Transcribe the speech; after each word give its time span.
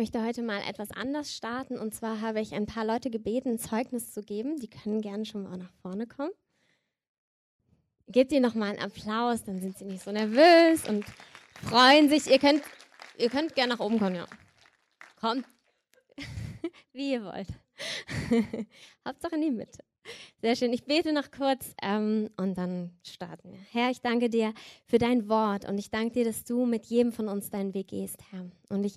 möchte 0.00 0.24
heute 0.24 0.40
mal 0.40 0.62
etwas 0.66 0.92
anders 0.92 1.36
starten. 1.36 1.78
Und 1.78 1.94
zwar 1.94 2.22
habe 2.22 2.40
ich 2.40 2.54
ein 2.54 2.64
paar 2.64 2.86
Leute 2.86 3.10
gebeten, 3.10 3.58
Zeugnis 3.58 4.14
zu 4.14 4.22
geben. 4.22 4.56
Die 4.56 4.70
können 4.70 5.02
gerne 5.02 5.26
schon 5.26 5.42
mal 5.42 5.58
nach 5.58 5.70
vorne 5.82 6.06
kommen. 6.06 6.30
Gebt 8.06 8.32
ihnen 8.32 8.40
noch 8.40 8.54
mal 8.54 8.70
einen 8.70 8.78
Applaus, 8.78 9.44
dann 9.44 9.60
sind 9.60 9.76
sie 9.76 9.84
nicht 9.84 10.02
so 10.02 10.10
nervös 10.10 10.88
und 10.88 11.04
freuen 11.62 12.08
sich. 12.08 12.28
Ihr 12.28 12.38
könnt, 12.38 12.62
ihr 13.18 13.28
könnt 13.28 13.54
gerne 13.54 13.74
nach 13.74 13.80
oben 13.80 13.98
kommen, 13.98 14.16
ja. 14.16 14.24
Kommt, 15.16 15.44
wie 16.94 17.12
ihr 17.12 17.22
wollt. 17.22 17.48
Hauptsache 19.06 19.34
in 19.34 19.42
die 19.42 19.50
Mitte. 19.50 19.84
Sehr 20.40 20.56
schön. 20.56 20.72
Ich 20.72 20.86
bete 20.86 21.12
noch 21.12 21.30
kurz 21.30 21.74
ähm, 21.82 22.30
und 22.38 22.56
dann 22.56 22.98
starten 23.06 23.52
wir. 23.52 23.60
Herr, 23.70 23.90
ich 23.90 24.00
danke 24.00 24.30
dir 24.30 24.54
für 24.86 24.96
dein 24.96 25.28
Wort 25.28 25.68
und 25.68 25.76
ich 25.76 25.90
danke 25.90 26.12
dir, 26.12 26.24
dass 26.24 26.44
du 26.44 26.64
mit 26.64 26.86
jedem 26.86 27.12
von 27.12 27.28
uns 27.28 27.50
deinen 27.50 27.74
Weg 27.74 27.88
gehst, 27.88 28.16
Herr. 28.30 28.46
Und 28.70 28.84
ich 28.84 28.96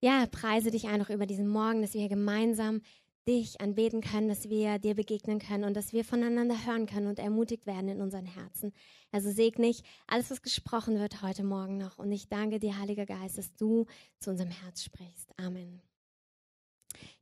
ja, 0.00 0.26
preise 0.26 0.70
dich 0.70 0.88
einfach 0.88 1.10
über 1.10 1.26
diesen 1.26 1.48
Morgen, 1.48 1.82
dass 1.82 1.94
wir 1.94 2.08
gemeinsam 2.08 2.80
dich 3.28 3.60
anbeten 3.60 4.00
können, 4.00 4.28
dass 4.28 4.48
wir 4.48 4.78
dir 4.78 4.94
begegnen 4.94 5.38
können 5.38 5.64
und 5.64 5.74
dass 5.74 5.92
wir 5.92 6.04
voneinander 6.04 6.66
hören 6.66 6.86
können 6.86 7.06
und 7.06 7.18
ermutigt 7.18 7.66
werden 7.66 7.88
in 7.88 8.00
unseren 8.00 8.24
Herzen. 8.24 8.72
Also 9.12 9.30
segne 9.30 9.68
ich 9.68 9.82
alles, 10.06 10.30
was 10.30 10.42
gesprochen 10.42 10.98
wird 10.98 11.22
heute 11.22 11.44
Morgen 11.44 11.76
noch. 11.76 11.98
Und 11.98 12.10
ich 12.12 12.28
danke 12.28 12.58
dir, 12.58 12.78
Heiliger 12.78 13.06
Geist, 13.06 13.38
dass 13.38 13.54
du 13.54 13.86
zu 14.18 14.30
unserem 14.30 14.50
Herz 14.50 14.82
sprichst. 14.82 15.32
Amen. 15.36 15.89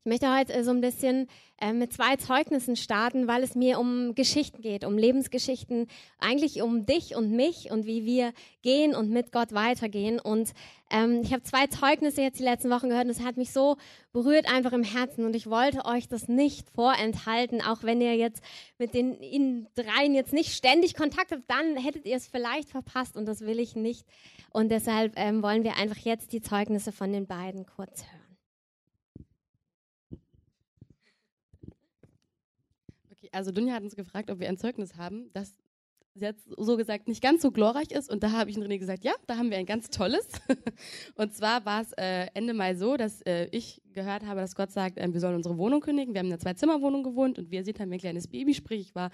Ich 0.04 0.10
möchte 0.10 0.34
heute 0.34 0.54
äh, 0.54 0.62
so 0.62 0.70
ein 0.70 0.80
bisschen 0.80 1.26
äh, 1.60 1.72
mit 1.72 1.92
zwei 1.92 2.14
Zeugnissen 2.16 2.76
starten, 2.76 3.26
weil 3.26 3.42
es 3.42 3.56
mir 3.56 3.80
um 3.80 4.14
Geschichten 4.14 4.62
geht, 4.62 4.84
um 4.84 4.96
Lebensgeschichten, 4.96 5.88
eigentlich 6.20 6.62
um 6.62 6.86
dich 6.86 7.16
und 7.16 7.32
mich 7.32 7.72
und 7.72 7.84
wie 7.84 8.04
wir 8.04 8.32
gehen 8.62 8.94
und 8.94 9.10
mit 9.10 9.32
Gott 9.32 9.52
weitergehen. 9.52 10.20
Und 10.20 10.52
ähm, 10.90 11.20
ich 11.24 11.32
habe 11.32 11.42
zwei 11.42 11.66
Zeugnisse 11.66 12.22
jetzt 12.22 12.38
die 12.38 12.44
letzten 12.44 12.70
Wochen 12.70 12.88
gehört 12.88 13.06
und 13.06 13.10
es 13.10 13.24
hat 13.24 13.36
mich 13.36 13.52
so 13.52 13.76
berührt 14.12 14.48
einfach 14.48 14.72
im 14.72 14.84
Herzen 14.84 15.24
und 15.24 15.34
ich 15.34 15.50
wollte 15.50 15.84
euch 15.84 16.08
das 16.08 16.28
nicht 16.28 16.70
vorenthalten, 16.70 17.60
auch 17.60 17.82
wenn 17.82 18.00
ihr 18.00 18.14
jetzt 18.14 18.42
mit 18.78 18.94
den 18.94 19.20
ihnen 19.20 19.66
dreien 19.74 20.14
jetzt 20.14 20.32
nicht 20.32 20.54
ständig 20.54 20.94
Kontakt 20.94 21.32
habt, 21.32 21.50
dann 21.50 21.76
hättet 21.76 22.06
ihr 22.06 22.16
es 22.16 22.28
vielleicht 22.28 22.70
verpasst 22.70 23.16
und 23.16 23.26
das 23.26 23.40
will 23.40 23.58
ich 23.58 23.74
nicht. 23.74 24.06
Und 24.50 24.70
deshalb 24.70 25.14
ähm, 25.16 25.42
wollen 25.42 25.64
wir 25.64 25.76
einfach 25.76 25.98
jetzt 25.98 26.32
die 26.32 26.40
Zeugnisse 26.40 26.92
von 26.92 27.12
den 27.12 27.26
beiden 27.26 27.66
kurz 27.66 28.04
hören. 28.04 28.17
Also 33.32 33.50
Dunja 33.50 33.74
hat 33.74 33.82
uns 33.82 33.96
gefragt, 33.96 34.30
ob 34.30 34.40
wir 34.40 34.48
ein 34.48 34.58
Zeugnis 34.58 34.96
haben, 34.96 35.30
das 35.32 35.54
jetzt 36.20 36.48
so 36.56 36.76
gesagt 36.76 37.08
nicht 37.08 37.22
ganz 37.22 37.42
so 37.42 37.50
glorreich 37.50 37.90
ist. 37.90 38.10
Und 38.10 38.22
da 38.22 38.32
habe 38.32 38.50
ich 38.50 38.56
René 38.56 38.78
gesagt, 38.78 39.04
ja, 39.04 39.12
da 39.26 39.36
haben 39.36 39.50
wir 39.50 39.58
ein 39.58 39.66
ganz 39.66 39.90
tolles. 39.90 40.26
und 41.14 41.34
zwar 41.34 41.64
war 41.64 41.82
es 41.82 41.92
äh, 41.92 42.26
Ende 42.34 42.54
Mai 42.54 42.74
so, 42.74 42.96
dass 42.96 43.22
äh, 43.22 43.48
ich 43.52 43.82
gehört 43.92 44.26
habe, 44.26 44.40
dass 44.40 44.54
Gott 44.54 44.70
sagt, 44.70 44.98
äh, 44.98 45.12
wir 45.12 45.20
sollen 45.20 45.36
unsere 45.36 45.58
Wohnung 45.58 45.80
kündigen. 45.80 46.14
Wir 46.14 46.20
haben 46.20 46.26
in 46.26 46.32
einer 46.32 46.40
Zwei-Zimmer-Wohnung 46.40 47.02
gewohnt 47.02 47.38
und 47.38 47.50
wir 47.50 47.64
sind 47.64 47.80
haben 47.80 47.92
ein 47.92 47.98
kleines 47.98 48.28
Baby, 48.28 48.54
sprich, 48.54 48.80
ich 48.80 48.94
war 48.94 49.10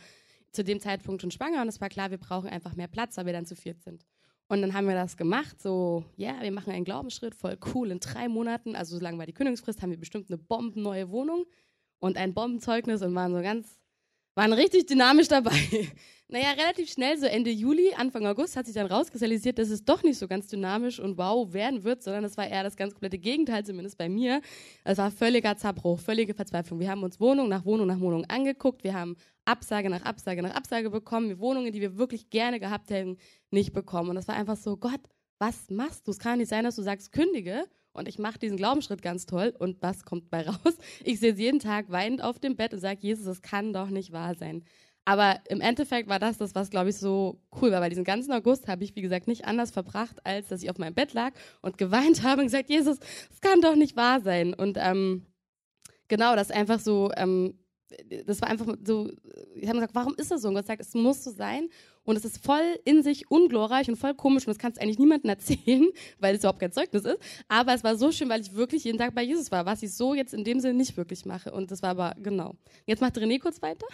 zu 0.52 0.64
dem 0.64 0.80
Zeitpunkt 0.80 1.20
schon 1.20 1.30
schwanger 1.30 1.62
und 1.62 1.68
es 1.68 1.80
war 1.80 1.88
klar, 1.88 2.10
wir 2.10 2.18
brauchen 2.18 2.48
einfach 2.48 2.74
mehr 2.76 2.88
Platz, 2.88 3.16
weil 3.16 3.26
wir 3.26 3.32
dann 3.32 3.46
zu 3.46 3.56
viert 3.56 3.82
sind. 3.82 4.04
Und 4.46 4.60
dann 4.60 4.74
haben 4.74 4.86
wir 4.86 4.94
das 4.94 5.16
gemacht, 5.16 5.60
so, 5.60 6.04
ja, 6.16 6.32
yeah, 6.32 6.42
wir 6.42 6.52
machen 6.52 6.72
einen 6.72 6.84
Glaubensschritt, 6.84 7.34
voll 7.34 7.58
cool, 7.74 7.90
in 7.90 7.98
drei 7.98 8.28
Monaten, 8.28 8.76
also 8.76 8.96
so 8.96 9.02
lange 9.02 9.18
war 9.18 9.26
die 9.26 9.32
Kündigungsfrist, 9.32 9.82
haben 9.82 9.90
wir 9.90 9.98
bestimmt 9.98 10.28
eine 10.28 10.36
bombenneue 10.36 11.08
Wohnung 11.10 11.46
und 11.98 12.18
ein 12.18 12.34
Bombenzeugnis 12.34 13.02
und 13.02 13.14
waren 13.14 13.34
so 13.34 13.40
ganz 13.40 13.78
waren 14.34 14.52
richtig 14.52 14.86
dynamisch 14.86 15.28
dabei. 15.28 15.52
Naja, 16.27 16.52
relativ 16.52 16.90
schnell, 16.90 17.18
so 17.18 17.27
Ende 17.27 17.50
Juli, 17.50 17.92
Anfang 17.96 18.27
August, 18.27 18.56
hat 18.56 18.64
sich 18.64 18.74
dann 18.74 18.86
rauskristallisiert, 18.86 19.58
dass 19.58 19.68
es 19.68 19.84
doch 19.84 20.02
nicht 20.02 20.18
so 20.18 20.26
ganz 20.26 20.46
dynamisch 20.46 20.98
und 20.98 21.18
wow 21.18 21.52
werden 21.52 21.84
wird, 21.84 22.02
sondern 22.02 22.24
es 22.24 22.38
war 22.38 22.48
eher 22.48 22.62
das 22.62 22.76
ganz 22.76 22.94
komplette 22.94 23.18
Gegenteil, 23.18 23.64
zumindest 23.64 23.98
bei 23.98 24.08
mir. 24.08 24.41
Es 24.84 24.96
war 24.96 25.10
völliger 25.10 25.54
Zerbruch, 25.58 26.00
völlige 26.00 26.32
Verzweiflung. 26.32 26.80
Wir 26.80 26.91
haben 26.91 27.02
uns 27.02 27.20
Wohnung 27.20 27.48
nach 27.50 27.66
Wohnung 27.66 27.86
nach 27.86 28.00
Wohnung 28.00 28.24
angeguckt, 28.24 28.84
wir 28.84 28.94
haben 28.94 29.16
Absage 29.44 29.91
nach 29.91 30.02
Absage 30.02 30.42
nach 30.42 30.54
Absage 30.54 30.88
bekommen, 30.88 31.28
wir 31.28 31.38
Wohnungen, 31.38 31.72
die 31.72 31.82
wir 31.82 31.98
wirklich 31.98 32.30
gerne 32.30 32.59
gehabt 32.59 32.88
hätten, 32.88 33.19
nicht 33.50 33.75
bekommen. 33.75 34.09
Und 34.09 34.16
das 34.16 34.26
war 34.26 34.34
einfach 34.34 34.56
so, 34.56 34.78
Gott, 34.78 35.00
was 35.38 35.69
machst 35.69 36.06
du? 36.06 36.10
Es 36.10 36.19
kann 36.19 36.38
nicht 36.38 36.48
sein, 36.48 36.64
dass 36.64 36.76
du 36.76 36.82
sagst, 36.82 37.12
kündige 37.12 37.66
und 37.94 38.09
ich 38.09 38.19
mache 38.19 38.38
diesen 38.38 38.56
Glaubensschritt 38.56 39.00
ganz 39.00 39.25
toll 39.25 39.55
und 39.59 39.81
was 39.81 40.05
kommt 40.05 40.28
bei 40.28 40.43
raus? 40.49 40.77
Ich 41.03 41.21
sehe 41.21 41.32
jeden 41.34 41.60
Tag 41.60 41.87
weinend 41.88 42.22
auf 42.22 42.38
dem 42.38 42.56
Bett 42.56 42.75
und 42.75 42.81
sage, 42.81 42.99
Jesus, 43.00 43.25
das 43.25 43.41
kann 43.41 43.72
doch 43.72 43.88
nicht 43.88 44.12
wahr 44.12 44.34
sein. 44.34 44.65
Aber 45.06 45.41
im 45.49 45.60
Endeffekt 45.60 46.09
war 46.09 46.19
das 46.19 46.38
das, 46.38 46.54
was, 46.54 46.71
glaube 46.71 46.91
ich, 46.91 46.97
so 46.97 47.41
cool 47.60 47.71
war, 47.71 47.81
weil 47.81 47.91
diesen 47.91 48.04
ganzen 48.04 48.33
August 48.33 48.69
habe 48.69 48.84
ich, 48.84 48.97
wie 48.97 49.03
gesagt, 49.03 49.28
nicht 49.28 49.44
anders 49.44 49.71
verbracht, 49.71 50.16
als 50.25 50.49
dass 50.49 50.62
ich 50.62 50.71
auf 50.71 50.78
meinem 50.78 50.94
Bett 50.94 51.12
lag 51.12 51.33
und 51.60 51.78
geweint 51.78 52.22
habe 52.25 52.41
und 52.41 52.47
gesagt, 52.47 52.71
Jesus, 52.71 52.99
das 52.99 53.41
kann 53.41 53.60
doch 53.60 53.77
nicht 53.77 53.97
wahr 53.97 54.21
sein. 54.21 54.54
Und 54.54 54.78
ähm, 54.81 55.27
genau, 56.09 56.34
das 56.37 56.50
einfach 56.50 56.81
so, 56.81 57.10
ähm, 57.16 57.59
das 58.27 58.41
war 58.41 58.49
einfach 58.49 58.75
so, 58.83 59.10
ich 59.54 59.69
habe 59.69 59.78
gesagt, 59.78 59.94
warum 59.94 60.15
ist 60.16 60.31
das 60.31 60.43
so? 60.43 60.49
Und 60.49 60.54
Gott 60.54 60.66
sagt, 60.66 60.81
es 60.81 60.94
muss 60.94 61.22
so 61.22 61.31
sein. 61.31 61.69
Und 62.04 62.16
es 62.16 62.25
ist 62.25 62.44
voll 62.44 62.78
in 62.84 63.03
sich 63.03 63.31
unglorreich 63.31 63.88
und 63.88 63.97
voll 63.97 64.15
komisch 64.15 64.47
und 64.47 64.50
das 64.50 64.59
kannst 64.59 64.78
du 64.78 64.82
eigentlich 64.82 64.98
niemandem 64.98 65.31
erzählen, 65.31 65.88
weil 66.19 66.34
es 66.34 66.41
überhaupt 66.41 66.60
kein 66.60 66.72
Zeugnis 66.72 67.04
ist. 67.04 67.19
Aber 67.48 67.75
es 67.75 67.82
war 67.82 67.97
so 67.97 68.12
schön, 68.12 68.28
weil 68.28 68.41
ich 68.42 68.54
wirklich 68.54 68.84
jeden 68.84 68.98
Tag 68.98 69.15
bei 69.15 69.22
Jesus 69.22 69.50
war, 69.50 69.66
was 69.66 69.82
ich 69.82 69.92
so 69.94 70.15
jetzt 70.15 70.34
in 70.34 70.44
dem 70.44 70.60
Sinne 70.60 70.75
nicht 70.75 70.97
wirklich 70.97 71.25
mache. 71.25 71.50
Und 71.53 71.70
das 71.70 71.82
war 71.82 71.91
aber 71.91 72.15
genau. 72.22 72.54
Jetzt 72.87 73.00
macht 73.00 73.16
René 73.16 73.41
kurz 73.41 73.62
weiter. 73.62 73.87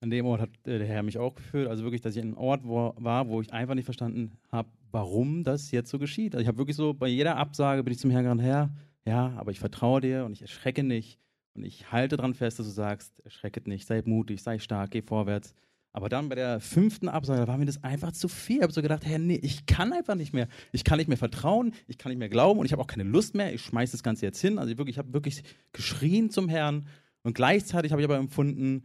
An 0.00 0.10
dem 0.10 0.26
Ort 0.26 0.40
hat 0.40 0.50
äh, 0.64 0.78
der 0.78 0.86
Herr 0.86 1.02
mich 1.02 1.18
auch 1.18 1.34
geführt. 1.34 1.68
Also 1.68 1.84
wirklich, 1.84 2.00
dass 2.00 2.16
ich 2.16 2.22
an 2.22 2.28
einem 2.28 2.38
Ort 2.38 2.62
wo, 2.64 2.94
war, 2.96 3.28
wo 3.28 3.40
ich 3.40 3.52
einfach 3.52 3.74
nicht 3.74 3.84
verstanden 3.84 4.32
habe, 4.50 4.68
warum 4.90 5.44
das 5.44 5.70
jetzt 5.70 5.90
so 5.90 5.98
geschieht. 5.98 6.34
Also 6.34 6.42
ich 6.42 6.48
habe 6.48 6.58
wirklich 6.58 6.76
so, 6.76 6.92
bei 6.92 7.08
jeder 7.08 7.36
Absage 7.36 7.84
bin 7.84 7.92
ich 7.92 7.98
zum 7.98 8.10
Herrn 8.10 8.24
gegangen, 8.24 8.40
Herr, 8.40 8.70
ja, 9.04 9.32
aber 9.36 9.50
ich 9.50 9.60
vertraue 9.60 10.00
dir 10.00 10.24
und 10.24 10.32
ich 10.32 10.42
erschrecke 10.42 10.82
nicht. 10.82 11.18
Und 11.54 11.64
ich 11.64 11.92
halte 11.92 12.16
daran 12.16 12.34
fest, 12.34 12.58
dass 12.58 12.66
du 12.66 12.72
sagst, 12.72 13.20
erschrecket 13.20 13.66
nicht, 13.68 13.86
sei 13.86 14.02
mutig, 14.04 14.42
sei 14.42 14.58
stark, 14.58 14.90
geh 14.90 15.02
vorwärts. 15.02 15.54
Aber 15.92 16.08
dann 16.08 16.28
bei 16.30 16.34
der 16.34 16.60
fünften 16.60 17.08
Absage 17.08 17.46
war 17.46 17.58
mir 17.58 17.66
das 17.66 17.84
einfach 17.84 18.12
zu 18.12 18.28
viel. 18.28 18.56
Ich 18.56 18.62
habe 18.62 18.72
so 18.72 18.80
gedacht, 18.80 19.04
hey, 19.04 19.18
nee, 19.18 19.38
ich 19.42 19.66
kann 19.66 19.92
einfach 19.92 20.14
nicht 20.14 20.32
mehr. 20.32 20.48
Ich 20.72 20.84
kann 20.84 20.96
nicht 20.96 21.08
mehr 21.08 21.18
vertrauen, 21.18 21.74
ich 21.86 21.98
kann 21.98 22.10
nicht 22.10 22.18
mehr 22.18 22.30
glauben 22.30 22.60
und 22.60 22.66
ich 22.66 22.72
habe 22.72 22.80
auch 22.80 22.86
keine 22.86 23.04
Lust 23.04 23.34
mehr. 23.34 23.52
Ich 23.52 23.60
schmeiße 23.60 23.92
das 23.92 24.02
Ganze 24.02 24.24
jetzt 24.24 24.40
hin. 24.40 24.58
Also 24.58 24.72
ich, 24.72 24.78
wirklich, 24.78 24.94
ich 24.94 24.98
habe 24.98 25.12
wirklich 25.12 25.42
geschrien 25.72 26.30
zum 26.30 26.48
Herrn 26.48 26.86
und 27.22 27.34
gleichzeitig 27.34 27.92
habe 27.92 28.00
ich 28.00 28.04
aber 28.04 28.16
empfunden, 28.16 28.84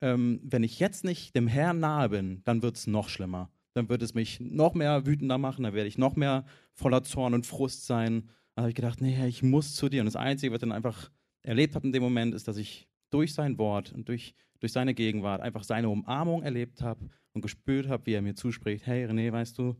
ähm, 0.00 0.40
wenn 0.44 0.62
ich 0.62 0.78
jetzt 0.78 1.04
nicht 1.04 1.34
dem 1.34 1.48
Herrn 1.48 1.80
nahe 1.80 2.08
bin, 2.10 2.42
dann 2.44 2.62
wird 2.62 2.76
es 2.76 2.86
noch 2.86 3.08
schlimmer. 3.08 3.50
Dann 3.74 3.88
wird 3.88 4.02
es 4.02 4.14
mich 4.14 4.38
noch 4.38 4.74
mehr 4.74 5.06
wütender 5.06 5.38
machen, 5.38 5.64
dann 5.64 5.74
werde 5.74 5.88
ich 5.88 5.98
noch 5.98 6.14
mehr 6.14 6.44
voller 6.72 7.02
Zorn 7.02 7.34
und 7.34 7.46
Frust 7.46 7.86
sein. 7.86 8.28
Dann 8.54 8.64
habe 8.64 8.70
ich 8.70 8.76
gedacht, 8.76 9.00
nee, 9.00 9.26
ich 9.26 9.42
muss 9.42 9.74
zu 9.74 9.88
dir. 9.88 10.00
Und 10.02 10.06
das 10.06 10.14
Einzige, 10.14 10.52
was 10.52 10.58
ich 10.58 10.60
dann 10.60 10.72
einfach 10.72 11.10
erlebt 11.42 11.74
habe 11.74 11.86
in 11.86 11.92
dem 11.92 12.02
Moment, 12.02 12.34
ist, 12.34 12.46
dass 12.46 12.56
ich 12.56 12.86
durch 13.14 13.32
sein 13.32 13.56
Wort 13.58 13.92
und 13.92 14.08
durch 14.08 14.34
durch 14.64 14.72
seine 14.72 14.94
Gegenwart 14.94 15.42
einfach 15.42 15.62
seine 15.62 15.90
Umarmung 15.90 16.42
erlebt 16.42 16.80
habe 16.80 17.10
und 17.34 17.42
gespürt 17.42 17.86
habe, 17.86 18.06
wie 18.06 18.14
er 18.14 18.22
mir 18.22 18.34
zuspricht, 18.34 18.86
hey 18.86 19.04
René, 19.04 19.30
weißt 19.30 19.58
du, 19.58 19.76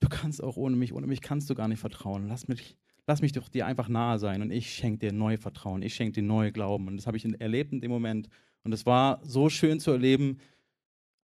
du 0.00 0.08
kannst 0.10 0.44
auch 0.44 0.58
ohne 0.58 0.76
mich, 0.76 0.92
ohne 0.92 1.06
mich 1.06 1.22
kannst 1.22 1.48
du 1.48 1.54
gar 1.54 1.68
nicht 1.68 1.78
vertrauen. 1.78 2.28
Lass 2.28 2.46
mich, 2.46 2.76
lass 3.06 3.22
mich 3.22 3.32
doch 3.32 3.48
dir 3.48 3.64
einfach 3.64 3.88
nahe 3.88 4.18
sein 4.18 4.42
und 4.42 4.50
ich 4.50 4.74
schenke 4.74 5.06
dir 5.06 5.12
neu 5.14 5.38
Vertrauen, 5.38 5.80
ich 5.80 5.94
schenke 5.94 6.20
dir 6.20 6.22
neu 6.22 6.52
Glauben. 6.52 6.86
Und 6.86 6.98
das 6.98 7.06
habe 7.06 7.16
ich 7.16 7.24
erlebt 7.40 7.72
in 7.72 7.80
dem 7.80 7.90
Moment. 7.90 8.28
Und 8.62 8.74
es 8.74 8.84
war 8.84 9.20
so 9.24 9.48
schön 9.48 9.80
zu 9.80 9.90
erleben, 9.90 10.36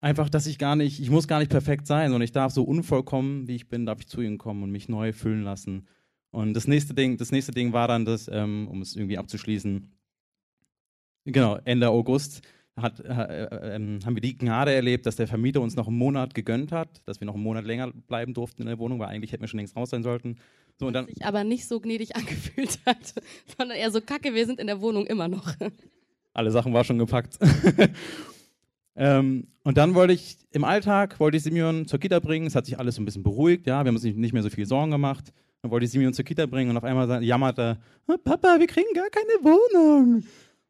einfach, 0.00 0.30
dass 0.30 0.46
ich 0.46 0.56
gar 0.56 0.74
nicht, 0.74 0.98
ich 0.98 1.10
muss 1.10 1.28
gar 1.28 1.40
nicht 1.40 1.50
perfekt 1.50 1.86
sein, 1.86 2.08
sondern 2.08 2.22
ich 2.22 2.32
darf 2.32 2.50
so 2.52 2.64
unvollkommen, 2.64 3.46
wie 3.46 3.56
ich 3.56 3.68
bin, 3.68 3.84
darf 3.84 4.00
ich 4.00 4.08
zu 4.08 4.22
ihm 4.22 4.38
kommen 4.38 4.62
und 4.62 4.70
mich 4.70 4.88
neu 4.88 5.12
füllen 5.12 5.42
lassen. 5.42 5.86
Und 6.30 6.54
das 6.54 6.66
nächste 6.66 6.94
Ding, 6.94 7.18
das 7.18 7.30
nächste 7.30 7.52
Ding 7.52 7.74
war 7.74 7.88
dann 7.88 8.06
das, 8.06 8.26
ähm, 8.32 8.68
um 8.68 8.80
es 8.80 8.96
irgendwie 8.96 9.18
abzuschließen, 9.18 9.86
genau, 11.26 11.58
Ende 11.64 11.88
August 11.88 12.42
hat, 12.76 13.00
äh, 13.00 13.44
äh, 13.44 13.74
ähm, 13.74 14.00
haben 14.04 14.16
wir 14.16 14.20
die 14.20 14.36
Gnade 14.36 14.72
erlebt, 14.72 15.06
dass 15.06 15.16
der 15.16 15.26
Vermieter 15.26 15.60
uns 15.60 15.76
noch 15.76 15.88
einen 15.88 15.96
Monat 15.96 16.34
gegönnt 16.34 16.72
hat, 16.72 17.00
dass 17.06 17.20
wir 17.20 17.26
noch 17.26 17.34
einen 17.34 17.42
Monat 17.42 17.64
länger 17.64 17.90
bleiben 17.90 18.34
durften 18.34 18.62
in 18.62 18.68
der 18.68 18.78
Wohnung, 18.78 18.98
weil 18.98 19.08
eigentlich 19.08 19.32
hätten 19.32 19.42
wir 19.42 19.48
schon 19.48 19.58
längst 19.58 19.76
raus 19.76 19.90
sein 19.90 20.02
sollten. 20.02 20.36
So, 20.78 20.86
und 20.86 20.92
dann, 20.92 21.06
sich 21.06 21.24
aber 21.24 21.42
nicht 21.42 21.66
so 21.66 21.80
gnädig 21.80 22.16
angefühlt 22.16 22.78
hat, 22.84 23.14
sondern 23.56 23.78
eher 23.78 23.90
so 23.90 24.00
kacke, 24.00 24.34
wir 24.34 24.44
sind 24.46 24.60
in 24.60 24.66
der 24.66 24.80
Wohnung 24.80 25.06
immer 25.06 25.28
noch. 25.28 25.54
Alle 26.34 26.50
Sachen 26.50 26.74
waren 26.74 26.84
schon 26.84 26.98
gepackt. 26.98 27.38
ähm, 28.96 29.46
und 29.62 29.78
dann 29.78 29.94
wollte 29.94 30.12
ich 30.12 30.36
im 30.52 30.64
Alltag, 30.64 31.18
wollte 31.18 31.38
ich 31.38 31.42
Simeon 31.42 31.86
zur 31.86 31.98
Kita 31.98 32.20
bringen, 32.20 32.46
es 32.46 32.54
hat 32.54 32.66
sich 32.66 32.78
alles 32.78 32.96
so 32.96 33.02
ein 33.02 33.06
bisschen 33.06 33.22
beruhigt, 33.22 33.66
ja, 33.66 33.82
wir 33.82 33.88
haben 33.88 33.96
uns 33.96 34.04
nicht 34.04 34.34
mehr 34.34 34.42
so 34.42 34.50
viel 34.50 34.66
Sorgen 34.66 34.90
gemacht. 34.90 35.32
Dann 35.62 35.70
wollte 35.70 35.86
ich 35.86 35.92
Simeon 35.92 36.12
zur 36.12 36.26
Kita 36.26 36.44
bringen 36.44 36.70
und 36.70 36.76
auf 36.76 36.84
einmal 36.84 37.24
jammerte, 37.24 37.78
Papa, 38.22 38.60
wir 38.60 38.66
kriegen 38.66 38.92
gar 38.94 39.08
keine 39.08 39.32
Wohnung. 39.42 40.24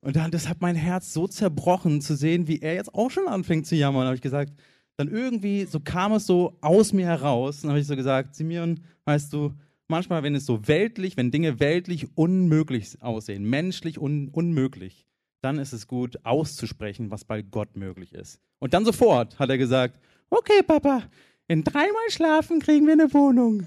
Und 0.06 0.14
dann, 0.14 0.30
das 0.30 0.48
hat 0.48 0.60
mein 0.60 0.76
Herz 0.76 1.12
so 1.12 1.26
zerbrochen 1.26 2.00
zu 2.00 2.14
sehen, 2.14 2.46
wie 2.46 2.60
er 2.60 2.74
jetzt 2.74 2.94
auch 2.94 3.10
schon 3.10 3.26
anfängt 3.26 3.66
zu 3.66 3.74
jammern. 3.74 4.02
Da 4.02 4.06
habe 4.06 4.14
ich 4.14 4.22
gesagt, 4.22 4.52
dann 4.96 5.08
irgendwie, 5.08 5.64
so 5.64 5.80
kam 5.80 6.12
es 6.12 6.26
so 6.26 6.56
aus 6.60 6.92
mir 6.92 7.06
heraus. 7.06 7.62
Dann 7.62 7.70
habe 7.70 7.80
ich 7.80 7.88
so 7.88 7.96
gesagt, 7.96 8.36
Simeon, 8.36 8.78
weißt 9.04 9.32
du, 9.32 9.52
manchmal, 9.88 10.22
wenn 10.22 10.36
es 10.36 10.46
so 10.46 10.68
weltlich, 10.68 11.16
wenn 11.16 11.32
Dinge 11.32 11.58
weltlich 11.58 12.06
unmöglich 12.16 13.02
aussehen, 13.02 13.50
menschlich 13.50 13.98
un 13.98 14.28
unmöglich, 14.28 15.08
dann 15.42 15.58
ist 15.58 15.72
es 15.72 15.88
gut 15.88 16.24
auszusprechen, 16.24 17.10
was 17.10 17.24
bei 17.24 17.42
Gott 17.42 17.76
möglich 17.76 18.12
ist. 18.12 18.38
Und 18.60 18.74
dann 18.74 18.84
sofort 18.84 19.40
hat 19.40 19.50
er 19.50 19.58
gesagt, 19.58 19.98
okay, 20.30 20.62
Papa, 20.64 21.02
in 21.48 21.64
dreimal 21.64 22.10
Schlafen 22.10 22.60
kriegen 22.60 22.86
wir 22.86 22.92
eine 22.92 23.12
Wohnung. 23.12 23.66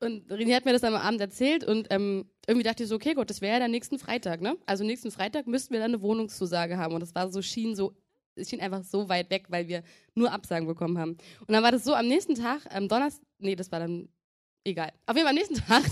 Und 0.00 0.30
René 0.30 0.54
hat 0.54 0.64
mir 0.64 0.72
das 0.72 0.84
am 0.84 0.94
Abend 0.94 1.20
erzählt 1.20 1.64
und 1.64 1.86
ähm, 1.90 2.26
irgendwie 2.46 2.64
dachte 2.64 2.82
ich 2.82 2.88
so, 2.88 2.96
okay, 2.96 3.14
gut, 3.14 3.30
das 3.30 3.40
wäre 3.40 3.54
ja 3.54 3.58
der 3.60 3.68
nächsten 3.68 3.98
Freitag, 3.98 4.42
ne? 4.42 4.56
Also 4.66 4.84
nächsten 4.84 5.10
Freitag 5.10 5.46
müssten 5.46 5.72
wir 5.72 5.80
dann 5.80 5.92
eine 5.92 6.02
Wohnungszusage 6.02 6.76
haben. 6.76 6.94
Und 6.94 7.00
das 7.00 7.14
war 7.14 7.30
so, 7.30 7.40
schien 7.40 7.74
so, 7.74 7.94
es 8.34 8.50
schien 8.50 8.60
einfach 8.60 8.82
so 8.84 9.08
weit 9.08 9.30
weg, 9.30 9.46
weil 9.48 9.68
wir 9.68 9.82
nur 10.14 10.30
Absagen 10.32 10.66
bekommen 10.66 10.98
haben. 10.98 11.12
Und 11.40 11.50
dann 11.50 11.62
war 11.62 11.72
das 11.72 11.84
so 11.84 11.94
am 11.94 12.06
nächsten 12.08 12.34
Tag, 12.34 12.60
am 12.70 12.88
Donnerstag, 12.88 13.24
nee, 13.38 13.56
das 13.56 13.72
war 13.72 13.80
dann 13.80 14.08
egal. 14.66 14.92
Auf 15.06 15.16
jeden 15.16 15.26
Fall 15.26 15.34
am 15.34 15.34
nächsten 15.34 15.54
Tag 15.66 15.84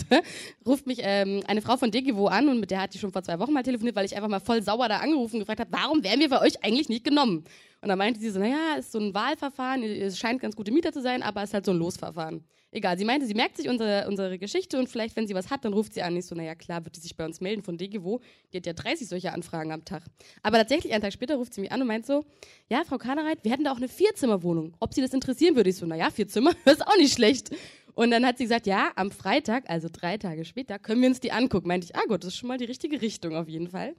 ruft 0.67 0.87
mich 0.87 0.99
ähm, 1.01 1.43
eine 1.47 1.63
Frau 1.63 1.77
von 1.77 1.91
Degivo 1.91 2.27
an 2.27 2.49
und 2.49 2.61
mit 2.61 2.71
der 2.71 2.83
hatte 2.83 2.97
ich 2.97 3.01
schon 3.01 3.13
vor 3.13 3.23
zwei 3.23 3.39
Wochen 3.39 3.53
mal 3.53 3.63
telefoniert, 3.63 3.97
weil 3.97 4.05
ich 4.05 4.17
einfach 4.17 4.29
mal 4.29 4.41
voll 4.41 4.63
sauer 4.63 4.89
da 4.89 4.99
angerufen 4.99 5.37
und 5.37 5.41
gefragt 5.41 5.61
habe, 5.61 5.73
warum 5.73 6.05
werden 6.05 6.21
wir 6.21 6.29
bei 6.29 6.41
euch 6.41 6.63
eigentlich 6.63 6.89
nicht 6.89 7.05
genommen? 7.05 7.45
Und 7.81 7.89
dann 7.89 7.99
meinte 7.99 8.21
sie 8.21 8.31
so, 8.31 8.41
naja, 8.41 8.77
ist 8.79 8.93
so 8.93 8.99
ein 8.99 9.15
Wahlverfahren, 9.15 9.83
es 9.83 10.19
scheint 10.19 10.41
ganz 10.41 10.57
gute 10.57 10.73
Mieter 10.73 10.93
zu 10.93 11.01
sein, 11.01 11.23
aber 11.23 11.43
es 11.43 11.51
ist 11.51 11.55
halt 11.55 11.67
so 11.67 11.73
ein 11.73 11.79
Losverfahren. 11.79 12.45
Egal, 12.75 12.99
sie 12.99 13.05
meinte, 13.05 13.25
sie 13.25 13.35
merkt 13.35 13.57
sich 13.57 13.69
unsere, 13.69 14.09
unsere 14.09 14.37
Geschichte 14.37 14.81
und 14.81 14.89
vielleicht, 14.89 15.15
wenn 15.15 15.29
sie 15.29 15.35
was 15.35 15.49
hat, 15.49 15.65
dann 15.65 15.73
ruft 15.73 15.95
sie 15.95 16.03
an. 16.03 16.17
Ich 16.17 16.27
so, 16.27 16.35
naja, 16.35 16.57
klar, 16.57 16.85
wird 16.85 16.97
die 16.97 17.01
sich 17.01 17.17
bei 17.17 17.25
uns 17.25 17.41
melden 17.41 17.63
von 17.63 17.79
Degivo. 17.79 18.21
Die 18.53 18.57
hat 18.57 18.67
ja 18.67 18.73
30 18.73 19.09
solche 19.09 19.33
Anfragen 19.33 19.71
am 19.71 19.85
Tag. 19.85 20.03
Aber 20.43 20.59
tatsächlich, 20.59 20.93
einen 20.93 21.01
Tag 21.01 21.13
später 21.13 21.37
ruft 21.37 21.55
sie 21.55 21.61
mich 21.61 21.71
an 21.71 21.81
und 21.81 21.87
meint 21.87 22.05
so, 22.05 22.25
ja, 22.69 22.83
Frau 22.85 22.99
Kanereit, 22.99 23.45
wir 23.45 23.53
hätten 23.53 23.63
da 23.63 23.71
auch 23.71 23.77
eine 23.77 23.87
Vierzimmerwohnung. 23.87 24.77
Ob 24.81 24.93
Sie 24.93 25.01
das 25.03 25.15
interessieren 25.15 25.55
würde? 25.55 25.71
Ich 25.71 25.77
so, 25.77 25.87
naja, 25.87 26.11
vier 26.11 26.27
Zimmer, 26.27 26.51
das 26.65 26.75
ist 26.79 26.87
auch 26.89 26.97
nicht 26.97 27.15
schlecht. 27.15 27.51
Und 27.95 28.11
dann 28.11 28.27
hat 28.27 28.39
sie 28.39 28.45
gesagt, 28.45 28.67
ja, 28.67 28.91
am 28.97 29.13
Freitag, 29.13 29.71
also 29.71 29.89
drei 29.91 30.19
Tage 30.19 30.45
später, 30.45 30.81
können 30.81 31.01
wir 31.01 31.09
uns 31.09 31.21
die 31.21 31.31
angucken. 31.31 31.69
Meinte 31.69 31.87
ich, 31.87 31.95
ah 31.95 32.03
gut, 32.09 32.25
das 32.25 32.33
ist 32.33 32.39
schon 32.39 32.49
mal 32.49 32.59
die 32.59 32.65
richtige 32.65 33.01
Richtung 33.01 33.37
auf 33.37 33.49
jeden 33.49 33.69
Fall. 33.69 33.95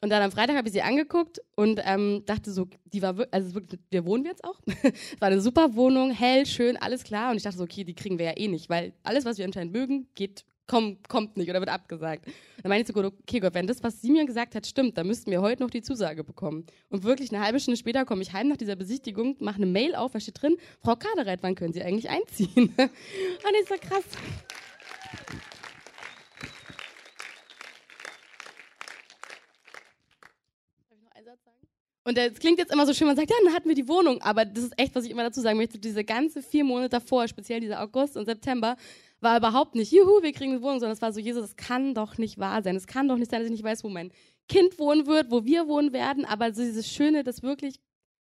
Und 0.00 0.10
dann 0.10 0.22
am 0.22 0.30
Freitag 0.30 0.56
habe 0.56 0.68
ich 0.68 0.74
sie 0.74 0.82
angeguckt 0.82 1.40
und 1.56 1.80
ähm, 1.84 2.22
dachte 2.24 2.52
so, 2.52 2.68
die 2.84 3.02
war 3.02 3.16
also 3.30 3.54
wirklich, 3.54 3.80
wir 3.90 4.04
wohnen 4.04 4.24
jetzt 4.24 4.44
auch. 4.44 4.60
War 5.18 5.28
eine 5.28 5.40
super 5.40 5.74
Wohnung, 5.74 6.12
hell, 6.12 6.46
schön, 6.46 6.76
alles 6.76 7.02
klar. 7.02 7.30
Und 7.30 7.36
ich 7.36 7.42
dachte 7.42 7.58
so, 7.58 7.64
okay, 7.64 7.82
die 7.82 7.94
kriegen 7.94 8.18
wir 8.18 8.26
ja 8.26 8.36
eh 8.36 8.48
nicht, 8.48 8.70
weil 8.70 8.92
alles, 9.02 9.24
was 9.24 9.38
wir 9.38 9.44
anscheinend 9.44 9.72
mögen, 9.72 10.06
geht 10.14 10.44
komm, 10.68 10.98
kommt 11.08 11.36
nicht 11.36 11.50
oder 11.50 11.58
wird 11.58 11.70
abgesagt. 11.70 12.26
Dann 12.62 12.68
meine 12.68 12.82
ich 12.82 12.86
so 12.86 12.94
okay 12.96 13.40
Gott, 13.40 13.54
wenn 13.54 13.66
das, 13.66 13.82
was 13.82 14.00
sie 14.00 14.12
mir 14.12 14.24
gesagt 14.24 14.54
hat, 14.54 14.66
stimmt, 14.66 14.96
dann 14.96 15.08
müssten 15.08 15.30
wir 15.30 15.40
heute 15.40 15.62
noch 15.62 15.70
die 15.70 15.82
Zusage 15.82 16.22
bekommen. 16.22 16.66
Und 16.90 17.02
wirklich 17.02 17.32
eine 17.32 17.44
halbe 17.44 17.58
Stunde 17.58 17.78
später 17.78 18.04
komme 18.04 18.22
ich 18.22 18.32
heim 18.32 18.48
nach 18.48 18.56
dieser 18.56 18.76
Besichtigung, 18.76 19.36
mache 19.40 19.56
eine 19.56 19.66
Mail 19.66 19.96
auf, 19.96 20.12
da 20.12 20.20
steht 20.20 20.40
drin, 20.40 20.56
Frau 20.80 20.94
Kadereit, 20.94 21.42
wann 21.42 21.56
können 21.56 21.72
Sie 21.72 21.82
eigentlich 21.82 22.08
einziehen? 22.08 22.74
Und 22.78 23.54
ich 23.60 23.68
so 23.68 23.74
krass. 23.80 24.04
Und 32.08 32.16
das 32.16 32.38
klingt 32.40 32.58
jetzt 32.58 32.72
immer 32.72 32.86
so 32.86 32.94
schön, 32.94 33.06
man 33.06 33.16
sagt, 33.16 33.28
ja, 33.28 33.36
dann 33.44 33.52
hatten 33.52 33.68
wir 33.68 33.74
die 33.74 33.86
Wohnung. 33.86 34.22
Aber 34.22 34.46
das 34.46 34.64
ist 34.64 34.78
echt, 34.78 34.94
was 34.94 35.04
ich 35.04 35.10
immer 35.10 35.24
dazu 35.24 35.42
sagen 35.42 35.58
möchte. 35.58 35.78
Diese 35.78 36.04
ganze 36.04 36.40
vier 36.40 36.64
Monate 36.64 36.88
davor, 36.88 37.28
speziell 37.28 37.60
dieser 37.60 37.82
August 37.82 38.16
und 38.16 38.24
September, 38.24 38.78
war 39.20 39.36
überhaupt 39.36 39.74
nicht, 39.74 39.92
juhu, 39.92 40.22
wir 40.22 40.32
kriegen 40.32 40.52
eine 40.52 40.62
Wohnung, 40.62 40.80
sondern 40.80 40.94
es 40.94 41.02
war 41.02 41.12
so, 41.12 41.20
Jesus, 41.20 41.42
das 41.42 41.56
kann 41.56 41.92
doch 41.92 42.16
nicht 42.16 42.38
wahr 42.38 42.62
sein. 42.62 42.76
Es 42.76 42.86
kann 42.86 43.08
doch 43.08 43.18
nicht 43.18 43.30
sein, 43.30 43.40
dass 43.40 43.48
ich 43.48 43.52
nicht 43.52 43.62
weiß, 43.62 43.84
wo 43.84 43.90
mein 43.90 44.10
Kind 44.48 44.78
wohnen 44.78 45.06
wird, 45.06 45.30
wo 45.30 45.44
wir 45.44 45.68
wohnen 45.68 45.92
werden. 45.92 46.24
Aber 46.24 46.54
so 46.54 46.62
dieses 46.62 46.90
Schöne, 46.90 47.24
dass 47.24 47.42
wirklich 47.42 47.78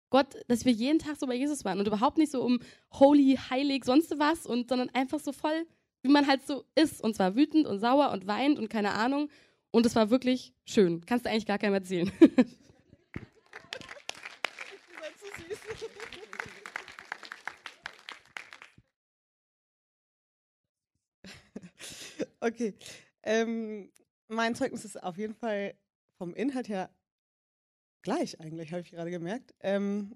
Gott, 0.09 0.27
dass 0.49 0.65
wir 0.65 0.73
jeden 0.73 0.99
Tag 0.99 1.15
so 1.17 1.25
bei 1.25 1.35
Jesus 1.35 1.63
waren 1.63 1.79
und 1.79 1.87
überhaupt 1.87 2.17
nicht 2.17 2.33
so 2.33 2.43
um 2.43 2.59
holy, 2.91 3.39
heilig, 3.49 3.85
sonst 3.85 4.19
was 4.19 4.45
und 4.45 4.67
sondern 4.67 4.89
einfach 4.89 5.21
so 5.21 5.31
voll, 5.31 5.65
wie 6.01 6.09
man 6.09 6.27
halt 6.27 6.45
so 6.45 6.65
ist. 6.75 7.01
Und 7.01 7.15
zwar 7.15 7.37
wütend 7.37 7.65
und 7.65 7.79
sauer 7.79 8.11
und 8.11 8.27
weint 8.27 8.59
und 8.59 8.69
keine 8.69 8.91
Ahnung. 8.91 9.29
Und 9.71 9.85
es 9.85 9.95
war 9.95 10.09
wirklich 10.09 10.51
schön. 10.65 11.05
Kannst 11.05 11.25
du 11.25 11.29
eigentlich 11.29 11.45
gar 11.45 11.59
keinem 11.59 11.75
erzählen. 11.75 12.11
Okay. 22.41 22.73
Ähm, 23.23 23.91
mein 24.29 24.55
Zeugnis 24.55 24.85
ist 24.85 25.01
auf 25.01 25.17
jeden 25.17 25.35
Fall 25.35 25.75
vom 26.17 26.33
Inhalt 26.33 26.69
her 26.69 26.89
gleich 28.01 28.39
eigentlich, 28.39 28.71
habe 28.71 28.81
ich 28.81 28.91
gerade 28.91 29.11
gemerkt. 29.11 29.53
Ähm, 29.59 30.15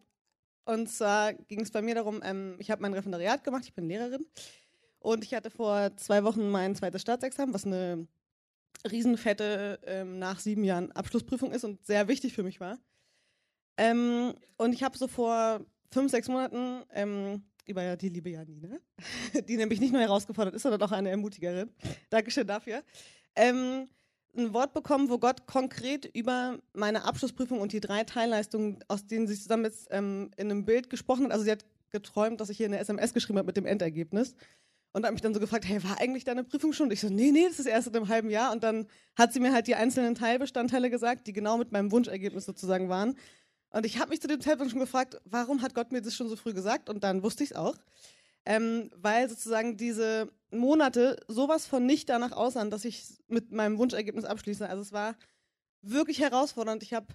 und 0.65 0.89
zwar 0.89 1.33
ging 1.33 1.61
es 1.61 1.71
bei 1.71 1.81
mir 1.81 1.95
darum, 1.95 2.21
ähm, 2.23 2.55
ich 2.59 2.71
habe 2.71 2.81
mein 2.81 2.93
Referendariat 2.93 3.43
gemacht, 3.43 3.65
ich 3.65 3.73
bin 3.73 3.87
Lehrerin. 3.87 4.25
Und 4.99 5.25
ich 5.25 5.33
hatte 5.33 5.51
vor 5.51 5.95
zwei 5.97 6.23
Wochen 6.23 6.49
mein 6.49 6.75
zweites 6.75 7.01
Staatsexamen, 7.01 7.53
was 7.53 7.65
eine 7.65 8.07
riesenfette 8.89 9.79
ähm, 9.85 10.17
nach 10.17 10.39
sieben 10.39 10.63
Jahren 10.63 10.91
Abschlussprüfung 10.93 11.51
ist 11.51 11.65
und 11.65 11.85
sehr 11.85 12.07
wichtig 12.07 12.33
für 12.33 12.43
mich 12.43 12.61
war. 12.61 12.79
Ähm, 13.77 14.33
und 14.57 14.73
ich 14.73 14.83
habe 14.83 14.97
so 14.97 15.07
vor 15.07 15.61
fünf, 15.91 16.11
sechs 16.11 16.27
Monaten 16.27 16.83
ähm, 16.91 17.43
über 17.65 17.95
die 17.95 18.09
liebe 18.09 18.29
Janine, 18.29 18.81
die 19.47 19.57
nämlich 19.57 19.79
nicht 19.79 19.93
nur 19.93 20.01
herausgefordert 20.01 20.55
ist, 20.55 20.63
sondern 20.63 20.81
auch 20.81 20.91
eine 20.91 21.09
Ermutigerin. 21.09 21.69
Dankeschön 22.09 22.47
dafür. 22.47 22.83
Ähm, 23.35 23.87
ein 24.35 24.53
Wort 24.53 24.73
bekommen, 24.73 25.09
wo 25.09 25.19
Gott 25.19 25.45
konkret 25.45 26.09
über 26.15 26.57
meine 26.73 27.05
Abschlussprüfung 27.05 27.61
und 27.61 27.71
die 27.71 27.79
drei 27.79 28.03
Teilleistungen, 28.03 28.79
aus 28.87 29.05
denen 29.05 29.27
sie 29.27 29.35
zusammen 29.35 29.65
jetzt 29.65 29.87
ähm, 29.91 30.31
in 30.37 30.49
einem 30.49 30.65
Bild 30.65 30.89
gesprochen 30.89 31.25
hat. 31.25 31.31
Also 31.31 31.45
sie 31.45 31.51
hat 31.51 31.65
geträumt, 31.91 32.41
dass 32.41 32.49
ich 32.49 32.57
hier 32.57 32.65
eine 32.65 32.79
SMS 32.79 33.13
geschrieben 33.13 33.37
habe 33.37 33.47
mit 33.47 33.57
dem 33.57 33.65
Endergebnis. 33.65 34.35
Und 34.95 35.05
hat 35.05 35.11
mich 35.11 35.21
dann 35.21 35.33
so 35.33 35.39
gefragt, 35.39 35.67
hey, 35.67 35.83
war 35.83 35.99
eigentlich 35.99 36.23
deine 36.23 36.43
Prüfung 36.43 36.71
schon? 36.71 36.87
Und 36.87 36.93
ich 36.93 37.01
so, 37.01 37.09
nee, 37.09 37.31
nee, 37.31 37.47
das 37.47 37.57
ist 37.59 37.65
erst 37.65 37.87
in 37.87 37.95
einem 37.95 38.09
halben 38.09 38.29
Jahr. 38.29 38.51
Und 38.51 38.63
dann 38.63 38.87
hat 39.15 39.33
sie 39.33 39.39
mir 39.39 39.51
halt 39.51 39.65
die 39.65 39.73
einzelnen 39.73 40.13
Teilbestandteile 40.13 40.91
gesagt, 40.91 41.25
die 41.25 41.33
genau 41.33 41.57
mit 41.57 41.71
meinem 41.71 41.91
Wunschergebnis 41.91 42.45
sozusagen 42.45 42.89
waren. 42.89 43.15
Und 43.73 43.87
ich 43.87 43.97
habe 43.97 44.11
mich 44.11 44.21
zu 44.21 44.27
dem 44.27 44.39
Zeitpunkt 44.39 44.71
schon 44.71 44.79
gefragt, 44.79 45.19
warum 45.25 45.61
hat 45.61 45.73
Gott 45.73 45.91
mir 45.91 46.01
das 46.01 46.15
schon 46.15 46.29
so 46.29 46.35
früh 46.35 46.53
gesagt? 46.53 46.89
Und 46.89 47.03
dann 47.03 47.23
wusste 47.23 47.43
ich 47.43 47.51
es 47.51 47.55
auch. 47.55 47.75
Ähm, 48.45 48.91
weil 48.95 49.27
sozusagen 49.29 49.77
diese 49.77 50.31
Monate 50.51 51.17
sowas 51.27 51.65
von 51.65 51.85
nicht 51.85 52.07
danach 52.09 52.33
aussahen, 52.33 52.69
dass 52.69 52.85
ich 52.85 53.03
mit 53.27 53.51
meinem 53.51 53.79
Wunschergebnis 53.79 54.25
abschließe. 54.25 54.69
Also 54.69 54.81
es 54.81 54.91
war 54.91 55.15
wirklich 55.81 56.19
herausfordernd. 56.19 56.83
Ich 56.83 56.93
habe 56.93 57.07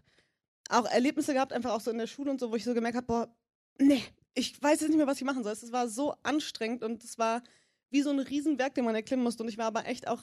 auch 0.69 0.87
Erlebnisse 0.87 1.33
gehabt, 1.33 1.53
einfach 1.53 1.71
auch 1.71 1.81
so 1.81 1.93
in 1.93 1.99
der 1.99 2.09
Schule 2.09 2.31
und 2.31 2.41
so, 2.41 2.51
wo 2.51 2.57
ich 2.57 2.65
so 2.65 2.75
gemerkt 2.75 2.97
habe, 2.97 3.07
boah, 3.07 3.29
nee, 3.79 4.03
ich 4.35 4.61
weiß 4.61 4.81
jetzt 4.81 4.89
nicht 4.89 4.99
mehr, 4.99 5.07
was 5.07 5.19
ich 5.19 5.25
machen 5.25 5.45
soll. 5.45 5.53
Es 5.53 5.73
war 5.73 5.89
so 5.89 6.15
anstrengend 6.25 6.83
und 6.83 7.05
es 7.05 7.19
war 7.19 7.43
wie 7.91 8.03
so 8.03 8.11
ein 8.11 8.19
Riesenberg, 8.19 8.75
den 8.75 8.85
man 8.85 8.97
erklimmen 8.97 9.23
musste. 9.23 9.45
Und 9.45 9.49
ich 9.49 9.59
war 9.59 9.67
aber 9.67 9.87
echt 9.87 10.09
auch 10.09 10.23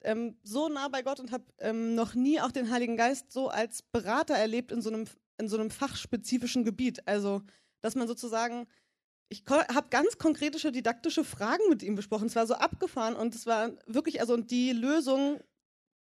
ähm, 0.00 0.36
so 0.42 0.68
nah 0.68 0.88
bei 0.88 1.02
Gott 1.02 1.20
und 1.20 1.30
habe 1.30 1.44
ähm, 1.58 1.94
noch 1.94 2.14
nie 2.14 2.40
auch 2.40 2.50
den 2.50 2.70
Heiligen 2.70 2.96
Geist 2.96 3.30
so 3.30 3.48
als 3.48 3.82
Berater 3.82 4.34
erlebt 4.34 4.72
in 4.72 4.82
so 4.82 4.90
einem 4.90 5.06
in 5.42 5.48
so 5.48 5.58
einem 5.58 5.70
fachspezifischen 5.70 6.64
Gebiet. 6.64 7.06
Also, 7.06 7.42
dass 7.80 7.94
man 7.94 8.08
sozusagen, 8.08 8.66
ich 9.28 9.44
habe 9.48 9.88
ganz 9.90 10.18
konkrete 10.18 10.72
didaktische 10.72 11.24
Fragen 11.24 11.62
mit 11.68 11.82
ihm 11.82 11.94
besprochen. 11.94 12.26
Es 12.26 12.36
war 12.36 12.46
so 12.46 12.54
abgefahren 12.54 13.14
und 13.14 13.34
es 13.34 13.46
war 13.46 13.72
wirklich, 13.86 14.20
also 14.20 14.34
und 14.34 14.50
die 14.50 14.72
Lösung, 14.72 15.40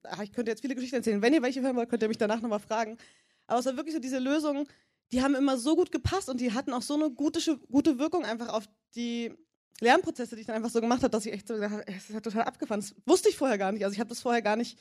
ach, 0.02 0.20
ich 0.22 0.32
könnte 0.32 0.50
jetzt 0.50 0.60
viele 0.60 0.74
Geschichten 0.74 0.96
erzählen. 0.96 1.22
Wenn 1.22 1.34
ihr 1.34 1.42
welche 1.42 1.62
hören 1.62 1.76
wollt, 1.76 1.88
könnt 1.88 2.02
ihr 2.02 2.08
mich 2.08 2.18
danach 2.18 2.40
nochmal 2.40 2.60
fragen. 2.60 2.98
Aber 3.46 3.60
es 3.60 3.66
war 3.66 3.76
wirklich 3.76 3.94
so 3.94 4.00
diese 4.00 4.18
Lösungen, 4.18 4.66
die 5.12 5.22
haben 5.22 5.34
immer 5.34 5.56
so 5.56 5.74
gut 5.76 5.90
gepasst 5.90 6.28
und 6.28 6.40
die 6.40 6.52
hatten 6.52 6.72
auch 6.72 6.82
so 6.82 6.94
eine 6.94 7.10
gute, 7.10 7.58
gute 7.70 7.98
Wirkung 7.98 8.24
einfach 8.24 8.48
auf 8.48 8.68
die 8.94 9.32
Lernprozesse, 9.80 10.34
die 10.34 10.42
ich 10.42 10.46
dann 10.46 10.56
einfach 10.56 10.70
so 10.70 10.80
gemacht 10.80 11.02
habe, 11.02 11.10
dass 11.10 11.24
ich 11.24 11.32
echt 11.32 11.48
so 11.48 11.54
gedacht 11.54 11.72
habe, 11.72 11.86
es 11.86 12.10
ist 12.10 12.22
total 12.22 12.42
abgefahren. 12.42 12.80
Das 12.80 12.94
wusste 13.06 13.28
ich 13.28 13.36
vorher 13.36 13.58
gar 13.58 13.72
nicht. 13.72 13.84
Also 13.84 13.94
ich 13.94 14.00
habe 14.00 14.08
das 14.08 14.20
vorher 14.20 14.42
gar 14.42 14.56
nicht 14.56 14.78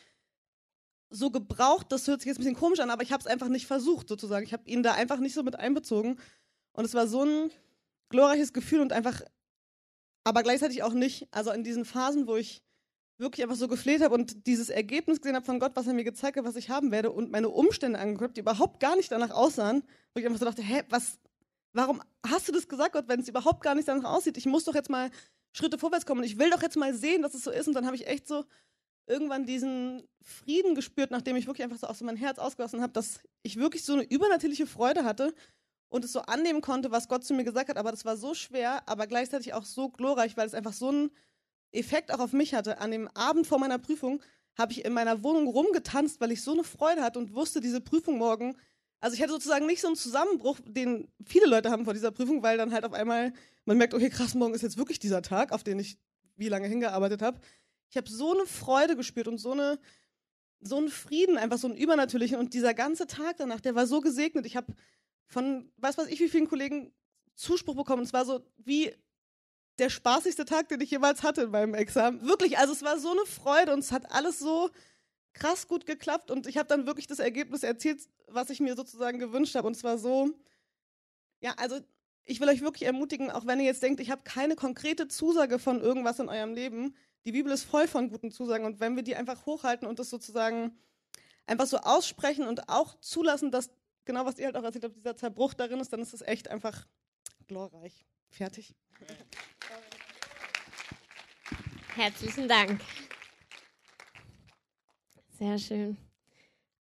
so 1.10 1.32
gebraucht, 1.32 1.92
das 1.92 2.08
hört 2.08 2.22
sich 2.22 2.28
jetzt 2.28 2.38
ein 2.38 2.44
bisschen 2.44 2.56
komisch 2.56 2.80
an, 2.80 2.90
aber 2.90 3.04
ich 3.04 3.12
habe 3.12 3.22
es 3.22 3.28
einfach 3.28 3.48
nicht 3.48 3.68
versucht, 3.68 4.10
sozusagen. 4.10 4.46
Ich 4.46 4.54
habe 4.54 4.70
ihn 4.70 4.84
da 4.84 4.94
einfach 4.94 5.20
nicht 5.20 5.34
so 5.34 5.44
mit 5.44 5.58
einbezogen. 5.58 6.20
Und 6.74 6.86
es 6.86 6.94
war 6.94 7.08
so 7.08 7.24
ein 7.24 7.52
glorreiches 8.10 8.54
Gefühl 8.54 8.82
und 8.82 8.94
einfach, 8.94 9.22
aber 10.24 10.44
gleichzeitig 10.44 10.84
auch 10.84 10.94
nicht. 10.94 11.28
Also 11.32 11.52
in 11.52 11.64
diesen 11.64 11.86
Phasen, 11.86 12.28
wo 12.28 12.36
ich 12.36 12.62
wirklich 13.18 13.44
einfach 13.44 13.58
so 13.58 13.68
gefleht 13.68 14.02
habe 14.02 14.14
und 14.14 14.46
dieses 14.46 14.70
Ergebnis 14.70 15.22
gesehen 15.22 15.36
habe 15.36 15.46
von 15.46 15.60
Gott, 15.60 15.72
was 15.76 15.88
er 15.88 15.94
mir 15.94 16.04
gezeigt 16.04 16.38
hat, 16.38 16.46
was 16.46 16.56
ich 16.56 16.70
haben 16.70 16.92
werde 16.92 17.12
und 17.12 17.32
meine 17.32 17.50
Umstände 17.50 17.98
angeguckt, 17.98 18.38
die 18.38 18.42
überhaupt 18.42 18.80
gar 18.80 18.96
nicht 18.96 19.12
danach 19.12 19.32
aussahen, 19.32 19.84
wo 20.14 20.20
ich 20.20 20.26
einfach 20.26 20.40
so 20.40 20.46
dachte, 20.46 20.62
hä, 20.62 20.84
was, 20.90 21.20
warum 21.74 22.02
hast 22.26 22.48
du 22.48 22.52
das 22.52 22.68
gesagt, 22.68 22.94
Gott, 22.94 23.08
wenn 23.08 23.22
es 23.22 23.28
überhaupt 23.28 23.64
gar 23.64 23.74
nicht 23.74 23.88
danach 23.88 24.12
aussieht? 24.12 24.38
Ich 24.38 24.46
muss 24.46 24.66
doch 24.66 24.76
jetzt 24.76 24.90
mal 24.90 25.10
Schritte 25.54 25.80
vorwärts 25.80 26.06
kommen 26.06 26.22
und 26.22 26.28
ich 26.28 26.38
will 26.38 26.52
doch 26.52 26.62
jetzt 26.62 26.78
mal 26.78 26.94
sehen, 26.94 27.24
dass 27.24 27.34
es 27.34 27.44
so 27.44 27.50
ist. 27.50 27.68
Und 27.68 27.74
dann 27.74 27.88
habe 27.88 27.96
ich 27.96 28.06
echt 28.06 28.28
so 28.28 28.46
irgendwann 29.08 29.46
diesen 29.46 30.04
Frieden 30.22 30.76
gespürt, 30.76 31.12
nachdem 31.12 31.36
ich 31.36 31.48
wirklich 31.48 31.64
einfach 31.64 31.80
so 31.80 31.88
aus 31.88 32.02
mein 32.02 32.18
Herz 32.18 32.38
ausgelassen 32.40 32.82
habe, 32.82 32.94
dass 32.94 33.22
ich 33.44 33.58
wirklich 33.58 33.84
so 33.84 33.94
eine 33.94 34.04
übernatürliche 34.04 34.68
Freude 34.68 35.04
hatte 35.04 35.34
und 35.90 36.04
es 36.04 36.12
so 36.12 36.20
annehmen 36.22 36.62
konnte, 36.62 36.92
was 36.92 37.08
Gott 37.08 37.24
zu 37.24 37.34
mir 37.34 37.44
gesagt 37.44 37.70
hat. 37.70 37.78
Aber 37.78 37.92
das 37.92 38.06
war 38.06 38.18
so 38.18 38.34
schwer, 38.34 38.88
aber 38.88 39.08
gleichzeitig 39.08 39.54
auch 39.54 39.64
so 39.64 39.90
glorreich, 39.90 40.36
weil 40.38 40.48
es 40.48 40.54
einfach 40.54 40.74
so 40.74 40.90
einen 40.90 41.12
Effekt 41.72 42.14
auch 42.14 42.20
auf 42.20 42.34
mich 42.34 42.54
hatte. 42.54 42.80
An 42.80 42.92
dem 42.92 43.08
Abend 43.10 43.48
vor 43.48 43.60
meiner 43.60 43.80
Prüfung 43.80 44.22
habe 44.58 44.74
ich 44.74 44.84
in 44.86 44.94
meiner 44.94 45.24
Wohnung 45.24 45.48
rumgetanzt, 45.48 46.20
weil 46.20 46.32
ich 46.32 46.42
so 46.42 46.54
eine 46.54 46.64
Freude 46.64 47.02
hatte 47.02 47.20
und 47.20 47.34
wusste, 47.34 47.62
diese 47.62 47.80
Prüfung 47.80 48.18
morgen. 48.18 48.58
Also 49.00 49.16
ich 49.16 49.22
hatte 49.22 49.32
sozusagen 49.32 49.68
nicht 49.68 49.82
so 49.82 49.88
einen 49.88 49.96
Zusammenbruch, 49.96 50.60
den 50.66 51.08
viele 51.26 51.46
Leute 51.46 51.70
haben 51.70 51.86
vor 51.86 51.94
dieser 51.94 52.12
Prüfung, 52.12 52.42
weil 52.42 52.58
dann 52.58 52.74
halt 52.74 52.84
auf 52.84 52.94
einmal 52.94 53.32
man 53.68 53.78
merkt, 53.78 53.94
okay, 53.94 54.10
krass, 54.10 54.34
morgen 54.34 54.54
ist 54.54 54.62
jetzt 54.62 54.78
wirklich 54.78 54.98
dieser 54.98 55.22
Tag, 55.22 55.52
auf 55.52 55.64
den 55.64 55.78
ich 55.78 56.00
wie 56.38 56.48
lange 56.48 56.68
hingearbeitet 56.68 57.22
habe. 57.22 57.40
Ich 57.90 57.98
habe 57.98 58.10
so 58.10 58.34
eine 58.34 58.46
Freude 58.46 58.96
gespürt 58.96 59.28
und 59.28 59.38
so 59.38 59.52
eine 59.52 59.80
so 60.60 60.78
einen 60.78 60.90
Frieden, 60.90 61.38
einfach 61.38 61.58
so 61.58 61.68
einen 61.68 61.78
übernatürlichen. 61.78 62.38
Und 62.38 62.54
dieser 62.54 62.74
ganze 62.74 63.08
Tag 63.08 63.38
danach, 63.38 63.62
der 63.62 63.76
war 63.76 63.88
so 63.88 64.02
gesegnet. 64.02 64.46
Ich 64.46 64.56
habe 64.56 64.74
von, 65.28 65.72
was 65.78 65.98
weiß 65.98 66.08
ich, 66.08 66.20
wie 66.20 66.30
vielen 66.30 66.48
Kollegen 66.48 66.94
Zuspruch 67.36 67.76
bekommen. 67.76 68.04
Es 68.04 68.14
war 68.14 68.26
so 68.26 68.42
wie 68.58 68.94
der 69.78 69.90
spaßigste 69.90 70.46
Tag, 70.46 70.70
den 70.70 70.82
ich 70.82 70.90
jemals 70.90 71.22
hatte 71.22 71.44
in 71.44 71.52
meinem 71.52 71.76
Examen. 71.76 72.26
Wirklich, 72.28 72.58
also 72.58 72.74
es 72.74 72.82
war 72.82 73.00
so 73.00 73.12
eine 73.12 73.26
Freude 73.26 73.74
und 73.74 73.80
es 73.80 73.92
hat 73.92 74.12
alles 74.12 74.40
so 74.40 74.72
krass 75.34 75.68
gut 75.68 75.86
geklappt 75.86 76.32
und 76.32 76.48
ich 76.48 76.58
habe 76.58 76.68
dann 76.68 76.88
wirklich 76.88 77.06
das 77.06 77.20
Ergebnis 77.20 77.62
erzielt, 77.62 78.02
was 78.28 78.50
ich 78.50 78.60
mir 78.60 78.76
sozusagen 78.76 79.20
gewünscht 79.20 79.54
habe. 79.54 79.68
Und 79.68 79.76
es 79.76 79.84
war 79.84 80.00
so, 80.00 80.32
ja, 81.42 81.54
also 81.58 81.80
ich 82.26 82.42
will 82.42 82.50
euch 82.50 82.62
wirklich 82.62 82.88
ermutigen, 82.88 83.30
auch 83.30 83.46
wenn 83.46 83.60
ihr 83.60 83.68
jetzt 83.68 83.84
denkt, 83.84 84.00
ich 84.00 84.10
habe 84.10 84.24
keine 84.24 84.56
konkrete 84.56 85.08
Zusage 85.08 85.60
von 85.60 85.80
irgendwas 85.80 86.20
in 86.20 86.28
eurem 86.28 86.56
Leben, 86.56 86.96
die 87.28 87.34
Bibel 87.34 87.52
ist 87.52 87.66
voll 87.66 87.90
von 87.90 88.10
guten 88.10 88.32
Zusagen 88.32 88.64
und 88.64 88.80
wenn 88.80 88.96
wir 88.96 89.04
die 89.04 89.18
einfach 89.18 89.46
hochhalten 89.46 89.86
und 89.86 90.00
das 90.00 90.10
sozusagen 90.10 90.72
einfach 91.46 91.66
so 91.66 91.76
aussprechen 91.80 92.48
und 92.48 92.70
auch 92.70 92.98
zulassen, 93.02 93.52
dass 93.52 93.70
genau 94.06 94.26
was 94.26 94.40
ihr 94.40 94.46
halt 94.46 94.56
auch 94.56 94.64
erzählt 94.64 94.86
habt, 94.86 94.96
dieser 94.96 95.18
Zerbruch 95.18 95.54
darin 95.54 95.82
ist, 95.82 95.92
dann 95.92 96.00
ist 96.00 96.14
es 96.14 96.22
echt 96.22 96.48
einfach 96.48 96.88
glorreich. 97.50 98.06
Fertig. 98.30 98.74
Herzlichen 101.96 102.48
Dank. 102.48 102.80
Sehr 105.38 105.58
schön. 105.58 105.98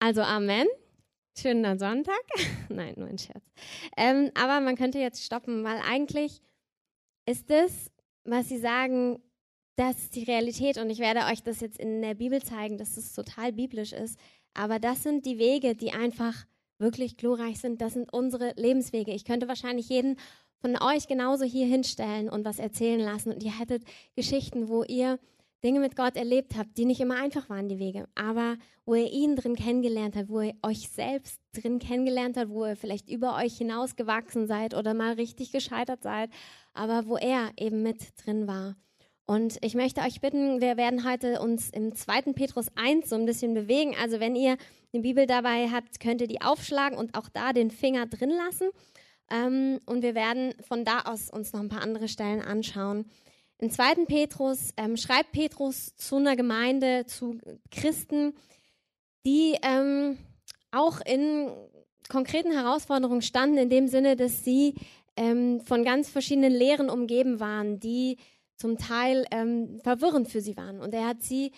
Also 0.00 0.22
Amen. 0.22 0.66
Schöner 1.38 1.78
Sonntag. 1.78 2.20
Nein, 2.68 2.94
nur 2.96 3.06
ein 3.06 3.18
Scherz. 3.18 3.44
Ähm, 3.96 4.32
aber 4.34 4.58
man 4.58 4.74
könnte 4.74 4.98
jetzt 4.98 5.22
stoppen, 5.22 5.62
weil 5.62 5.80
eigentlich 5.88 6.42
ist 7.26 7.48
das, 7.48 7.92
was 8.24 8.48
Sie 8.48 8.58
sagen, 8.58 9.22
das 9.76 9.96
ist 9.98 10.16
die 10.16 10.24
Realität. 10.24 10.78
Und 10.78 10.90
ich 10.90 10.98
werde 10.98 11.26
euch 11.32 11.42
das 11.42 11.60
jetzt 11.60 11.78
in 11.78 12.02
der 12.02 12.14
Bibel 12.14 12.42
zeigen, 12.42 12.78
dass 12.78 12.96
es 12.96 13.14
total 13.14 13.52
biblisch 13.52 13.92
ist. 13.92 14.18
Aber 14.54 14.78
das 14.78 15.02
sind 15.02 15.24
die 15.26 15.38
Wege, 15.38 15.74
die 15.74 15.92
einfach 15.92 16.44
wirklich 16.78 17.16
glorreich 17.16 17.60
sind. 17.60 17.80
Das 17.80 17.94
sind 17.94 18.12
unsere 18.12 18.52
Lebenswege. 18.56 19.12
Ich 19.12 19.24
könnte 19.24 19.48
wahrscheinlich 19.48 19.88
jeden 19.88 20.16
von 20.60 20.76
euch 20.80 21.08
genauso 21.08 21.44
hier 21.44 21.66
hinstellen 21.66 22.28
und 22.28 22.44
was 22.44 22.58
erzählen 22.58 23.00
lassen. 23.00 23.32
Und 23.32 23.42
ihr 23.42 23.58
hättet 23.58 23.84
Geschichten, 24.14 24.68
wo 24.68 24.84
ihr 24.84 25.18
Dinge 25.64 25.78
mit 25.78 25.94
Gott 25.94 26.16
erlebt 26.16 26.56
habt, 26.56 26.76
die 26.76 26.84
nicht 26.84 27.00
immer 27.00 27.16
einfach 27.16 27.48
waren, 27.48 27.68
die 27.68 27.78
Wege, 27.78 28.08
aber 28.16 28.56
wo 28.84 28.96
ihr 28.96 29.12
ihn 29.12 29.36
drin 29.36 29.54
kennengelernt 29.54 30.16
habt, 30.16 30.28
wo 30.28 30.40
ihr 30.40 30.54
euch 30.62 30.88
selbst 30.88 31.40
drin 31.52 31.78
kennengelernt 31.78 32.36
habt, 32.36 32.50
wo 32.50 32.66
ihr 32.66 32.74
vielleicht 32.74 33.08
über 33.08 33.36
euch 33.36 33.58
hinausgewachsen 33.58 34.48
seid 34.48 34.74
oder 34.74 34.92
mal 34.92 35.12
richtig 35.12 35.52
gescheitert 35.52 36.02
seid, 36.02 36.30
aber 36.74 37.06
wo 37.06 37.16
er 37.16 37.52
eben 37.56 37.82
mit 37.82 38.00
drin 38.24 38.48
war. 38.48 38.74
Und 39.26 39.58
ich 39.62 39.74
möchte 39.74 40.00
euch 40.00 40.20
bitten, 40.20 40.60
wir 40.60 40.76
werden 40.76 41.08
heute 41.08 41.40
uns 41.40 41.70
im 41.70 41.94
2. 41.94 42.32
Petrus 42.32 42.66
1 42.74 43.08
so 43.08 43.16
ein 43.16 43.26
bisschen 43.26 43.54
bewegen. 43.54 43.94
Also 44.00 44.20
wenn 44.20 44.34
ihr 44.34 44.56
eine 44.92 45.02
Bibel 45.02 45.26
dabei 45.26 45.68
habt, 45.70 46.00
könnt 46.00 46.20
ihr 46.20 46.28
die 46.28 46.42
aufschlagen 46.42 46.98
und 46.98 47.16
auch 47.16 47.28
da 47.28 47.52
den 47.52 47.70
Finger 47.70 48.06
drin 48.06 48.30
lassen. 48.30 48.68
Ähm, 49.30 49.78
und 49.86 50.02
wir 50.02 50.14
werden 50.14 50.54
von 50.66 50.84
da 50.84 51.02
aus 51.02 51.30
uns 51.30 51.52
noch 51.52 51.60
ein 51.60 51.68
paar 51.68 51.82
andere 51.82 52.08
Stellen 52.08 52.42
anschauen. 52.42 53.06
Im 53.58 53.70
2. 53.70 54.06
Petrus 54.06 54.70
ähm, 54.76 54.96
schreibt 54.96 55.32
Petrus 55.32 55.94
zu 55.94 56.16
einer 56.16 56.34
Gemeinde, 56.34 57.06
zu 57.06 57.38
Christen, 57.70 58.34
die 59.24 59.56
ähm, 59.62 60.18
auch 60.72 61.00
in 61.00 61.48
konkreten 62.08 62.50
Herausforderungen 62.50 63.22
standen, 63.22 63.58
in 63.58 63.70
dem 63.70 63.86
Sinne, 63.86 64.16
dass 64.16 64.44
sie 64.44 64.74
ähm, 65.16 65.60
von 65.60 65.84
ganz 65.84 66.08
verschiedenen 66.10 66.52
Lehren 66.52 66.90
umgeben 66.90 67.38
waren, 67.38 67.78
die 67.78 68.16
zum 68.56 68.78
Teil 68.78 69.26
ähm, 69.30 69.80
verwirrend 69.82 70.28
für 70.28 70.40
sie 70.40 70.56
waren. 70.56 70.80
Und 70.80 70.94
er 70.94 71.06
hat 71.06 71.22
sie 71.22 71.52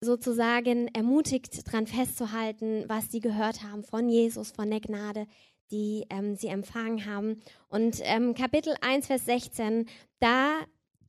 sozusagen 0.00 0.88
ermutigt, 0.88 1.66
daran 1.66 1.86
festzuhalten, 1.86 2.84
was 2.88 3.10
sie 3.10 3.20
gehört 3.20 3.62
haben 3.62 3.84
von 3.84 4.08
Jesus, 4.08 4.50
von 4.50 4.70
der 4.70 4.80
Gnade, 4.80 5.26
die 5.70 6.04
ähm, 6.10 6.36
sie 6.36 6.48
empfangen 6.48 7.06
haben. 7.06 7.40
Und 7.68 8.00
ähm, 8.02 8.34
Kapitel 8.34 8.74
1, 8.80 9.06
Vers 9.06 9.24
16, 9.24 9.86
da 10.20 10.60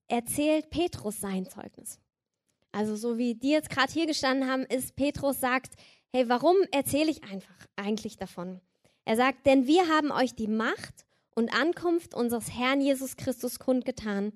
erzählt 0.07 0.69
Petrus 0.69 1.19
sein 1.19 1.45
Zeugnis. 1.45 1.99
Also 2.71 2.95
so 2.95 3.17
wie 3.17 3.35
die 3.35 3.51
jetzt 3.51 3.69
gerade 3.69 3.91
hier 3.91 4.05
gestanden 4.05 4.49
haben, 4.49 4.63
ist 4.63 4.95
Petrus 4.95 5.39
sagt, 5.39 5.75
hey, 6.11 6.27
warum 6.29 6.55
erzähle 6.71 7.11
ich 7.11 7.23
einfach 7.23 7.55
eigentlich 7.75 8.17
davon? 8.17 8.59
Er 9.05 9.15
sagt, 9.15 9.45
denn 9.45 9.67
wir 9.67 9.87
haben 9.87 10.11
euch 10.11 10.35
die 10.35 10.47
Macht 10.47 11.05
und 11.35 11.53
Ankunft 11.53 12.13
unseres 12.15 12.51
Herrn 12.51 12.81
Jesus 12.81 13.17
Christus 13.17 13.59
kundgetan, 13.59 14.33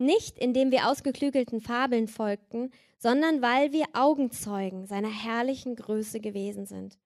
nicht 0.00 0.38
indem 0.38 0.70
wir 0.70 0.88
ausgeklügelten 0.88 1.60
Fabeln 1.60 2.08
folgten, 2.08 2.70
sondern 2.98 3.42
weil 3.42 3.72
wir 3.72 3.86
Augenzeugen 3.92 4.86
seiner 4.86 5.10
herrlichen 5.10 5.76
Größe 5.76 6.20
gewesen 6.20 6.66
sind. 6.66 6.98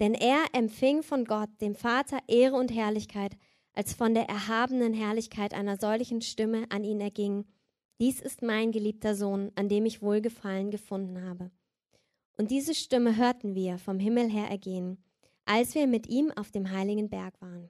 Denn 0.00 0.14
er 0.14 0.44
empfing 0.52 1.02
von 1.02 1.24
Gott, 1.24 1.50
dem 1.60 1.74
Vater, 1.74 2.18
Ehre 2.28 2.56
und 2.56 2.72
Herrlichkeit, 2.72 3.36
als 3.72 3.94
von 3.94 4.14
der 4.14 4.28
erhabenen 4.28 4.94
Herrlichkeit 4.94 5.54
einer 5.54 5.76
solchen 5.76 6.20
Stimme 6.20 6.66
an 6.70 6.84
ihn 6.84 7.00
erging. 7.00 7.46
Dies 8.00 8.20
ist 8.20 8.42
mein 8.42 8.72
geliebter 8.72 9.14
Sohn, 9.14 9.52
an 9.54 9.68
dem 9.68 9.86
ich 9.86 10.02
Wohlgefallen 10.02 10.70
gefunden 10.70 11.22
habe. 11.22 11.50
Und 12.36 12.50
diese 12.50 12.74
Stimme 12.74 13.16
hörten 13.16 13.54
wir 13.54 13.78
vom 13.78 13.98
Himmel 13.98 14.30
her 14.30 14.48
ergehen, 14.48 14.98
als 15.44 15.74
wir 15.74 15.86
mit 15.86 16.08
ihm 16.08 16.30
auf 16.30 16.50
dem 16.50 16.70
heiligen 16.70 17.08
Berg 17.08 17.40
waren. 17.40 17.68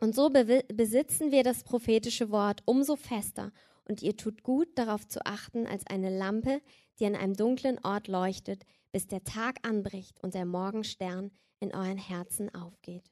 Und 0.00 0.14
so 0.14 0.30
be 0.30 0.64
besitzen 0.72 1.30
wir 1.30 1.42
das 1.42 1.64
prophetische 1.64 2.30
Wort 2.30 2.62
umso 2.64 2.96
fester, 2.96 3.52
und 3.86 4.02
ihr 4.02 4.16
tut 4.16 4.42
gut 4.42 4.68
darauf 4.78 5.06
zu 5.06 5.24
achten, 5.26 5.66
als 5.66 5.86
eine 5.86 6.16
Lampe, 6.16 6.62
die 6.98 7.06
an 7.06 7.14
einem 7.14 7.34
dunklen 7.34 7.78
Ort 7.84 8.08
leuchtet, 8.08 8.64
bis 8.92 9.06
der 9.06 9.24
Tag 9.24 9.58
anbricht 9.66 10.22
und 10.22 10.34
der 10.34 10.46
Morgenstern 10.46 11.30
in 11.60 11.74
euren 11.74 11.98
Herzen 11.98 12.54
aufgeht. 12.54 13.10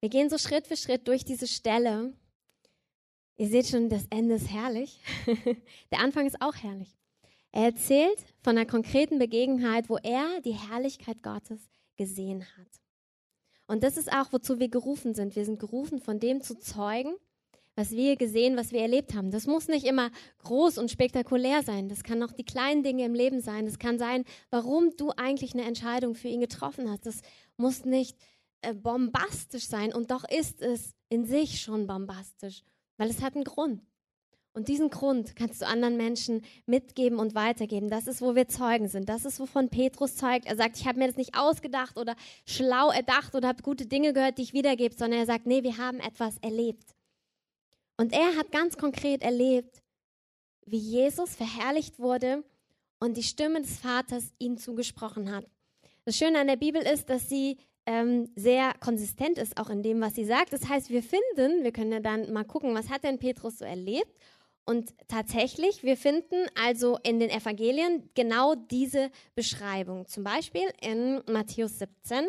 Wir 0.00 0.10
gehen 0.10 0.28
so 0.28 0.38
Schritt 0.38 0.66
für 0.66 0.76
Schritt 0.76 1.08
durch 1.08 1.24
diese 1.24 1.46
Stelle. 1.46 2.12
Ihr 3.36 3.48
seht 3.48 3.68
schon, 3.68 3.88
das 3.88 4.06
Ende 4.10 4.34
ist 4.34 4.50
herrlich. 4.50 5.00
Der 5.90 6.00
Anfang 6.00 6.26
ist 6.26 6.40
auch 6.40 6.54
herrlich. 6.54 6.96
Er 7.52 7.64
erzählt 7.64 8.18
von 8.42 8.56
einer 8.56 8.66
konkreten 8.66 9.18
Begebenheit, 9.18 9.88
wo 9.88 9.96
er 9.96 10.40
die 10.42 10.52
Herrlichkeit 10.52 11.22
Gottes 11.22 11.68
gesehen 11.96 12.44
hat. 12.58 12.85
Und 13.66 13.82
das 13.82 13.96
ist 13.96 14.12
auch, 14.12 14.32
wozu 14.32 14.58
wir 14.58 14.68
gerufen 14.68 15.14
sind. 15.14 15.36
Wir 15.36 15.44
sind 15.44 15.58
gerufen, 15.58 15.98
von 15.98 16.20
dem 16.20 16.40
zu 16.40 16.58
zeugen, 16.58 17.14
was 17.74 17.90
wir 17.90 18.16
gesehen, 18.16 18.56
was 18.56 18.72
wir 18.72 18.80
erlebt 18.80 19.14
haben. 19.14 19.30
Das 19.30 19.46
muss 19.46 19.68
nicht 19.68 19.86
immer 19.86 20.10
groß 20.44 20.78
und 20.78 20.90
spektakulär 20.90 21.62
sein. 21.62 21.88
Das 21.88 22.02
kann 22.02 22.22
auch 22.22 22.32
die 22.32 22.44
kleinen 22.44 22.82
Dinge 22.82 23.04
im 23.04 23.14
Leben 23.14 23.40
sein. 23.40 23.66
Das 23.66 23.78
kann 23.78 23.98
sein, 23.98 24.24
warum 24.50 24.96
du 24.96 25.10
eigentlich 25.10 25.52
eine 25.52 25.64
Entscheidung 25.64 26.14
für 26.14 26.28
ihn 26.28 26.40
getroffen 26.40 26.90
hast. 26.90 27.06
Das 27.06 27.20
muss 27.56 27.84
nicht 27.84 28.16
äh, 28.62 28.72
bombastisch 28.72 29.66
sein 29.66 29.92
und 29.92 30.10
doch 30.10 30.24
ist 30.28 30.62
es 30.62 30.94
in 31.08 31.26
sich 31.26 31.60
schon 31.60 31.86
bombastisch, 31.86 32.62
weil 32.96 33.10
es 33.10 33.20
hat 33.22 33.34
einen 33.34 33.44
Grund. 33.44 33.82
Und 34.56 34.68
diesen 34.68 34.88
Grund 34.88 35.36
kannst 35.36 35.60
du 35.60 35.66
anderen 35.66 35.98
Menschen 35.98 36.42
mitgeben 36.64 37.18
und 37.18 37.34
weitergeben. 37.34 37.90
Das 37.90 38.06
ist, 38.06 38.22
wo 38.22 38.34
wir 38.34 38.48
Zeugen 38.48 38.88
sind. 38.88 39.06
Das 39.06 39.26
ist, 39.26 39.38
wovon 39.38 39.68
Petrus 39.68 40.16
zeugt. 40.16 40.46
Er 40.46 40.56
sagt, 40.56 40.78
ich 40.78 40.86
habe 40.86 40.98
mir 40.98 41.08
das 41.08 41.18
nicht 41.18 41.36
ausgedacht 41.36 41.98
oder 41.98 42.16
schlau 42.46 42.90
erdacht 42.90 43.34
oder 43.34 43.48
habe 43.48 43.62
gute 43.62 43.84
Dinge 43.84 44.14
gehört, 44.14 44.38
die 44.38 44.42
ich 44.44 44.54
wiedergebe, 44.54 44.94
sondern 44.94 45.20
er 45.20 45.26
sagt, 45.26 45.44
nee, 45.44 45.62
wir 45.62 45.76
haben 45.76 46.00
etwas 46.00 46.38
erlebt. 46.38 46.94
Und 47.98 48.14
er 48.14 48.34
hat 48.36 48.50
ganz 48.50 48.78
konkret 48.78 49.20
erlebt, 49.20 49.82
wie 50.64 50.78
Jesus 50.78 51.34
verherrlicht 51.34 51.98
wurde 51.98 52.42
und 52.98 53.18
die 53.18 53.24
Stimme 53.24 53.60
des 53.60 53.78
Vaters 53.78 54.32
ihm 54.38 54.56
zugesprochen 54.56 55.34
hat. 55.34 55.44
Das 56.06 56.16
Schöne 56.16 56.40
an 56.40 56.46
der 56.46 56.56
Bibel 56.56 56.80
ist, 56.80 57.10
dass 57.10 57.28
sie 57.28 57.58
ähm, 57.84 58.30
sehr 58.34 58.72
konsistent 58.80 59.36
ist, 59.36 59.58
auch 59.58 59.68
in 59.68 59.82
dem, 59.82 60.00
was 60.00 60.14
sie 60.14 60.24
sagt. 60.24 60.52
Das 60.52 60.66
heißt, 60.66 60.88
wir 60.88 61.02
finden, 61.02 61.62
wir 61.62 61.72
können 61.72 61.92
ja 61.92 62.00
dann 62.00 62.32
mal 62.32 62.44
gucken, 62.44 62.74
was 62.74 62.88
hat 62.88 63.04
denn 63.04 63.18
Petrus 63.18 63.58
so 63.58 63.64
erlebt? 63.64 64.18
Und 64.66 64.92
tatsächlich, 65.06 65.84
wir 65.84 65.96
finden 65.96 66.46
also 66.60 66.98
in 67.04 67.20
den 67.20 67.30
Evangelien 67.30 68.10
genau 68.14 68.56
diese 68.56 69.10
Beschreibung. 69.36 70.08
Zum 70.08 70.24
Beispiel 70.24 70.68
in 70.80 71.22
Matthäus 71.30 71.78
17. 71.78 72.26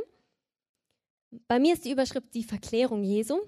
Bei 1.48 1.58
mir 1.58 1.74
ist 1.74 1.84
die 1.84 1.92
Überschrift 1.92 2.32
die 2.36 2.44
Verklärung 2.44 3.04
Jesu. 3.04 3.40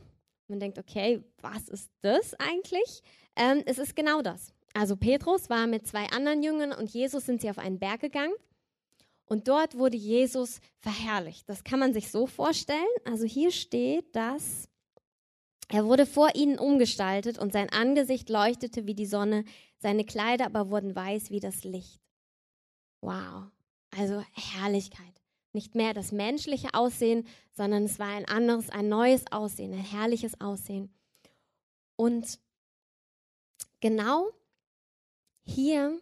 Man 0.48 0.60
denkt, 0.60 0.80
okay, 0.80 1.24
was 1.42 1.70
ist 1.70 1.92
das 2.02 2.34
eigentlich? 2.40 3.04
Ähm, 3.36 3.62
es 3.68 3.78
ist 3.78 3.96
genau 3.96 4.24
das. 4.24 4.54
Also 4.74 4.96
Petrus 4.96 5.50
war 5.52 5.68
mit 5.68 5.86
zwei 5.86 6.08
anderen 6.08 6.42
Jüngern 6.42 6.72
und 6.72 6.90
Jesus 6.90 7.28
sind 7.28 7.42
sie 7.42 7.50
auf 7.50 7.60
einen 7.60 7.78
Berg 7.78 8.02
gegangen. 8.02 8.34
Und 9.26 9.48
dort 9.48 9.78
wurde 9.78 9.98
Jesus 9.98 10.60
verherrlicht. 10.80 11.48
Das 11.48 11.64
kann 11.64 11.80
man 11.80 11.94
sich 11.94 12.10
so 12.10 12.26
vorstellen. 12.26 12.80
Also 13.06 13.26
hier 13.26 13.52
steht, 13.52 14.16
dass 14.16 14.69
er 15.72 15.86
wurde 15.86 16.08
vor 16.08 16.36
ihnen 16.36 16.58
umgestaltet 16.58 17.38
und 17.38 17.54
sein 17.54 17.70
Angesicht 17.70 18.30
leuchtete 18.30 18.88
wie 18.88 18.96
die 18.96 19.06
Sonne, 19.06 19.46
seine 19.78 20.04
Kleider 20.04 20.46
aber 20.46 20.72
wurden 20.72 20.96
weiß 20.96 21.30
wie 21.30 21.40
das 21.40 21.64
Licht. 21.64 22.02
Wow, 23.02 23.52
also 23.96 24.24
Herrlichkeit. 24.34 25.06
Nicht 25.54 25.76
mehr 25.76 25.94
das 25.94 26.12
menschliche 26.12 26.74
Aussehen, 26.74 27.28
sondern 27.52 27.84
es 27.84 28.00
war 28.00 28.10
ein 28.10 28.26
anderes, 28.26 28.70
ein 28.70 28.90
neues 28.90 29.32
Aussehen, 29.32 29.74
ein 29.74 29.80
herrliches 29.80 30.40
Aussehen. 30.42 30.94
Und 31.96 32.40
genau 33.80 34.28
hier, 35.46 36.00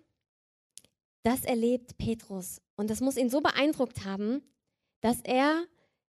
das 1.24 1.44
erlebt 1.44 1.98
Petrus. 1.98 2.62
Und 2.76 2.90
das 2.90 3.02
muss 3.02 3.18
ihn 3.18 3.30
so 3.30 3.42
beeindruckt 3.42 4.06
haben, 4.06 4.42
dass 5.02 5.22
er 5.22 5.66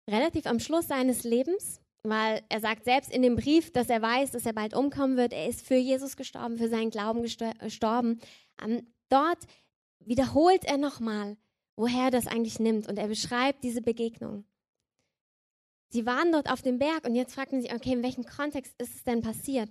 relativ 0.09 0.47
am 0.47 0.61
Schluss 0.61 0.89
seines 0.89 1.25
Lebens 1.25 1.80
weil 2.03 2.43
er 2.49 2.61
sagt 2.61 2.85
selbst 2.85 3.13
in 3.13 3.23
dem 3.23 3.37
Brief, 3.37 3.73
dass 3.73 3.89
er 3.89 4.01
weiß, 4.01 4.31
dass 4.31 4.47
er 4.47 4.53
bald 4.53 4.75
umkommen 4.75 5.17
wird. 5.17 5.33
Er 5.33 5.49
ist 5.49 5.67
für 5.67 5.77
Jesus 5.77 6.17
gestorben, 6.17 6.57
für 6.57 6.69
seinen 6.69 6.91
Glauben 6.91 7.23
gestorben. 7.23 8.21
Ähm, 8.63 8.87
dort 9.09 9.39
wiederholt 10.01 10.65
er 10.65 10.79
nochmal, 10.79 11.37
woher 11.77 12.05
er 12.05 12.11
das 12.11 12.27
eigentlich 12.27 12.59
nimmt 12.59 12.89
und 12.89 12.99
er 12.99 13.09
beschreibt 13.09 13.65
diese 13.65 13.83
Begegnung. 13.83 14.45
Sie 15.89 16.07
waren 16.07 16.31
dort 16.33 16.51
auf 16.51 16.63
dem 16.63 16.79
Berg 16.79 17.05
und 17.05 17.15
jetzt 17.15 17.35
fragten 17.35 17.61
sie, 17.61 17.73
okay, 17.73 17.93
in 17.93 18.03
welchem 18.03 18.25
Kontext 18.25 18.75
ist 18.79 18.95
es 18.95 19.05
denn 19.05 19.23
passiert? 19.23 19.69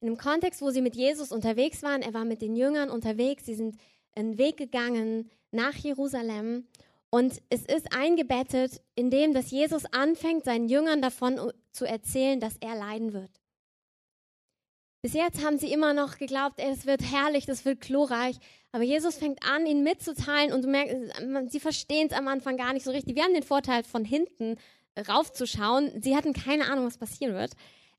In 0.00 0.08
einem 0.08 0.16
Kontext, 0.16 0.62
wo 0.62 0.70
sie 0.70 0.82
mit 0.82 0.94
Jesus 0.94 1.32
unterwegs 1.32 1.82
waren, 1.82 2.02
er 2.02 2.14
war 2.14 2.24
mit 2.24 2.40
den 2.40 2.54
Jüngern 2.54 2.88
unterwegs, 2.88 3.46
sie 3.46 3.54
sind 3.54 3.76
einen 4.14 4.38
Weg 4.38 4.56
gegangen 4.56 5.30
nach 5.50 5.74
Jerusalem 5.74 6.66
und 7.10 7.40
es 7.50 7.64
ist 7.64 7.96
eingebettet 7.96 8.80
in 8.94 9.10
dem, 9.10 9.32
dass 9.32 9.50
Jesus 9.50 9.84
anfängt, 9.86 10.44
seinen 10.44 10.68
Jüngern 10.68 11.00
davon 11.00 11.52
zu 11.72 11.84
erzählen, 11.84 12.40
dass 12.40 12.56
er 12.58 12.74
leiden 12.74 13.12
wird. 13.12 13.30
Bis 15.02 15.14
jetzt 15.14 15.44
haben 15.44 15.58
sie 15.58 15.72
immer 15.72 15.94
noch 15.94 16.18
geglaubt, 16.18 16.58
es 16.58 16.84
wird 16.84 17.00
herrlich, 17.00 17.46
das 17.46 17.64
wird 17.64 17.80
glorreich. 17.80 18.36
Aber 18.72 18.82
Jesus 18.82 19.14
fängt 19.14 19.42
an, 19.48 19.64
ihnen 19.64 19.84
mitzuteilen 19.84 20.52
und 20.52 20.64
du 20.64 20.68
merkst, 20.68 20.96
sie 21.52 21.60
verstehen 21.60 22.08
es 22.10 22.16
am 22.16 22.26
Anfang 22.26 22.56
gar 22.56 22.72
nicht 22.72 22.84
so 22.84 22.90
richtig. 22.90 23.14
Wir 23.14 23.22
haben 23.22 23.34
den 23.34 23.42
Vorteil, 23.42 23.84
von 23.84 24.04
hinten 24.04 24.56
raufzuschauen. 25.08 26.02
Sie 26.02 26.16
hatten 26.16 26.32
keine 26.32 26.64
Ahnung, 26.64 26.86
was 26.86 26.98
passieren 26.98 27.34
wird. 27.34 27.52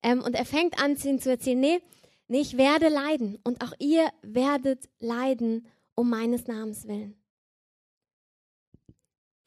Ähm, 0.03 0.21
und 0.21 0.35
er 0.35 0.45
fängt 0.45 0.83
an, 0.83 0.95
ihnen 0.95 1.19
zu 1.19 1.29
erzählen, 1.29 1.59
nee, 1.59 1.81
nee, 2.27 2.41
ich 2.41 2.57
werde 2.57 2.89
leiden 2.89 3.39
und 3.43 3.63
auch 3.63 3.73
ihr 3.79 4.09
werdet 4.21 4.89
leiden 4.99 5.65
um 5.95 6.09
meines 6.09 6.47
Namens 6.47 6.87
willen. 6.87 7.15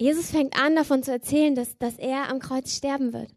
Jesus 0.00 0.30
fängt 0.30 0.58
an, 0.58 0.74
davon 0.74 1.02
zu 1.02 1.12
erzählen, 1.12 1.54
dass, 1.54 1.76
dass 1.76 1.98
er 1.98 2.30
am 2.30 2.38
Kreuz 2.38 2.74
sterben 2.74 3.12
wird. 3.12 3.36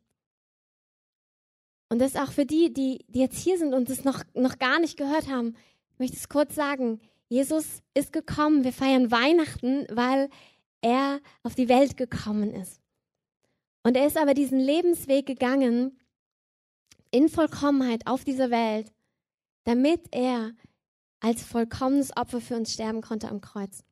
Und 1.89 1.99
das 1.99 2.15
auch 2.15 2.31
für 2.31 2.45
die, 2.45 2.71
die, 2.71 3.03
die 3.09 3.19
jetzt 3.19 3.37
hier 3.37 3.57
sind 3.57 3.73
und 3.73 3.89
es 3.89 4.05
noch, 4.05 4.23
noch 4.33 4.57
gar 4.59 4.79
nicht 4.79 4.95
gehört 4.95 5.27
haben, 5.27 5.57
möchte 5.97 6.15
ich 6.15 6.21
es 6.21 6.29
kurz 6.29 6.55
sagen. 6.55 7.01
Jesus 7.27 7.81
ist 7.93 8.13
gekommen. 8.13 8.63
Wir 8.63 8.71
feiern 8.71 9.11
Weihnachten, 9.11 9.85
weil 9.91 10.29
er 10.81 11.19
auf 11.43 11.53
die 11.53 11.67
Welt 11.67 11.97
gekommen 11.97 12.53
ist. 12.53 12.81
Und 13.83 13.97
er 13.97 14.07
ist 14.07 14.17
aber 14.17 14.33
diesen 14.33 14.59
Lebensweg 14.59 15.25
gegangen 15.25 15.99
in 17.11 17.27
Vollkommenheit 17.27 18.07
auf 18.07 18.23
dieser 18.23 18.51
Welt, 18.51 18.89
damit 19.65 19.99
er 20.11 20.53
als 21.19 21.43
vollkommenes 21.43 22.15
Opfer 22.15 22.39
für 22.39 22.55
uns 22.55 22.71
sterben 22.71 23.01
konnte 23.01 23.27
am 23.27 23.41
Kreuz. 23.41 23.83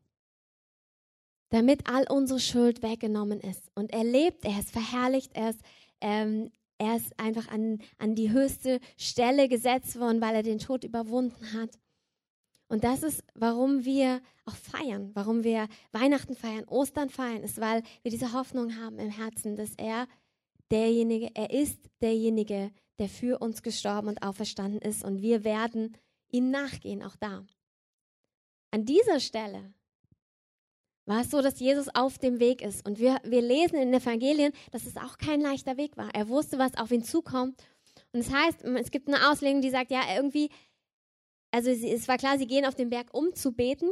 Damit 1.51 1.87
all 1.87 2.05
unsere 2.09 2.39
Schuld 2.39 2.81
weggenommen 2.81 3.39
ist. 3.39 3.69
Und 3.75 3.91
er 3.91 4.03
lebt, 4.03 4.43
er 4.45 4.59
ist 4.59 4.71
verherrlicht, 4.71 5.31
er 5.35 5.51
ist, 5.51 5.61
ähm, 6.01 6.51
er 6.77 6.95
ist 6.95 7.17
einfach 7.19 7.47
an, 7.49 7.79
an 7.99 8.15
die 8.15 8.31
höchste 8.31 8.79
Stelle 8.97 9.47
gesetzt 9.47 9.99
worden, 9.99 10.21
weil 10.21 10.33
er 10.33 10.43
den 10.43 10.59
Tod 10.59 10.83
überwunden 10.83 11.53
hat. 11.53 11.77
Und 12.67 12.85
das 12.85 13.03
ist, 13.03 13.23
warum 13.35 13.83
wir 13.83 14.21
auch 14.45 14.55
feiern, 14.55 15.11
warum 15.13 15.43
wir 15.43 15.67
Weihnachten 15.91 16.35
feiern, 16.35 16.63
Ostern 16.67 17.09
feiern, 17.09 17.43
ist, 17.43 17.59
weil 17.59 17.83
wir 18.01 18.11
diese 18.11 18.33
Hoffnung 18.33 18.77
haben 18.77 18.97
im 18.97 19.09
Herzen, 19.09 19.57
dass 19.57 19.75
er 19.75 20.07
derjenige, 20.71 21.29
er 21.35 21.51
ist 21.51 21.89
derjenige, 22.01 22.71
der 22.97 23.09
für 23.09 23.39
uns 23.39 23.61
gestorben 23.61 24.07
und 24.07 24.23
auferstanden 24.23 24.79
ist 24.79 25.03
und 25.03 25.21
wir 25.21 25.43
werden 25.43 25.97
ihm 26.29 26.49
nachgehen, 26.49 27.03
auch 27.03 27.15
da. 27.17 27.45
An 28.71 28.85
dieser 28.85 29.19
Stelle 29.19 29.73
war 31.05 31.21
es 31.21 31.31
so, 31.31 31.41
dass 31.41 31.59
Jesus 31.59 31.87
auf 31.93 32.17
dem 32.17 32.39
Weg 32.39 32.61
ist. 32.61 32.85
Und 32.85 32.99
wir, 32.99 33.19
wir 33.23 33.41
lesen 33.41 33.75
in 33.75 33.91
den 33.91 34.01
Evangelien, 34.01 34.53
dass 34.71 34.85
es 34.85 34.97
auch 34.97 35.17
kein 35.17 35.41
leichter 35.41 35.77
Weg 35.77 35.97
war. 35.97 36.09
Er 36.13 36.29
wusste, 36.29 36.59
was 36.59 36.75
auf 36.77 36.91
ihn 36.91 37.03
zukommt. 37.03 37.61
Und 38.13 38.21
es 38.21 38.27
das 38.27 38.35
heißt, 38.35 38.63
es 38.63 38.91
gibt 38.91 39.07
eine 39.07 39.29
Auslegung, 39.29 39.61
die 39.61 39.69
sagt, 39.69 39.91
ja, 39.91 40.01
irgendwie 40.15 40.49
also 41.51 41.69
es 41.69 42.07
war 42.07 42.17
klar, 42.17 42.37
sie 42.37 42.47
gehen 42.47 42.65
auf 42.65 42.75
den 42.75 42.89
Berg, 42.89 43.13
um 43.13 43.35
zu 43.35 43.51
beten. 43.51 43.91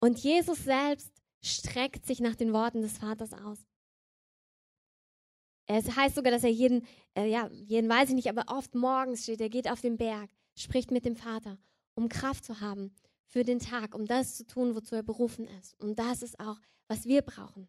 Und 0.00 0.18
Jesus 0.18 0.64
selbst 0.64 1.12
streckt 1.42 2.06
sich 2.06 2.20
nach 2.20 2.34
den 2.34 2.52
Worten 2.52 2.80
des 2.80 2.98
Vaters 2.98 3.34
aus. 3.34 3.58
Es 5.66 5.94
heißt 5.94 6.14
sogar, 6.14 6.30
dass 6.30 6.44
er 6.44 6.50
jeden, 6.50 6.86
äh, 7.14 7.26
ja, 7.26 7.48
jeden 7.50 7.88
weiß 7.88 8.10
ich 8.10 8.14
nicht, 8.14 8.28
aber 8.28 8.44
oft 8.54 8.74
morgens 8.74 9.22
steht, 9.22 9.40
er 9.40 9.48
geht 9.48 9.70
auf 9.70 9.80
den 9.80 9.96
Berg, 9.96 10.30
spricht 10.56 10.90
mit 10.90 11.06
dem 11.06 11.16
Vater, 11.16 11.58
um 11.94 12.08
Kraft 12.08 12.44
zu 12.44 12.60
haben 12.60 12.94
für 13.34 13.42
den 13.42 13.58
Tag, 13.58 13.96
um 13.96 14.06
das 14.06 14.36
zu 14.36 14.46
tun, 14.46 14.76
wozu 14.76 14.94
er 14.94 15.02
berufen 15.02 15.48
ist. 15.58 15.74
Und 15.80 15.98
das 15.98 16.22
ist 16.22 16.38
auch, 16.38 16.56
was 16.86 17.04
wir 17.04 17.20
brauchen. 17.20 17.66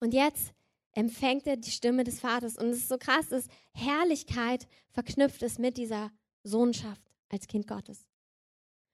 Und 0.00 0.12
jetzt 0.12 0.52
empfängt 0.90 1.46
er 1.46 1.56
die 1.56 1.70
Stimme 1.70 2.02
des 2.02 2.18
Vaters. 2.18 2.58
Und 2.58 2.70
es 2.70 2.78
ist 2.78 2.88
so 2.88 2.98
krass, 2.98 3.28
dass 3.28 3.46
Herrlichkeit 3.72 4.66
verknüpft 4.90 5.44
ist 5.44 5.60
mit 5.60 5.76
dieser 5.76 6.10
Sohnschaft 6.42 7.08
als 7.28 7.46
Kind 7.46 7.68
Gottes. 7.68 8.08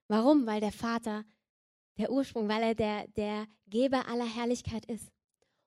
Warum? 0.08 0.44
Weil 0.44 0.60
der 0.60 0.70
Vater 0.70 1.24
der 1.96 2.12
Ursprung, 2.12 2.46
weil 2.50 2.62
er 2.62 2.74
der, 2.74 3.08
der 3.08 3.46
Geber 3.68 4.06
aller 4.06 4.26
Herrlichkeit 4.26 4.84
ist. 4.84 5.10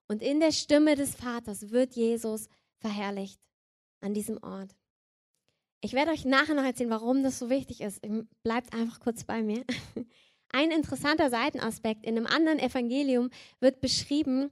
Und 0.06 0.22
in 0.22 0.38
der 0.38 0.52
Stimme 0.52 0.94
des 0.94 1.16
Vaters 1.16 1.70
wird 1.70 1.96
Jesus 1.96 2.48
verherrlicht 2.76 3.40
an 4.00 4.14
diesem 4.14 4.40
Ort. 4.44 4.76
Ich 5.84 5.92
werde 5.92 6.12
euch 6.12 6.24
nachher 6.24 6.54
noch 6.54 6.64
erzählen, 6.64 6.88
warum 6.88 7.22
das 7.22 7.38
so 7.38 7.50
wichtig 7.50 7.82
ist. 7.82 8.00
Bleibt 8.42 8.72
einfach 8.72 9.00
kurz 9.00 9.24
bei 9.24 9.42
mir. 9.42 9.66
Ein 10.50 10.70
interessanter 10.70 11.28
Seitenaspekt 11.28 12.06
in 12.06 12.16
einem 12.16 12.26
anderen 12.26 12.58
Evangelium 12.58 13.28
wird 13.60 13.82
beschrieben, 13.82 14.50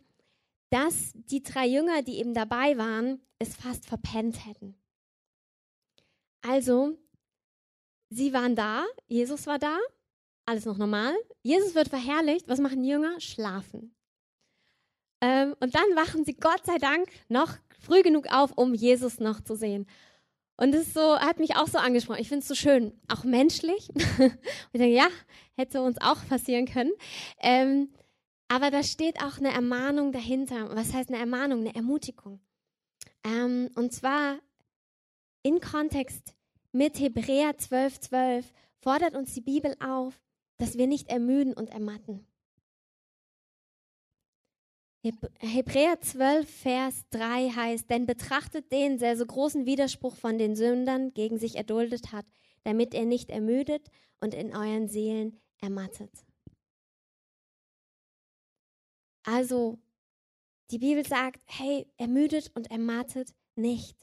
dass 0.68 1.12
die 1.14 1.42
drei 1.42 1.66
Jünger, 1.66 2.02
die 2.02 2.18
eben 2.18 2.34
dabei 2.34 2.76
waren, 2.76 3.18
es 3.38 3.56
fast 3.56 3.86
verpennt 3.86 4.46
hätten. 4.46 4.74
Also, 6.42 6.98
sie 8.10 8.34
waren 8.34 8.54
da, 8.54 8.84
Jesus 9.06 9.46
war 9.46 9.58
da, 9.58 9.78
alles 10.44 10.66
noch 10.66 10.76
normal. 10.76 11.14
Jesus 11.42 11.74
wird 11.74 11.88
verherrlicht. 11.88 12.46
Was 12.46 12.60
machen 12.60 12.82
die 12.82 12.90
Jünger? 12.90 13.18
Schlafen. 13.20 13.94
Ähm, 15.22 15.54
und 15.60 15.74
dann 15.74 15.96
wachen 15.96 16.26
sie 16.26 16.34
Gott 16.34 16.66
sei 16.66 16.76
Dank 16.76 17.08
noch 17.30 17.56
früh 17.80 18.02
genug 18.02 18.26
auf, 18.30 18.52
um 18.58 18.74
Jesus 18.74 19.18
noch 19.18 19.40
zu 19.40 19.56
sehen. 19.56 19.86
Und 20.62 20.70
das 20.70 20.94
so, 20.94 21.18
hat 21.18 21.40
mich 21.40 21.56
auch 21.56 21.66
so 21.66 21.78
angesprochen. 21.78 22.20
Ich 22.20 22.28
finde 22.28 22.42
es 22.42 22.46
so 22.46 22.54
schön, 22.54 22.92
auch 23.08 23.24
menschlich. 23.24 23.88
und 24.18 24.38
ich 24.72 24.78
denke, 24.78 24.94
ja, 24.94 25.08
hätte 25.56 25.82
uns 25.82 26.00
auch 26.00 26.24
passieren 26.28 26.66
können. 26.66 26.92
Ähm, 27.40 27.88
aber 28.46 28.70
da 28.70 28.84
steht 28.84 29.20
auch 29.24 29.38
eine 29.38 29.52
Ermahnung 29.52 30.12
dahinter. 30.12 30.72
Was 30.76 30.94
heißt 30.94 31.08
eine 31.08 31.18
Ermahnung? 31.18 31.62
Eine 31.62 31.74
Ermutigung. 31.74 32.38
Ähm, 33.24 33.70
und 33.74 33.92
zwar 33.92 34.38
in 35.42 35.58
Kontext 35.58 36.32
mit 36.70 37.00
Hebräer 37.00 37.58
12, 37.58 37.98
12 37.98 38.52
fordert 38.78 39.16
uns 39.16 39.34
die 39.34 39.40
Bibel 39.40 39.74
auf, 39.84 40.20
dass 40.58 40.78
wir 40.78 40.86
nicht 40.86 41.08
ermüden 41.08 41.54
und 41.54 41.70
ermatten. 41.70 42.24
Hebräer 45.40 46.00
12, 46.00 46.48
Vers 46.48 47.04
3 47.10 47.50
heißt, 47.50 47.90
denn 47.90 48.06
betrachtet 48.06 48.70
den, 48.70 48.98
der 48.98 49.16
so 49.16 49.26
großen 49.26 49.66
Widerspruch 49.66 50.14
von 50.14 50.38
den 50.38 50.54
Sündern 50.54 51.12
gegen 51.12 51.38
sich 51.38 51.56
erduldet 51.56 52.12
hat, 52.12 52.24
damit 52.62 52.94
er 52.94 53.04
nicht 53.04 53.28
ermüdet 53.28 53.88
und 54.20 54.32
in 54.32 54.54
euren 54.54 54.88
Seelen 54.88 55.40
ermattet. 55.60 56.10
Also, 59.24 59.80
die 60.70 60.78
Bibel 60.78 61.04
sagt, 61.04 61.42
hey, 61.46 61.86
ermüdet 61.96 62.52
und 62.54 62.70
ermattet 62.70 63.34
nicht. 63.56 63.96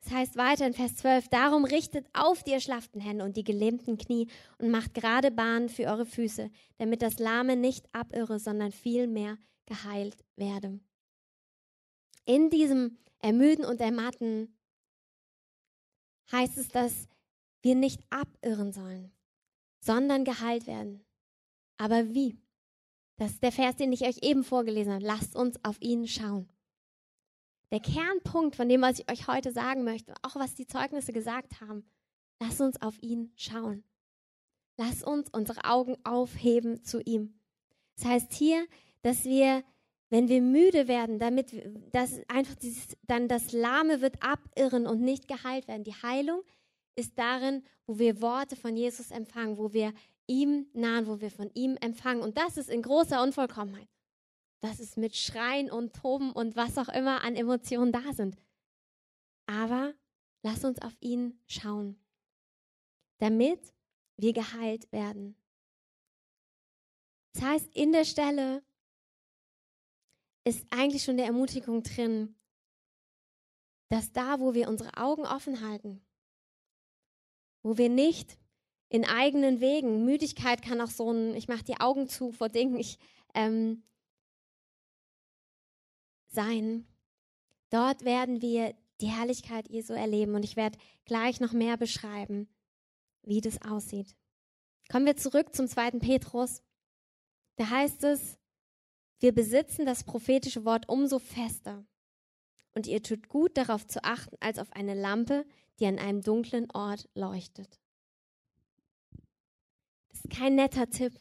Es 0.00 0.10
das 0.10 0.18
heißt 0.18 0.36
weiter 0.36 0.66
in 0.66 0.74
Vers 0.74 0.96
12, 0.96 1.28
darum 1.28 1.64
richtet 1.64 2.06
auf 2.12 2.42
die 2.42 2.52
erschlafften 2.52 3.00
Hände 3.00 3.24
und 3.24 3.38
die 3.38 3.44
gelähmten 3.44 3.96
Knie 3.96 4.28
und 4.58 4.70
macht 4.70 4.92
gerade 4.92 5.30
Bahnen 5.30 5.70
für 5.70 5.84
eure 5.84 6.04
Füße, 6.04 6.50
damit 6.76 7.00
das 7.00 7.18
Lahme 7.18 7.56
nicht 7.56 7.86
abirre, 7.94 8.38
sondern 8.38 8.70
vielmehr 8.70 9.38
geheilt 9.66 10.16
werde. 10.36 10.80
In 12.24 12.50
diesem 12.50 12.98
Ermüden 13.20 13.64
und 13.64 13.80
Ermatten 13.80 14.56
heißt 16.32 16.58
es, 16.58 16.68
dass 16.68 17.08
wir 17.62 17.74
nicht 17.74 18.00
abirren 18.10 18.72
sollen, 18.72 19.12
sondern 19.80 20.24
geheilt 20.24 20.66
werden. 20.66 21.04
Aber 21.76 22.14
wie? 22.14 22.36
Das 23.16 23.32
ist 23.32 23.42
der 23.42 23.52
Vers, 23.52 23.76
den 23.76 23.92
ich 23.92 24.02
euch 24.02 24.18
eben 24.22 24.44
vorgelesen 24.44 24.92
habe. 24.92 25.04
Lasst 25.04 25.36
uns 25.36 25.62
auf 25.64 25.80
ihn 25.80 26.06
schauen. 26.06 26.48
Der 27.70 27.80
Kernpunkt 27.80 28.56
von 28.56 28.68
dem, 28.68 28.82
was 28.82 28.98
ich 28.98 29.10
euch 29.10 29.26
heute 29.26 29.52
sagen 29.52 29.84
möchte, 29.84 30.14
auch 30.22 30.36
was 30.36 30.54
die 30.54 30.66
Zeugnisse 30.66 31.12
gesagt 31.12 31.60
haben, 31.60 31.84
lasst 32.40 32.60
uns 32.60 32.80
auf 32.80 33.00
ihn 33.02 33.32
schauen. 33.36 33.84
Lasst 34.76 35.04
uns 35.04 35.30
unsere 35.30 35.64
Augen 35.64 35.96
aufheben 36.04 36.82
zu 36.84 37.00
ihm. 37.00 37.38
Das 37.96 38.06
heißt 38.06 38.32
hier, 38.32 38.66
dass 39.04 39.24
wir, 39.24 39.62
wenn 40.08 40.28
wir 40.28 40.40
müde 40.40 40.88
werden, 40.88 41.18
damit 41.18 41.52
dass 41.92 42.20
einfach 42.28 42.54
dieses, 42.54 42.96
dann 43.02 43.28
das 43.28 43.52
Lahme 43.52 44.00
wird 44.00 44.22
abirren 44.22 44.86
und 44.86 45.02
nicht 45.02 45.28
geheilt 45.28 45.68
werden. 45.68 45.84
Die 45.84 45.92
Heilung 45.92 46.42
ist 46.96 47.18
darin, 47.18 47.62
wo 47.86 47.98
wir 47.98 48.22
Worte 48.22 48.56
von 48.56 48.76
Jesus 48.76 49.10
empfangen, 49.10 49.58
wo 49.58 49.72
wir 49.72 49.92
ihm 50.26 50.66
nahen, 50.72 51.06
wo 51.06 51.20
wir 51.20 51.30
von 51.30 51.50
ihm 51.52 51.76
empfangen. 51.80 52.22
Und 52.22 52.38
das 52.38 52.56
ist 52.56 52.70
in 52.70 52.82
großer 52.82 53.22
Unvollkommenheit. 53.22 53.88
dass 54.64 54.80
es 54.80 54.96
mit 54.96 55.14
Schreien 55.14 55.70
und 55.70 55.94
Toben 55.94 56.32
und 56.32 56.56
was 56.56 56.78
auch 56.78 56.88
immer 56.88 57.22
an 57.22 57.36
Emotionen 57.36 57.92
da 57.92 58.14
sind. 58.14 58.38
Aber 59.44 59.92
lass 60.42 60.64
uns 60.64 60.80
auf 60.80 60.96
ihn 61.00 61.38
schauen, 61.46 61.98
damit 63.18 63.74
wir 64.16 64.32
geheilt 64.32 64.90
werden. 64.90 65.36
Das 67.34 67.44
heißt, 67.44 67.76
in 67.76 67.92
der 67.92 68.06
Stelle 68.06 68.62
ist 70.44 70.66
eigentlich 70.70 71.02
schon 71.02 71.16
der 71.16 71.26
Ermutigung 71.26 71.82
drin, 71.82 72.34
dass 73.88 74.12
da, 74.12 74.40
wo 74.40 74.54
wir 74.54 74.68
unsere 74.68 74.96
Augen 74.96 75.24
offen 75.24 75.60
halten, 75.60 76.04
wo 77.62 77.78
wir 77.78 77.88
nicht 77.88 78.38
in 78.88 79.04
eigenen 79.04 79.60
Wegen, 79.60 80.04
Müdigkeit 80.04 80.62
kann 80.62 80.80
auch 80.80 80.90
so 80.90 81.10
ein, 81.10 81.34
ich 81.34 81.48
mache 81.48 81.64
die 81.64 81.80
Augen 81.80 82.08
zu 82.08 82.32
vor 82.32 82.48
Dingen, 82.48 82.76
ich, 82.78 82.98
ähm, 83.34 83.82
sein. 86.28 86.86
Dort 87.70 88.04
werden 88.04 88.42
wir 88.42 88.74
die 89.00 89.08
Herrlichkeit 89.08 89.68
Jesu 89.68 89.94
erleben 89.94 90.34
und 90.34 90.44
ich 90.44 90.56
werde 90.56 90.78
gleich 91.04 91.40
noch 91.40 91.52
mehr 91.52 91.76
beschreiben, 91.76 92.48
wie 93.22 93.40
das 93.40 93.62
aussieht. 93.62 94.14
Kommen 94.90 95.06
wir 95.06 95.16
zurück 95.16 95.54
zum 95.54 95.66
zweiten 95.66 95.98
Petrus. 95.98 96.62
Da 97.56 97.70
heißt 97.70 98.04
es, 98.04 98.38
wir 99.20 99.32
besitzen 99.32 99.86
das 99.86 100.04
prophetische 100.04 100.64
Wort 100.64 100.88
umso 100.88 101.18
fester. 101.18 101.84
Und 102.74 102.86
ihr 102.86 103.02
tut 103.02 103.28
gut 103.28 103.56
darauf 103.56 103.86
zu 103.86 104.02
achten, 104.02 104.36
als 104.40 104.58
auf 104.58 104.72
eine 104.72 104.94
Lampe, 104.94 105.46
die 105.78 105.86
an 105.86 105.98
einem 105.98 106.22
dunklen 106.22 106.70
Ort 106.72 107.08
leuchtet. 107.14 107.80
Das 110.10 110.20
ist 110.20 110.30
kein 110.30 110.56
netter 110.56 110.88
Tipp. 110.90 111.20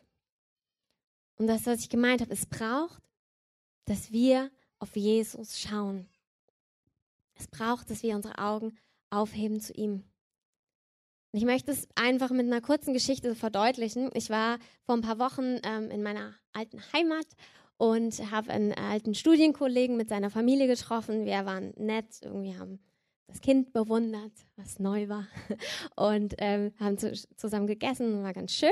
Und 1.37 1.47
das, 1.47 1.65
was 1.65 1.79
ich 1.79 1.89
gemeint 1.89 2.21
habe, 2.21 2.33
es 2.33 2.45
braucht, 2.45 3.01
dass 3.85 4.11
wir 4.11 4.51
auf 4.79 4.95
Jesus 4.95 5.59
schauen. 5.59 6.09
Es 7.35 7.47
braucht, 7.47 7.89
dass 7.89 8.03
wir 8.03 8.15
unsere 8.15 8.37
Augen 8.37 8.77
aufheben 9.09 9.59
zu 9.59 9.73
ihm. 9.73 10.03
Und 11.31 11.39
ich 11.39 11.45
möchte 11.45 11.71
es 11.71 11.87
einfach 11.95 12.29
mit 12.29 12.45
einer 12.45 12.61
kurzen 12.61 12.93
Geschichte 12.93 13.33
verdeutlichen. 13.35 14.11
Ich 14.13 14.29
war 14.29 14.59
vor 14.85 14.95
ein 14.95 15.01
paar 15.01 15.17
Wochen 15.17 15.59
ähm, 15.63 15.89
in 15.89 16.03
meiner 16.03 16.35
alten 16.51 16.79
Heimat 16.93 17.25
und 17.77 18.31
habe 18.31 18.51
einen 18.51 18.73
alten 18.73 19.15
Studienkollegen 19.15 19.97
mit 19.97 20.09
seiner 20.09 20.29
Familie 20.29 20.67
getroffen. 20.67 21.25
Wir 21.25 21.45
waren 21.45 21.73
nett, 21.77 22.05
irgendwie 22.21 22.57
haben 22.57 22.79
das 23.27 23.41
Kind 23.41 23.73
bewundert, 23.73 24.31
was 24.57 24.79
neu 24.79 25.09
war 25.09 25.27
und 25.95 26.35
ähm, 26.37 26.71
haben 26.79 26.97
zu, 26.97 27.13
zusammen 27.35 27.67
gegessen, 27.67 28.23
war 28.23 28.33
ganz 28.33 28.53
schön. 28.53 28.69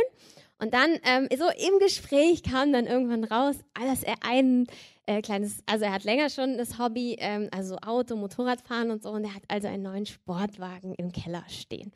Und 0.60 0.76
dann 0.76 0.98
ähm, 1.04 1.28
so 1.36 1.46
im 1.46 1.80
Gespräch 1.80 2.44
kam 2.44 2.72
dann 2.72 2.86
irgendwann 2.86 3.24
raus, 3.24 3.56
dass 3.74 4.04
er 4.04 4.16
ein 4.22 4.68
äh, 5.08 5.22
kleines, 5.24 5.64
also 5.66 5.86
er 5.86 5.94
hat 5.94 6.04
länger 6.04 6.30
schon 6.30 6.58
das 6.58 6.78
Hobby, 6.78 7.16
ähm, 7.20 7.50
also 7.52 7.78
Auto, 7.78 8.16
Motorradfahren 8.16 8.92
und 8.92 9.02
so, 9.02 9.10
und 9.10 9.24
er 9.24 9.34
hat 9.34 9.44
also 9.48 9.68
einen 9.68 9.82
neuen 9.82 10.06
Sportwagen 10.06 10.94
im 10.96 11.12
Keller 11.12 11.44
stehen. 11.48 11.92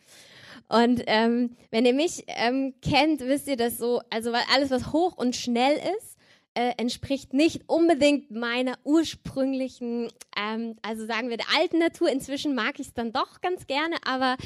Und 0.67 1.03
ähm, 1.05 1.55
wenn 1.69 1.85
ihr 1.85 1.93
mich 1.93 2.23
ähm, 2.27 2.73
kennt, 2.81 3.21
wisst 3.21 3.47
ihr 3.47 3.57
das 3.57 3.77
so, 3.77 4.01
also 4.09 4.31
weil 4.31 4.41
alles, 4.51 4.71
was 4.71 4.91
hoch 4.91 5.15
und 5.15 5.35
schnell 5.35 5.77
ist, 5.99 6.14
äh, 6.55 6.71
entspricht 6.77 7.33
nicht 7.33 7.63
unbedingt 7.67 8.31
meiner 8.31 8.77
ursprünglichen, 8.83 10.09
ähm, 10.35 10.75
also 10.81 11.05
sagen 11.05 11.29
wir 11.29 11.37
der 11.37 11.53
alten 11.57 11.79
Natur. 11.79 12.09
Inzwischen 12.09 12.55
mag 12.55 12.79
ich 12.79 12.87
es 12.87 12.93
dann 12.93 13.13
doch 13.13 13.41
ganz 13.41 13.67
gerne, 13.67 13.97
aber 14.05 14.37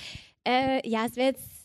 äh, 0.46 0.88
ja, 0.88 1.06
es 1.06 1.16
wäre 1.16 1.30
jetzt 1.30 1.60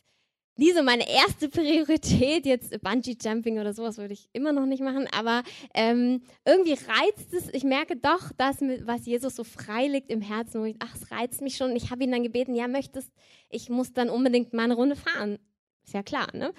nie 0.57 0.73
so 0.73 0.83
meine 0.83 1.09
erste 1.11 1.49
Priorität. 1.49 2.47
Jetzt 2.47 2.81
Bungee 2.83 3.17
Jumping 3.21 3.59
oder 3.59 3.73
sowas 3.73 3.99
würde 3.99 4.15
ich 4.15 4.29
immer 4.33 4.53
noch 4.53 4.67
nicht 4.67 4.83
machen, 4.83 5.09
aber 5.17 5.43
ähm, 5.75 6.23
irgendwie 6.45 6.75
reizt 6.75 7.33
es. 7.33 7.53
Ich 7.53 7.65
merke 7.65 7.97
doch, 7.97 8.31
dass 8.37 8.61
was 8.61 9.07
Jesus 9.07 9.37
so 9.37 9.45
frei 9.45 9.89
liegt 9.89 10.11
im 10.11 10.21
Herzen, 10.21 10.61
wo 10.61 10.65
ich, 10.65 10.77
ach, 10.79 10.95
es 10.95 11.11
reizt 11.11 11.41
mich 11.41 11.57
schon. 11.57 11.75
Ich 11.75 11.91
habe 11.91 12.05
ihn 12.05 12.13
dann 12.13 12.23
gebeten, 12.23 12.55
ja, 12.55 12.69
möchtest, 12.69 13.11
ich 13.51 13.69
muss 13.71 13.93
dann 13.93 14.11
unbedingt 14.11 14.53
mal 14.53 14.65
eine 14.65 14.75
Runde 14.75 14.97
fahren. 14.97 15.39
Ist 15.85 15.93
ja 15.93 16.03
klar, 16.03 16.29
ne? 16.33 16.55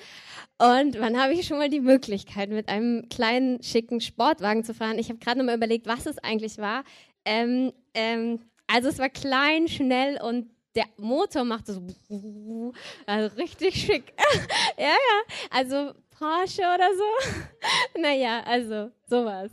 Und 0.59 0.99
wann 0.99 1.19
habe 1.19 1.33
ich 1.33 1.47
schon 1.47 1.57
mal 1.57 1.69
die 1.69 1.79
Möglichkeit, 1.79 2.49
mit 2.49 2.69
einem 2.69 3.09
kleinen, 3.09 3.61
schicken 3.63 3.99
Sportwagen 3.99 4.63
zu 4.63 4.73
fahren? 4.73 4.99
Ich 4.99 5.09
habe 5.09 5.19
gerade 5.19 5.39
noch 5.39 5.45
mal 5.45 5.55
überlegt, 5.57 5.87
was 5.87 6.05
es 6.05 6.19
eigentlich 6.19 6.57
war. 6.59 6.83
Ähm, 7.25 7.73
ähm, 7.95 8.39
also 8.67 8.89
es 8.89 8.99
war 8.99 9.09
klein, 9.09 9.67
schnell 9.67 10.21
und 10.21 10.51
der 10.75 10.85
Motor 10.97 11.43
macht 11.43 11.67
so, 11.67 11.81
also 13.05 13.35
richtig 13.35 13.75
schick. 13.75 14.13
ja, 14.77 14.85
ja, 14.85 15.35
also 15.49 15.93
Porsche 16.11 16.61
oder 16.61 16.89
so. 16.95 17.99
naja, 17.99 18.41
also 18.45 18.91
sowas. 19.07 19.51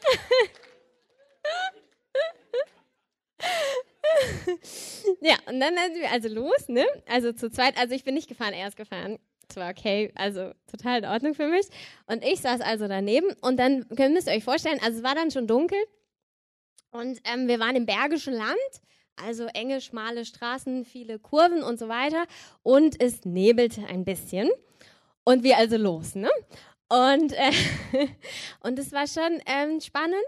und 5.49 5.61
dann 5.61 5.75
sind 5.77 6.01
wir 6.01 6.11
also 6.11 6.29
los, 6.29 6.69
ne? 6.69 6.85
Also 7.09 7.33
zu 7.33 7.51
zweit, 7.51 7.79
also 7.79 7.95
ich 7.95 8.05
bin 8.05 8.15
nicht 8.15 8.29
gefahren, 8.29 8.53
er 8.53 8.69
ist 8.69 8.77
gefahren. 8.77 9.19
Das 9.49 9.57
war 9.57 9.71
okay, 9.71 10.13
also 10.15 10.53
total 10.71 11.01
in 11.01 11.05
Ordnung 11.05 11.35
für 11.35 11.47
mich. 11.47 11.67
Und 12.07 12.25
ich 12.25 12.41
saß 12.41 12.61
also 12.61 12.89
daneben 12.89 13.29
und 13.43 13.59
dann 13.59 13.87
müsst 13.89 14.29
ihr 14.29 14.35
euch 14.35 14.45
vorstellen, 14.45 14.81
also 14.83 14.99
es 14.99 15.05
war 15.05 15.15
dann 15.15 15.31
schon 15.31 15.47
dunkel 15.47 15.79
und 16.93 17.21
ähm, 17.25 17.49
wir 17.49 17.59
waren 17.59 17.75
im 17.75 17.87
Bergischen 17.87 18.35
Land, 18.35 18.59
also 19.17 19.47
enge, 19.47 19.81
schmale 19.81 20.25
Straßen, 20.25 20.85
viele 20.85 21.19
Kurven 21.19 21.63
und 21.63 21.79
so 21.79 21.89
weiter. 21.89 22.25
Und 22.63 23.01
es 23.01 23.25
nebelte 23.25 23.87
ein 23.87 24.05
bisschen. 24.05 24.51
Und 25.25 25.43
wir 25.43 25.57
also 25.57 25.77
los, 25.77 26.15
ne? 26.15 26.31
Und, 26.89 27.33
äh, 27.33 27.53
und 28.61 28.79
es 28.79 28.93
war 28.93 29.07
schon 29.07 29.41
ähm, 29.47 29.81
spannend. 29.81 30.23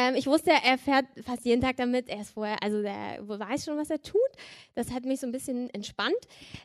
Ähm, 0.00 0.14
ich 0.14 0.26
wusste, 0.26 0.50
er 0.50 0.78
fährt 0.78 1.04
fast 1.24 1.44
jeden 1.44 1.60
Tag 1.60 1.76
damit. 1.76 2.08
Er 2.08 2.22
ist 2.22 2.30
vorher, 2.30 2.62
also 2.62 2.80
der 2.80 3.18
weiß 3.20 3.66
schon, 3.66 3.76
was 3.76 3.90
er 3.90 4.00
tut. 4.00 4.20
Das 4.74 4.92
hat 4.92 5.04
mich 5.04 5.20
so 5.20 5.26
ein 5.26 5.32
bisschen 5.32 5.68
entspannt. 5.70 6.16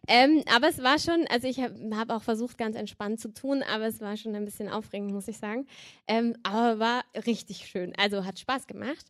Ähm, 0.07 0.41
aber 0.53 0.69
es 0.69 0.81
war 0.81 0.99
schon, 0.99 1.25
also 1.27 1.47
ich 1.47 1.59
habe 1.59 1.75
hab 1.95 2.11
auch 2.11 2.23
versucht, 2.23 2.57
ganz 2.57 2.77
entspannt 2.77 3.19
zu 3.19 3.33
tun, 3.33 3.61
aber 3.63 3.87
es 3.87 3.99
war 3.99 4.15
schon 4.15 4.35
ein 4.35 4.45
bisschen 4.45 4.69
aufregend, 4.69 5.11
muss 5.11 5.27
ich 5.27 5.37
sagen. 5.37 5.67
Ähm, 6.07 6.37
aber 6.43 6.79
war 6.79 7.03
richtig 7.25 7.67
schön. 7.67 7.93
Also 7.97 8.23
hat 8.23 8.39
Spaß 8.39 8.67
gemacht. 8.67 9.05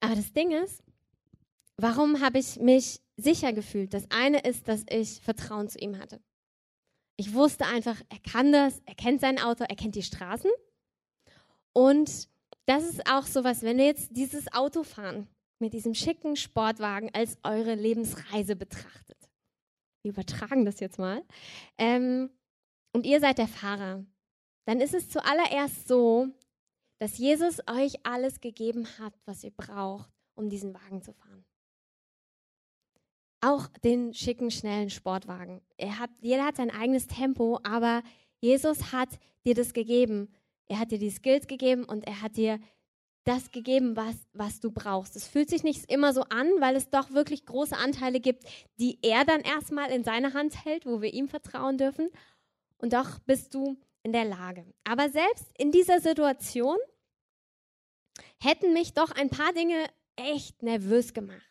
Aber 0.00 0.14
das 0.14 0.32
Ding 0.34 0.50
ist, 0.50 0.82
warum 1.78 2.20
habe 2.20 2.38
ich 2.38 2.58
mich 2.60 3.00
sicher 3.16 3.54
gefühlt? 3.54 3.94
Das 3.94 4.10
eine 4.10 4.40
ist, 4.40 4.68
dass 4.68 4.84
ich 4.90 5.22
Vertrauen 5.22 5.68
zu 5.70 5.78
ihm 5.78 5.98
hatte. 5.98 6.20
Ich 7.16 7.32
wusste 7.32 7.66
einfach, 7.66 7.98
er 8.10 8.18
kann 8.30 8.52
das, 8.52 8.82
er 8.84 8.94
kennt 8.94 9.22
sein 9.22 9.38
Auto, 9.38 9.64
er 9.64 9.76
kennt 9.76 9.94
die 9.94 10.02
Straßen. 10.02 10.50
Und 11.72 12.29
das 12.70 12.84
ist 12.84 13.10
auch 13.10 13.26
sowas, 13.26 13.62
wenn 13.62 13.78
wir 13.78 13.86
jetzt 13.86 14.16
dieses 14.16 14.52
Auto 14.52 14.84
fahren, 14.84 15.26
mit 15.58 15.74
diesem 15.74 15.92
schicken 15.92 16.36
Sportwagen 16.36 17.10
als 17.12 17.36
eure 17.42 17.74
Lebensreise 17.74 18.54
betrachtet. 18.54 19.18
Wir 20.02 20.12
übertragen 20.12 20.64
das 20.64 20.78
jetzt 20.78 20.96
mal. 20.96 21.24
Ähm, 21.78 22.30
und 22.92 23.06
ihr 23.06 23.18
seid 23.18 23.38
der 23.38 23.48
Fahrer. 23.48 24.04
Dann 24.66 24.80
ist 24.80 24.94
es 24.94 25.08
zuallererst 25.08 25.88
so, 25.88 26.28
dass 27.00 27.18
Jesus 27.18 27.58
euch 27.68 28.06
alles 28.06 28.40
gegeben 28.40 28.86
hat, 29.00 29.14
was 29.24 29.42
ihr 29.42 29.50
braucht, 29.50 30.08
um 30.36 30.48
diesen 30.48 30.72
Wagen 30.72 31.02
zu 31.02 31.12
fahren. 31.12 31.44
Auch 33.40 33.66
den 33.82 34.14
schicken, 34.14 34.52
schnellen 34.52 34.90
Sportwagen. 34.90 35.60
Hat, 35.80 36.10
jeder 36.20 36.46
hat 36.46 36.54
sein 36.54 36.70
eigenes 36.70 37.08
Tempo, 37.08 37.58
aber 37.64 38.04
Jesus 38.40 38.92
hat 38.92 39.08
dir 39.44 39.54
das 39.54 39.72
gegeben. 39.72 40.32
Er 40.70 40.78
hat 40.78 40.92
dir 40.92 40.98
die 40.98 41.10
Skills 41.10 41.48
gegeben 41.48 41.84
und 41.84 42.06
er 42.06 42.22
hat 42.22 42.36
dir 42.36 42.60
das 43.24 43.50
gegeben, 43.50 43.96
was, 43.96 44.14
was 44.32 44.60
du 44.60 44.70
brauchst. 44.70 45.16
Es 45.16 45.26
fühlt 45.26 45.50
sich 45.50 45.64
nicht 45.64 45.90
immer 45.90 46.14
so 46.14 46.22
an, 46.22 46.48
weil 46.60 46.76
es 46.76 46.90
doch 46.90 47.10
wirklich 47.10 47.44
große 47.44 47.76
Anteile 47.76 48.20
gibt, 48.20 48.44
die 48.78 48.98
er 49.02 49.24
dann 49.24 49.40
erstmal 49.40 49.90
in 49.90 50.04
seine 50.04 50.32
Hand 50.32 50.64
hält, 50.64 50.86
wo 50.86 51.02
wir 51.02 51.12
ihm 51.12 51.28
vertrauen 51.28 51.76
dürfen. 51.76 52.08
Und 52.78 52.92
doch 52.92 53.18
bist 53.18 53.52
du 53.52 53.76
in 54.04 54.12
der 54.12 54.24
Lage. 54.24 54.64
Aber 54.84 55.10
selbst 55.10 55.46
in 55.58 55.72
dieser 55.72 56.00
Situation 56.00 56.78
hätten 58.40 58.72
mich 58.72 58.94
doch 58.94 59.10
ein 59.10 59.28
paar 59.28 59.52
Dinge 59.52 59.86
echt 60.14 60.62
nervös 60.62 61.12
gemacht. 61.12 61.42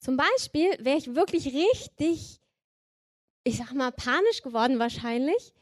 Zum 0.00 0.16
Beispiel 0.16 0.70
wäre 0.78 0.96
ich 0.96 1.14
wirklich 1.14 1.46
richtig, 1.54 2.40
ich 3.44 3.58
sag 3.58 3.74
mal, 3.74 3.92
panisch 3.92 4.40
geworden 4.42 4.78
wahrscheinlich, 4.78 5.52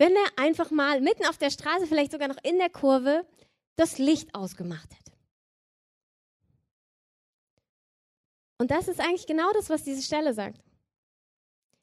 wenn 0.00 0.16
er 0.16 0.42
einfach 0.42 0.70
mal 0.70 1.02
mitten 1.02 1.26
auf 1.26 1.36
der 1.36 1.50
Straße, 1.50 1.86
vielleicht 1.86 2.12
sogar 2.12 2.26
noch 2.26 2.42
in 2.42 2.56
der 2.56 2.70
Kurve, 2.70 3.26
das 3.76 3.98
Licht 3.98 4.34
ausgemacht 4.34 4.88
hätte. 4.90 5.12
Und 8.56 8.70
das 8.70 8.88
ist 8.88 8.98
eigentlich 8.98 9.26
genau 9.26 9.52
das, 9.52 9.68
was 9.68 9.84
diese 9.84 10.02
Stelle 10.02 10.32
sagt. 10.32 10.62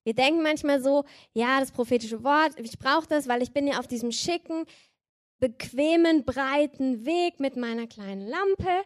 Wir 0.03 0.15
denken 0.15 0.41
manchmal 0.41 0.81
so, 0.81 1.05
ja, 1.33 1.59
das 1.59 1.71
prophetische 1.71 2.23
Wort, 2.23 2.59
ich 2.59 2.79
brauche 2.79 3.05
das, 3.07 3.27
weil 3.27 3.43
ich 3.43 3.53
bin 3.53 3.67
ja 3.67 3.77
auf 3.77 3.87
diesem 3.87 4.11
schicken, 4.11 4.65
bequemen, 5.39 6.25
breiten 6.25 7.05
Weg 7.05 7.39
mit 7.39 7.55
meiner 7.55 7.85
kleinen 7.85 8.27
Lampe 8.27 8.83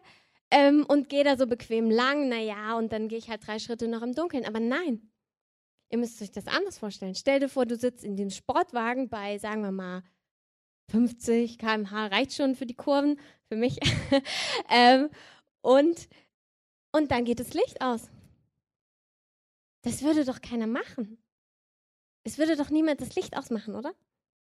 ähm, 0.50 0.86
und 0.90 1.08
gehe 1.08 1.24
da 1.24 1.38
so 1.38 1.48
bequem 1.48 1.90
lang, 1.90 2.28
naja, 2.28 2.78
und 2.78 2.92
dann 2.92 3.08
gehe 3.08 3.18
ich 3.18 3.30
halt 3.30 3.48
drei 3.48 3.60
Schritte 3.60 3.88
noch 3.88 4.02
im 4.02 4.14
Dunkeln. 4.14 4.46
Aber 4.46 4.60
nein, 4.60 5.10
Ihr 5.92 5.98
müsst 5.98 6.22
euch 6.22 6.32
das 6.32 6.48
anders 6.48 6.78
vorstellen. 6.78 7.16
Stell 7.16 7.42
dir 7.42 7.50
vor, 7.50 7.66
du 7.66 7.76
sitzt 7.76 8.04
in 8.04 8.16
dem 8.16 8.30
Sportwagen 8.30 9.10
bei, 9.10 9.38
sagen 9.38 9.62
wir 9.62 9.72
mal, 9.72 10.04
50 10.90 11.58
km/h, 11.58 12.08
reicht 12.08 12.34
schon 12.34 12.56
für 12.56 12.66
die 12.66 12.76
Kurven, 12.76 13.20
für 13.50 13.58
mich. 13.58 13.78
ähm, 14.70 15.10
und, 15.62 16.08
und 16.94 17.12
dann 17.12 17.26
geht 17.26 17.42
das 17.42 17.54
Licht 17.54 17.82
aus. 17.82 18.10
Das 19.82 20.02
würde 20.02 20.24
doch 20.24 20.42
keiner 20.42 20.68
machen. 20.68 21.22
Es 22.24 22.38
würde 22.38 22.56
doch 22.56 22.70
niemand 22.70 23.02
das 23.02 23.16
Licht 23.16 23.36
ausmachen, 23.36 23.76
oder? 23.76 23.94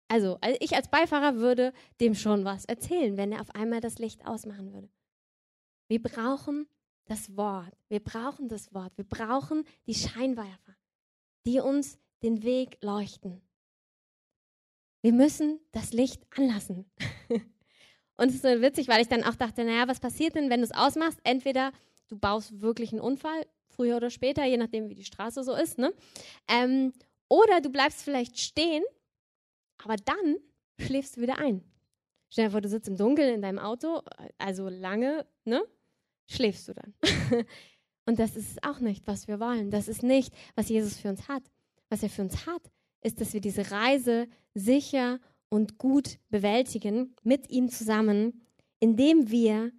Also, 0.10 0.38
ich 0.60 0.76
als 0.76 0.90
Beifahrer 0.90 1.38
würde 1.38 1.74
dem 2.00 2.14
schon 2.14 2.46
was 2.46 2.66
erzählen, 2.66 3.18
wenn 3.18 3.32
er 3.32 3.42
auf 3.42 3.56
einmal 3.56 3.80
das 3.80 3.98
Licht 3.98 4.28
ausmachen 4.28 4.72
würde. 4.72 4.90
Wir 5.88 6.02
brauchen 6.02 6.68
das 7.06 7.36
Wort. 7.36 7.74
Wir 7.88 8.02
brauchen 8.02 8.50
das 8.50 8.74
Wort. 8.74 8.96
Wir 8.98 9.06
brauchen 9.06 9.64
die 9.88 9.96
Scheinwerfer, 9.96 10.76
die 11.46 11.60
uns 11.60 11.98
den 12.22 12.44
Weg 12.44 12.78
leuchten. 12.82 13.42
Wir 15.02 15.14
müssen 15.14 15.60
das 15.72 15.92
Licht 15.92 16.26
anlassen. 16.38 16.86
Und 18.18 18.30
es 18.30 18.36
ist 18.36 18.44
so 18.44 18.62
witzig, 18.62 18.88
weil 18.88 19.02
ich 19.02 19.10
dann 19.10 19.24
auch 19.24 19.36
dachte, 19.36 19.66
naja, 19.66 19.88
was 19.88 20.00
passiert 20.00 20.36
denn, 20.36 20.50
wenn 20.50 20.62
du 20.62 20.66
es 20.66 20.72
ausmachst? 20.72 21.20
Entweder 21.24 21.74
du 22.08 22.18
baust 22.18 22.62
wirklich 22.62 22.92
einen 22.92 23.02
Unfall, 23.02 23.46
früher 23.68 23.98
oder 23.98 24.10
später, 24.10 24.46
je 24.46 24.58
nachdem, 24.58 24.90
wie 24.90 24.96
die 24.96 25.04
Straße 25.04 25.44
so 25.44 25.54
ist, 25.54 25.78
ne? 25.78 25.94
Ähm, 26.48 26.94
oder 27.28 27.60
du 27.60 27.70
bleibst 27.70 28.04
vielleicht 28.04 28.40
stehen, 28.40 28.84
aber 29.84 29.96
dann 29.96 30.38
schläfst 30.80 31.18
du 31.18 31.22
wieder 31.22 31.40
ein. 31.40 31.64
Stell 32.30 32.46
dir 32.46 32.52
vor, 32.52 32.62
du 32.62 32.70
sitzt 32.70 32.88
im 32.88 32.98
Dunkeln 32.98 33.34
in 33.34 33.42
deinem 33.42 33.60
Auto, 33.60 34.02
also 34.38 34.70
lange, 34.70 35.26
ne? 35.44 35.64
Schläfst 36.28 36.68
du 36.68 36.74
dann. 36.74 36.94
Und 38.06 38.20
das 38.20 38.36
ist 38.36 38.64
auch 38.64 38.80
nicht, 38.80 39.08
was 39.08 39.28
wir 39.28 39.40
wollen. 39.40 39.72
Das 39.72 39.88
ist 39.88 40.04
nicht, 40.04 40.34
was 40.56 40.70
Jesus 40.70 40.98
für 40.98 41.10
uns 41.10 41.28
hat. 41.28 41.44
Was 41.90 42.04
er 42.04 42.10
für 42.10 42.24
uns 42.24 42.46
hat, 42.46 42.72
ist, 43.02 43.22
dass 43.22 43.34
wir 43.34 43.42
diese 43.42 43.72
Reise 43.72 44.28
sicher 44.54 45.20
und 45.50 45.78
gut 45.78 46.18
bewältigen 46.30 47.16
mit 47.24 47.50
ihm 47.52 47.70
zusammen, 47.70 48.42
indem 48.80 49.30
wir 49.30 49.72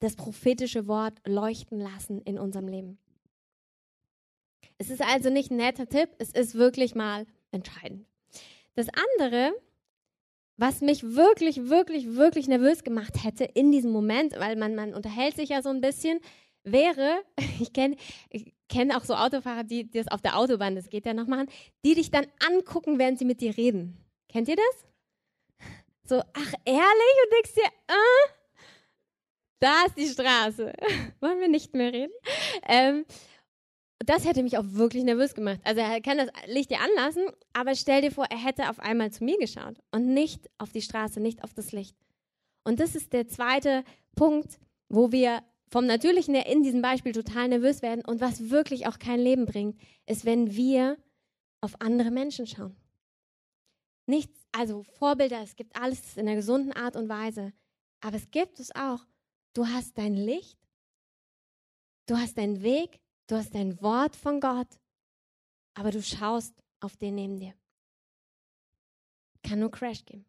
das 0.00 0.16
prophetische 0.16 0.86
Wort 0.86 1.20
leuchten 1.26 1.78
lassen 1.78 2.20
in 2.22 2.38
unserem 2.38 2.68
Leben. 2.68 2.98
Es 4.78 4.90
ist 4.90 5.00
also 5.00 5.30
nicht 5.30 5.50
ein 5.50 5.56
netter 5.56 5.86
Tipp, 5.86 6.10
es 6.18 6.32
ist 6.32 6.54
wirklich 6.54 6.94
mal 6.94 7.26
entscheidend. 7.52 8.06
Das 8.74 8.88
andere, 9.16 9.52
was 10.56 10.80
mich 10.80 11.02
wirklich, 11.04 11.68
wirklich, 11.68 12.14
wirklich 12.14 12.48
nervös 12.48 12.82
gemacht 12.82 13.22
hätte 13.22 13.44
in 13.44 13.70
diesem 13.70 13.92
Moment, 13.92 14.38
weil 14.38 14.56
man, 14.56 14.74
man 14.74 14.94
unterhält 14.94 15.36
sich 15.36 15.50
ja 15.50 15.62
so 15.62 15.68
ein 15.68 15.80
bisschen, 15.80 16.20
wäre, 16.64 17.22
ich 17.60 17.72
kenne 17.72 17.96
kenn 18.68 18.92
auch 18.92 19.04
so 19.04 19.14
Autofahrer, 19.14 19.64
die, 19.64 19.84
die 19.84 19.98
das 19.98 20.08
auf 20.08 20.20
der 20.20 20.36
Autobahn, 20.36 20.74
das 20.74 20.88
geht 20.88 21.06
ja 21.06 21.14
noch 21.14 21.26
machen, 21.26 21.48
die 21.84 21.94
dich 21.94 22.10
dann 22.10 22.26
angucken, 22.46 22.98
während 22.98 23.18
sie 23.18 23.24
mit 23.24 23.40
dir 23.40 23.56
reden. 23.56 23.96
Kennt 24.28 24.48
ihr 24.48 24.56
das? 24.56 25.68
So, 26.06 26.18
ach 26.18 26.52
ehrlich? 26.64 27.14
Und 27.24 27.32
denkst 27.32 27.54
dir, 27.54 27.66
äh, 27.88 28.28
da 29.60 29.84
ist 29.86 29.96
die 29.96 30.08
Straße. 30.08 30.72
Wollen 31.20 31.40
wir 31.40 31.48
nicht 31.48 31.74
mehr 31.74 31.92
reden? 31.92 32.12
Ähm, 32.68 33.06
das 34.00 34.26
hätte 34.26 34.42
mich 34.42 34.58
auch 34.58 34.64
wirklich 34.66 35.04
nervös 35.04 35.34
gemacht. 35.34 35.60
Also 35.64 35.80
er 35.80 36.00
kann 36.02 36.18
das 36.18 36.28
Licht 36.46 36.70
dir 36.70 36.80
anlassen, 36.80 37.26
aber 37.52 37.74
stell 37.74 38.02
dir 38.02 38.10
vor, 38.10 38.26
er 38.28 38.42
hätte 38.42 38.68
auf 38.68 38.80
einmal 38.80 39.10
zu 39.12 39.24
mir 39.24 39.38
geschaut 39.38 39.76
und 39.92 40.12
nicht 40.12 40.50
auf 40.58 40.72
die 40.72 40.82
Straße, 40.82 41.20
nicht 41.20 41.42
auf 41.42 41.54
das 41.54 41.72
Licht. 41.72 41.96
Und 42.64 42.80
das 42.80 42.94
ist 42.94 43.12
der 43.12 43.28
zweite 43.28 43.84
Punkt, 44.14 44.58
wo 44.88 45.12
wir 45.12 45.42
vom 45.68 45.86
Natürlichen 45.86 46.34
her 46.34 46.46
in 46.46 46.62
diesem 46.62 46.82
Beispiel 46.82 47.12
total 47.12 47.48
nervös 47.48 47.82
werden 47.82 48.04
und 48.04 48.20
was 48.20 48.50
wirklich 48.50 48.86
auch 48.86 48.98
kein 48.98 49.20
Leben 49.20 49.46
bringt, 49.46 49.80
ist, 50.06 50.24
wenn 50.24 50.54
wir 50.54 50.96
auf 51.60 51.80
andere 51.80 52.10
Menschen 52.10 52.46
schauen. 52.46 52.76
Nichts, 54.06 54.46
also 54.52 54.82
Vorbilder, 54.82 55.42
es 55.42 55.56
gibt 55.56 55.74
alles 55.76 56.16
in 56.16 56.28
einer 56.28 56.36
gesunden 56.36 56.72
Art 56.72 56.96
und 56.96 57.08
Weise, 57.08 57.52
aber 58.00 58.16
es 58.16 58.30
gibt 58.30 58.60
es 58.60 58.74
auch. 58.74 59.00
Du 59.54 59.66
hast 59.66 59.96
dein 59.96 60.14
Licht, 60.14 60.58
du 62.06 62.16
hast 62.16 62.36
deinen 62.36 62.62
Weg, 62.62 63.00
Du 63.26 63.36
hast 63.36 63.54
ein 63.54 63.80
Wort 63.80 64.16
von 64.16 64.38
Gott, 64.38 64.68
aber 65.72 65.90
du 65.90 66.02
schaust 66.02 66.54
auf 66.80 66.96
den 66.96 67.14
neben 67.14 67.38
dir. 67.38 67.54
Kann 69.42 69.60
nur 69.60 69.70
Crash 69.70 70.04
geben. 70.04 70.26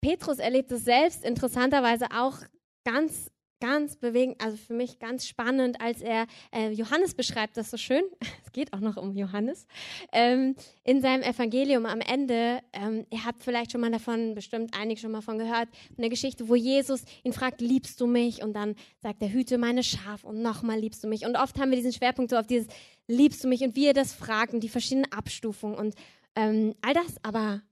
Petrus 0.00 0.38
erlebt 0.38 0.70
es 0.70 0.84
selbst 0.84 1.24
interessanterweise 1.24 2.06
auch 2.12 2.38
ganz 2.86 3.30
ganz 3.60 3.96
bewegend, 3.96 4.40
also 4.40 4.56
für 4.56 4.74
mich 4.74 4.98
ganz 4.98 5.26
spannend, 5.26 5.80
als 5.80 6.02
er 6.02 6.26
äh, 6.52 6.70
Johannes 6.70 7.14
beschreibt, 7.14 7.56
das 7.56 7.70
so 7.70 7.76
schön, 7.76 8.02
es 8.44 8.52
geht 8.52 8.72
auch 8.72 8.80
noch 8.80 8.96
um 8.96 9.16
Johannes, 9.16 9.66
ähm, 10.12 10.54
in 10.84 11.00
seinem 11.00 11.22
Evangelium 11.22 11.86
am 11.86 12.00
Ende, 12.00 12.60
ähm, 12.72 13.06
ihr 13.10 13.24
habt 13.24 13.42
vielleicht 13.42 13.72
schon 13.72 13.80
mal 13.80 13.90
davon, 13.90 14.34
bestimmt 14.34 14.74
einige 14.78 15.00
schon 15.00 15.10
mal 15.10 15.22
von 15.22 15.38
gehört, 15.38 15.68
eine 15.96 16.10
Geschichte, 16.10 16.48
wo 16.48 16.54
Jesus 16.54 17.04
ihn 17.24 17.32
fragt, 17.32 17.60
liebst 17.60 18.00
du 18.00 18.06
mich? 18.06 18.42
Und 18.42 18.52
dann 18.52 18.74
sagt 18.98 19.22
er, 19.22 19.32
hüte 19.32 19.58
meine 19.58 19.82
Schaf 19.82 20.24
und 20.24 20.42
nochmal 20.42 20.78
liebst 20.78 21.02
du 21.02 21.08
mich. 21.08 21.24
Und 21.24 21.36
oft 21.36 21.58
haben 21.58 21.70
wir 21.70 21.76
diesen 21.76 21.92
Schwerpunkt 21.92 22.30
so 22.30 22.36
auf 22.36 22.46
dieses, 22.46 22.68
liebst 23.08 23.42
du 23.42 23.48
mich? 23.48 23.62
Und 23.62 23.76
wie 23.76 23.86
er 23.86 23.94
das 23.94 24.12
fragt 24.12 24.52
und 24.52 24.60
die 24.60 24.68
verschiedenen 24.68 25.10
Abstufungen 25.12 25.76
und 25.76 25.94
ähm, 26.34 26.74
all 26.82 26.94
das. 26.94 27.16
Aber 27.22 27.62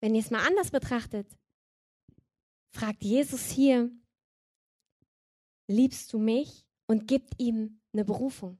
wenn 0.00 0.14
ihr 0.14 0.20
es 0.20 0.30
mal 0.30 0.46
anders 0.46 0.70
betrachtet, 0.70 1.26
fragt 2.70 3.02
Jesus 3.02 3.50
hier, 3.50 3.90
liebst 5.70 6.12
du 6.12 6.18
mich 6.18 6.66
und 6.86 7.06
gibt 7.06 7.34
ihm 7.38 7.80
eine 7.92 8.04
Berufung. 8.04 8.58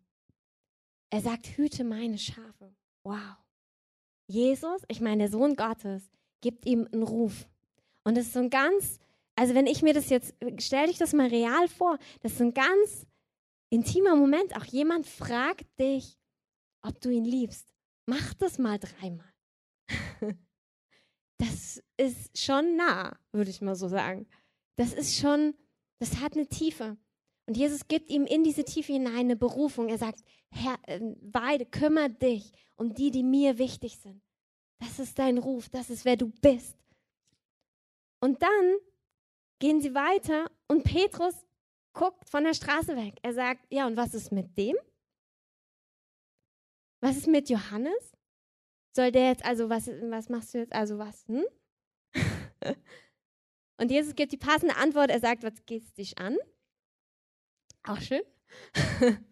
Er 1.11 1.21
sagt, 1.21 1.47
hüte 1.57 1.85
meine 1.85 2.19
Schafe. 2.19 2.75
Wow. 3.05 3.37
Jesus, 4.29 4.83
ich 4.89 5.01
meine, 5.01 5.25
der 5.25 5.31
Sohn 5.31 5.57
Gottes, 5.57 6.09
gibt 6.41 6.67
ihm 6.67 6.89
einen 6.93 7.03
Ruf. 7.03 7.49
Und 8.05 8.17
das 8.17 8.27
ist 8.27 8.35
so 8.35 8.39
ein 8.39 8.51
ganz, 8.51 9.01
also 9.35 9.55
wenn 9.55 9.67
ich 9.67 9.83
mir 9.83 9.93
das 9.93 10.09
jetzt, 10.09 10.35
stell 10.59 10.87
dich 10.87 10.99
das 10.99 11.13
mal 11.13 11.27
real 11.27 11.69
vor, 11.69 11.99
das 12.21 12.35
ist 12.35 12.41
ein 12.41 12.55
ganz 12.55 13.07
intimer 13.71 14.15
Moment. 14.15 14.57
Auch 14.57 14.65
jemand 14.65 15.07
fragt 15.07 15.67
dich, 15.81 16.17
ob 16.83 17.01
du 17.01 17.11
ihn 17.11 17.25
liebst. 17.25 17.75
Mach 18.07 18.35
das 18.35 18.59
mal 18.59 18.79
dreimal. 18.79 19.33
Das 21.41 21.83
ist 21.97 22.39
schon 22.39 22.77
nah, 22.77 23.19
würde 23.33 23.49
ich 23.49 23.63
mal 23.63 23.75
so 23.75 23.89
sagen. 23.89 24.29
Das 24.77 24.93
ist 24.93 25.17
schon 25.17 25.55
das 26.01 26.21
hat 26.21 26.35
eine 26.35 26.49
Tiefe. 26.49 26.97
Und 27.47 27.57
Jesus 27.57 27.87
gibt 27.87 28.11
ihm 28.11 28.27
in 28.27 28.43
diese 28.43 28.65
Tiefe 28.65 28.93
hinein 28.93 29.17
eine 29.17 29.37
Berufung. 29.37 29.89
Er 29.89 29.99
sagt, 29.99 30.25
Herr, 30.51 30.79
äh, 30.87 31.01
Weide, 31.21 31.67
kümmere 31.67 32.11
dich 32.11 32.53
um 32.77 32.95
die, 32.95 33.11
die 33.11 33.23
mir 33.23 33.59
wichtig 33.59 33.99
sind. 33.99 34.23
Das 34.79 34.99
ist 34.99 35.19
dein 35.19 35.39
Ruf, 35.39 35.69
das 35.69 35.91
ist 35.91 36.05
wer 36.05 36.17
du 36.17 36.29
bist. 36.41 36.77
Und 38.21 38.43
dann 38.43 38.77
gehen 39.59 39.81
sie 39.81 39.95
weiter 39.95 40.51
und 40.69 40.85
Petrus 40.85 41.35
guckt 41.93 42.29
von 42.29 42.45
der 42.45 42.55
Straße 42.55 42.97
weg. 42.97 43.19
Er 43.23 43.35
sagt, 43.35 43.67
ja, 43.71 43.87
und 43.87 43.97
was 43.97 44.15
ist 44.15 44.33
mit 44.33 44.57
dem? 44.57 44.77
Was 47.03 47.17
ist 47.17 47.27
mit 47.27 47.51
Johannes? 47.51 48.17
Soll 48.97 49.13
der 49.13 49.29
jetzt, 49.29 49.45
also 49.45 49.69
was, 49.69 49.89
was 49.89 50.29
machst 50.29 50.55
du 50.55 50.59
jetzt, 50.59 50.73
also 50.73 50.99
was, 50.99 51.27
hm? 51.29 51.45
Und 53.81 53.91
Jesus 53.91 54.15
gibt 54.15 54.33
die 54.33 54.37
passende 54.37 54.77
Antwort. 54.77 55.11
Er 55.11 55.21
sagt, 55.21 55.43
was 55.43 55.65
geht 55.65 55.83
es 55.83 55.95
dich 55.95 56.19
an? 56.19 56.37
Auch 57.83 58.01
schön. 58.01 58.21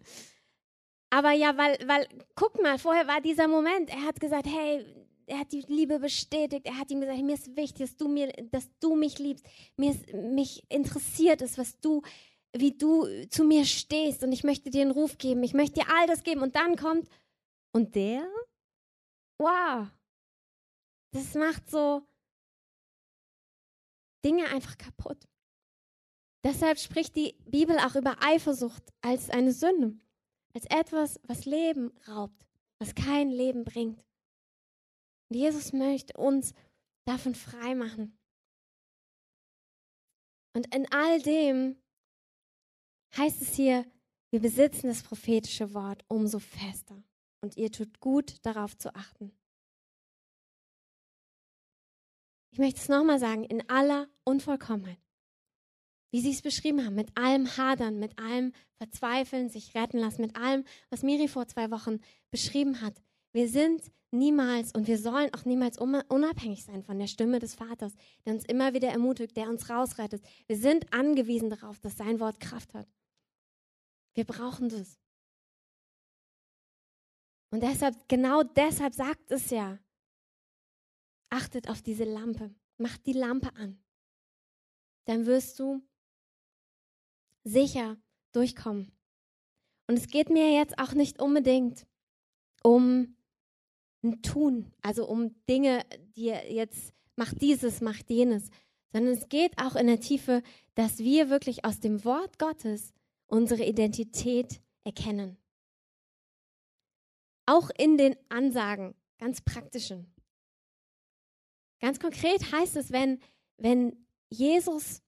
Aber 1.10 1.32
ja, 1.32 1.56
weil, 1.58 1.78
weil, 1.86 2.08
guck 2.34 2.62
mal, 2.62 2.78
vorher 2.78 3.06
war 3.06 3.20
dieser 3.20 3.46
Moment. 3.46 3.90
Er 3.90 4.04
hat 4.04 4.20
gesagt, 4.20 4.46
hey, 4.46 4.86
er 5.26 5.40
hat 5.40 5.52
die 5.52 5.66
Liebe 5.68 5.98
bestätigt. 5.98 6.64
Er 6.64 6.78
hat 6.78 6.90
ihm 6.90 7.02
gesagt, 7.02 7.20
mir 7.20 7.34
ist 7.34 7.56
wichtig, 7.56 7.88
dass 7.88 7.96
du, 7.96 8.08
mir, 8.08 8.32
dass 8.50 8.70
du 8.80 8.96
mich 8.96 9.18
liebst. 9.18 9.46
Mir 9.76 9.90
ist, 9.90 10.12
mich 10.14 10.64
interessiert 10.70 11.42
es, 11.42 11.58
was 11.58 11.78
du, 11.80 12.00
wie 12.54 12.72
du 12.72 13.06
zu 13.28 13.44
mir 13.44 13.66
stehst. 13.66 14.22
Und 14.22 14.32
ich 14.32 14.44
möchte 14.44 14.70
dir 14.70 14.80
einen 14.80 14.92
Ruf 14.92 15.18
geben. 15.18 15.42
Ich 15.42 15.52
möchte 15.52 15.80
dir 15.80 15.90
all 15.94 16.06
das 16.06 16.22
geben. 16.22 16.40
Und 16.40 16.56
dann 16.56 16.76
kommt, 16.76 17.06
und 17.72 17.94
der? 17.94 18.26
Wow. 19.38 19.88
Das 21.12 21.34
macht 21.34 21.70
so, 21.70 22.02
Dinge 24.24 24.46
einfach 24.48 24.76
kaputt. 24.76 25.28
Deshalb 26.44 26.78
spricht 26.78 27.16
die 27.16 27.34
Bibel 27.46 27.78
auch 27.78 27.94
über 27.96 28.16
Eifersucht 28.22 28.92
als 29.00 29.30
eine 29.30 29.52
Sünde, 29.52 29.98
als 30.54 30.64
etwas, 30.66 31.20
was 31.24 31.44
Leben 31.44 31.92
raubt, 32.06 32.46
was 32.78 32.94
kein 32.94 33.30
Leben 33.30 33.64
bringt. 33.64 34.04
Und 35.28 35.36
Jesus 35.36 35.72
möchte 35.72 36.16
uns 36.16 36.54
davon 37.04 37.34
frei 37.34 37.74
machen. 37.74 38.18
Und 40.54 40.74
in 40.74 40.90
all 40.92 41.20
dem 41.22 41.76
heißt 43.16 43.42
es 43.42 43.54
hier, 43.54 43.84
wir 44.30 44.40
besitzen 44.40 44.88
das 44.88 45.02
prophetische 45.02 45.72
Wort 45.74 46.04
umso 46.08 46.38
fester. 46.38 47.02
Und 47.40 47.56
ihr 47.56 47.70
tut 47.70 48.00
gut, 48.00 48.44
darauf 48.44 48.76
zu 48.76 48.94
achten. 48.94 49.32
Ich 52.58 52.60
möchte 52.60 52.80
es 52.80 52.88
nochmal 52.88 53.20
sagen, 53.20 53.44
in 53.44 53.70
aller 53.70 54.08
Unvollkommenheit. 54.24 54.98
wie 56.10 56.20
sie 56.20 56.32
es 56.32 56.42
beschrieben 56.42 56.84
haben, 56.84 56.96
mit 56.96 57.16
allem 57.16 57.56
Hadern, 57.56 58.00
mit 58.00 58.18
allem 58.18 58.52
Verzweifeln, 58.78 59.48
sich 59.48 59.76
retten 59.76 59.98
lassen, 59.98 60.22
mit 60.22 60.34
allem, 60.34 60.64
was 60.90 61.04
Miri 61.04 61.28
vor 61.28 61.46
zwei 61.46 61.70
Wochen 61.70 62.00
beschrieben 62.32 62.80
hat. 62.80 63.00
Wir 63.30 63.48
sind 63.48 63.92
niemals 64.10 64.72
und 64.72 64.88
wir 64.88 64.98
sollen 64.98 65.32
auch 65.34 65.44
niemals 65.44 65.78
unabhängig 65.78 66.64
sein 66.64 66.82
von 66.82 66.98
der 66.98 67.06
Stimme 67.06 67.38
des 67.38 67.54
Vaters, 67.54 67.94
der 68.26 68.34
uns 68.34 68.44
immer 68.44 68.74
wieder 68.74 68.88
ermutigt, 68.88 69.36
der 69.36 69.48
uns 69.50 69.70
rausrettet. 69.70 70.24
Wir 70.48 70.56
sind 70.56 70.92
angewiesen 70.92 71.50
darauf, 71.50 71.78
dass 71.78 71.96
sein 71.96 72.18
Wort 72.18 72.40
Kraft 72.40 72.74
hat. 72.74 72.88
Wir 74.14 74.24
brauchen 74.24 74.68
das. 74.68 74.98
Und 77.52 77.62
deshalb, 77.62 78.08
genau 78.08 78.42
deshalb 78.42 78.94
sagt 78.94 79.30
es 79.30 79.50
ja, 79.50 79.78
achtet 81.30 81.68
auf 81.68 81.82
diese 81.82 82.04
Lampe, 82.04 82.54
macht 82.76 83.06
die 83.06 83.12
Lampe 83.12 83.54
an. 83.56 83.82
Dann 85.04 85.26
wirst 85.26 85.58
du 85.58 85.82
sicher 87.44 87.96
durchkommen. 88.32 88.92
Und 89.86 89.96
es 89.96 90.08
geht 90.08 90.28
mir 90.28 90.52
jetzt 90.52 90.78
auch 90.78 90.92
nicht 90.92 91.20
unbedingt 91.20 91.86
um 92.62 93.16
ein 94.02 94.22
Tun, 94.22 94.72
also 94.82 95.08
um 95.08 95.34
Dinge, 95.46 95.84
die 96.16 96.26
jetzt 96.26 96.92
macht 97.16 97.40
dieses, 97.40 97.80
macht 97.80 98.10
jenes, 98.10 98.50
sondern 98.92 99.14
es 99.14 99.28
geht 99.28 99.58
auch 99.58 99.76
in 99.76 99.86
der 99.86 100.00
Tiefe, 100.00 100.42
dass 100.74 100.98
wir 100.98 101.30
wirklich 101.30 101.64
aus 101.64 101.80
dem 101.80 102.04
Wort 102.04 102.38
Gottes 102.38 102.92
unsere 103.26 103.64
Identität 103.64 104.60
erkennen. 104.84 105.36
Auch 107.46 107.70
in 107.76 107.96
den 107.96 108.14
Ansagen, 108.28 108.94
ganz 109.18 109.40
praktischen. 109.40 110.14
Ganz 111.80 112.00
konkret 112.00 112.52
heißt 112.52 112.76
es, 112.76 112.90
wenn, 112.90 113.20
wenn 113.56 113.96
Jesus 114.30 115.02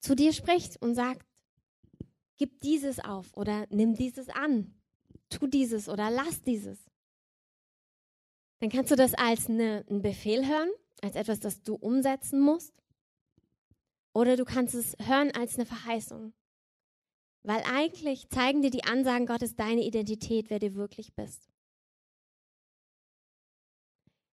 zu 0.00 0.14
dir 0.14 0.32
spricht 0.32 0.80
und 0.80 0.94
sagt, 0.94 1.26
gib 2.36 2.60
dieses 2.60 2.98
auf 2.98 3.36
oder 3.36 3.66
nimm 3.70 3.94
dieses 3.94 4.28
an, 4.28 4.74
tu 5.28 5.46
dieses 5.46 5.88
oder 5.88 6.10
lass 6.10 6.42
dieses, 6.42 6.78
dann 8.60 8.70
kannst 8.70 8.92
du 8.92 8.96
das 8.96 9.14
als 9.14 9.48
eine, 9.48 9.84
einen 9.88 10.02
Befehl 10.02 10.46
hören, 10.46 10.70
als 11.02 11.16
etwas, 11.16 11.40
das 11.40 11.62
du 11.62 11.74
umsetzen 11.74 12.40
musst. 12.40 12.72
Oder 14.14 14.36
du 14.36 14.44
kannst 14.44 14.74
es 14.74 14.94
hören 15.00 15.32
als 15.32 15.56
eine 15.56 15.66
Verheißung. 15.66 16.32
Weil 17.42 17.62
eigentlich 17.64 18.28
zeigen 18.28 18.62
dir 18.62 18.70
die 18.70 18.84
Ansagen 18.84 19.26
Gottes 19.26 19.56
deine 19.56 19.82
Identität, 19.82 20.48
wer 20.48 20.60
du 20.60 20.74
wirklich 20.74 21.12
bist. 21.14 21.51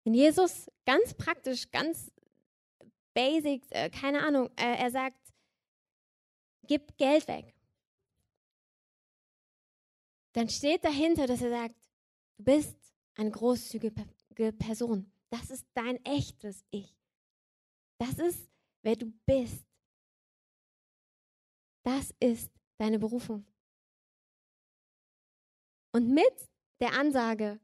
Wenn 0.04 0.14
Jesus 0.14 0.70
ganz 0.86 1.14
praktisch, 1.14 1.72
ganz 1.72 2.12
basic, 3.14 3.64
äh, 3.72 3.90
keine 3.90 4.22
Ahnung, 4.24 4.50
äh, 4.58 4.78
er 4.78 4.92
sagt, 4.92 5.34
gib 6.64 6.98
Geld 6.98 7.28
weg. 7.28 7.56
Dann 10.34 10.50
steht 10.50 10.84
dahinter, 10.84 11.28
dass 11.28 11.42
er 11.42 11.52
sagt, 11.52 11.76
du 12.38 12.44
bist 12.44 12.76
eine 13.16 13.32
großzügige 13.32 14.54
Person. 14.54 15.12
Das 15.30 15.50
ist 15.50 15.66
dein 15.74 16.04
echtes 16.06 16.66
Ich. 16.72 16.98
Das 18.00 18.18
ist, 18.20 18.50
wer 18.82 18.96
du 18.96 19.12
bist. 19.26 19.66
Das 21.84 22.14
ist 22.20 22.52
deine 22.78 22.98
Berufung. 22.98 23.46
Und 25.92 26.10
mit 26.10 26.50
der 26.80 26.94
Ansage 26.94 27.60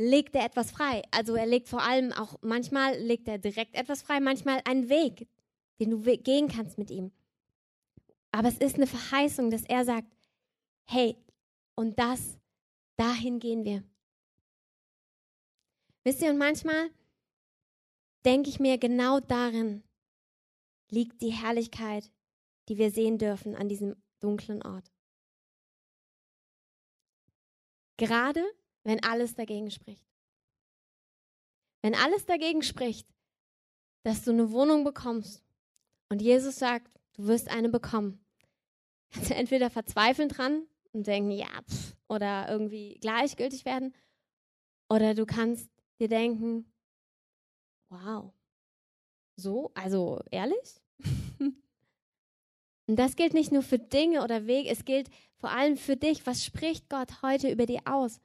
legt 0.00 0.34
er 0.34 0.46
etwas 0.46 0.70
frei. 0.70 1.02
Also 1.10 1.34
er 1.34 1.44
legt 1.44 1.68
vor 1.68 1.82
allem 1.82 2.10
auch, 2.12 2.38
manchmal 2.40 2.98
legt 2.98 3.28
er 3.28 3.36
direkt 3.36 3.74
etwas 3.76 4.00
frei, 4.00 4.18
manchmal 4.18 4.62
einen 4.64 4.88
Weg, 4.88 5.28
den 5.78 5.90
du 5.90 6.00
gehen 6.00 6.48
kannst 6.48 6.78
mit 6.78 6.90
ihm. 6.90 7.12
Aber 8.32 8.48
es 8.48 8.56
ist 8.56 8.76
eine 8.76 8.86
Verheißung, 8.86 9.50
dass 9.50 9.64
er 9.64 9.84
sagt, 9.84 10.08
hey, 10.86 11.18
und 11.74 11.98
das, 11.98 12.38
dahin 12.96 13.40
gehen 13.40 13.64
wir. 13.64 13.84
Wisst 16.02 16.22
ihr, 16.22 16.30
und 16.30 16.38
manchmal 16.38 16.90
denke 18.24 18.48
ich 18.48 18.58
mir, 18.58 18.78
genau 18.78 19.20
darin 19.20 19.82
liegt 20.88 21.20
die 21.20 21.32
Herrlichkeit, 21.32 22.10
die 22.70 22.78
wir 22.78 22.90
sehen 22.90 23.18
dürfen 23.18 23.54
an 23.54 23.68
diesem 23.68 23.96
dunklen 24.20 24.62
Ort. 24.62 24.90
Gerade 27.98 28.42
wenn 28.84 29.02
alles 29.02 29.34
dagegen 29.34 29.70
spricht. 29.70 30.04
Wenn 31.82 31.94
alles 31.94 32.26
dagegen 32.26 32.62
spricht, 32.62 33.06
dass 34.02 34.24
du 34.24 34.30
eine 34.30 34.50
Wohnung 34.52 34.84
bekommst 34.84 35.42
und 36.08 36.22
Jesus 36.22 36.56
sagt, 36.56 36.90
du 37.14 37.26
wirst 37.26 37.48
eine 37.48 37.68
bekommen, 37.68 38.24
kannst 39.10 39.30
du 39.30 39.34
entweder 39.34 39.70
verzweifeln 39.70 40.28
dran 40.28 40.66
und 40.92 41.06
denken, 41.06 41.30
ja, 41.30 41.48
pff, 41.68 41.96
oder 42.08 42.48
irgendwie 42.48 42.98
gleichgültig 43.00 43.64
werden, 43.64 43.94
oder 44.88 45.14
du 45.14 45.24
kannst 45.24 45.70
dir 46.00 46.08
denken, 46.08 46.70
wow, 47.90 48.32
so, 49.36 49.70
also 49.74 50.20
ehrlich? 50.30 50.82
und 51.38 52.96
das 52.96 53.14
gilt 53.14 53.32
nicht 53.32 53.52
nur 53.52 53.62
für 53.62 53.78
Dinge 53.78 54.24
oder 54.24 54.46
Wege, 54.46 54.68
es 54.68 54.84
gilt 54.84 55.08
vor 55.36 55.50
allem 55.50 55.76
für 55.76 55.96
dich. 55.96 56.26
Was 56.26 56.44
spricht 56.44 56.90
Gott 56.90 57.22
heute 57.22 57.50
über 57.50 57.66
dir 57.66 57.80
aus? 57.84 58.20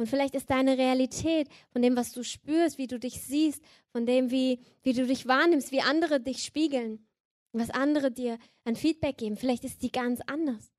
Und 0.00 0.06
vielleicht 0.06 0.34
ist 0.34 0.48
deine 0.48 0.78
Realität 0.78 1.50
von 1.74 1.82
dem, 1.82 1.94
was 1.94 2.12
du 2.12 2.24
spürst, 2.24 2.78
wie 2.78 2.86
du 2.86 2.98
dich 2.98 3.20
siehst, 3.20 3.62
von 3.92 4.06
dem, 4.06 4.30
wie, 4.30 4.58
wie 4.82 4.94
du 4.94 5.06
dich 5.06 5.26
wahrnimmst, 5.26 5.72
wie 5.72 5.82
andere 5.82 6.20
dich 6.20 6.42
spiegeln, 6.42 7.06
was 7.52 7.68
andere 7.68 8.10
dir 8.10 8.38
an 8.64 8.76
Feedback 8.76 9.18
geben, 9.18 9.36
vielleicht 9.36 9.62
ist 9.62 9.82
die 9.82 9.92
ganz 9.92 10.22
anders. 10.22 10.72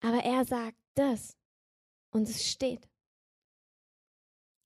Aber 0.00 0.18
er 0.24 0.44
sagt 0.44 0.80
das 0.96 1.38
und 2.10 2.28
es 2.28 2.44
steht. 2.50 2.88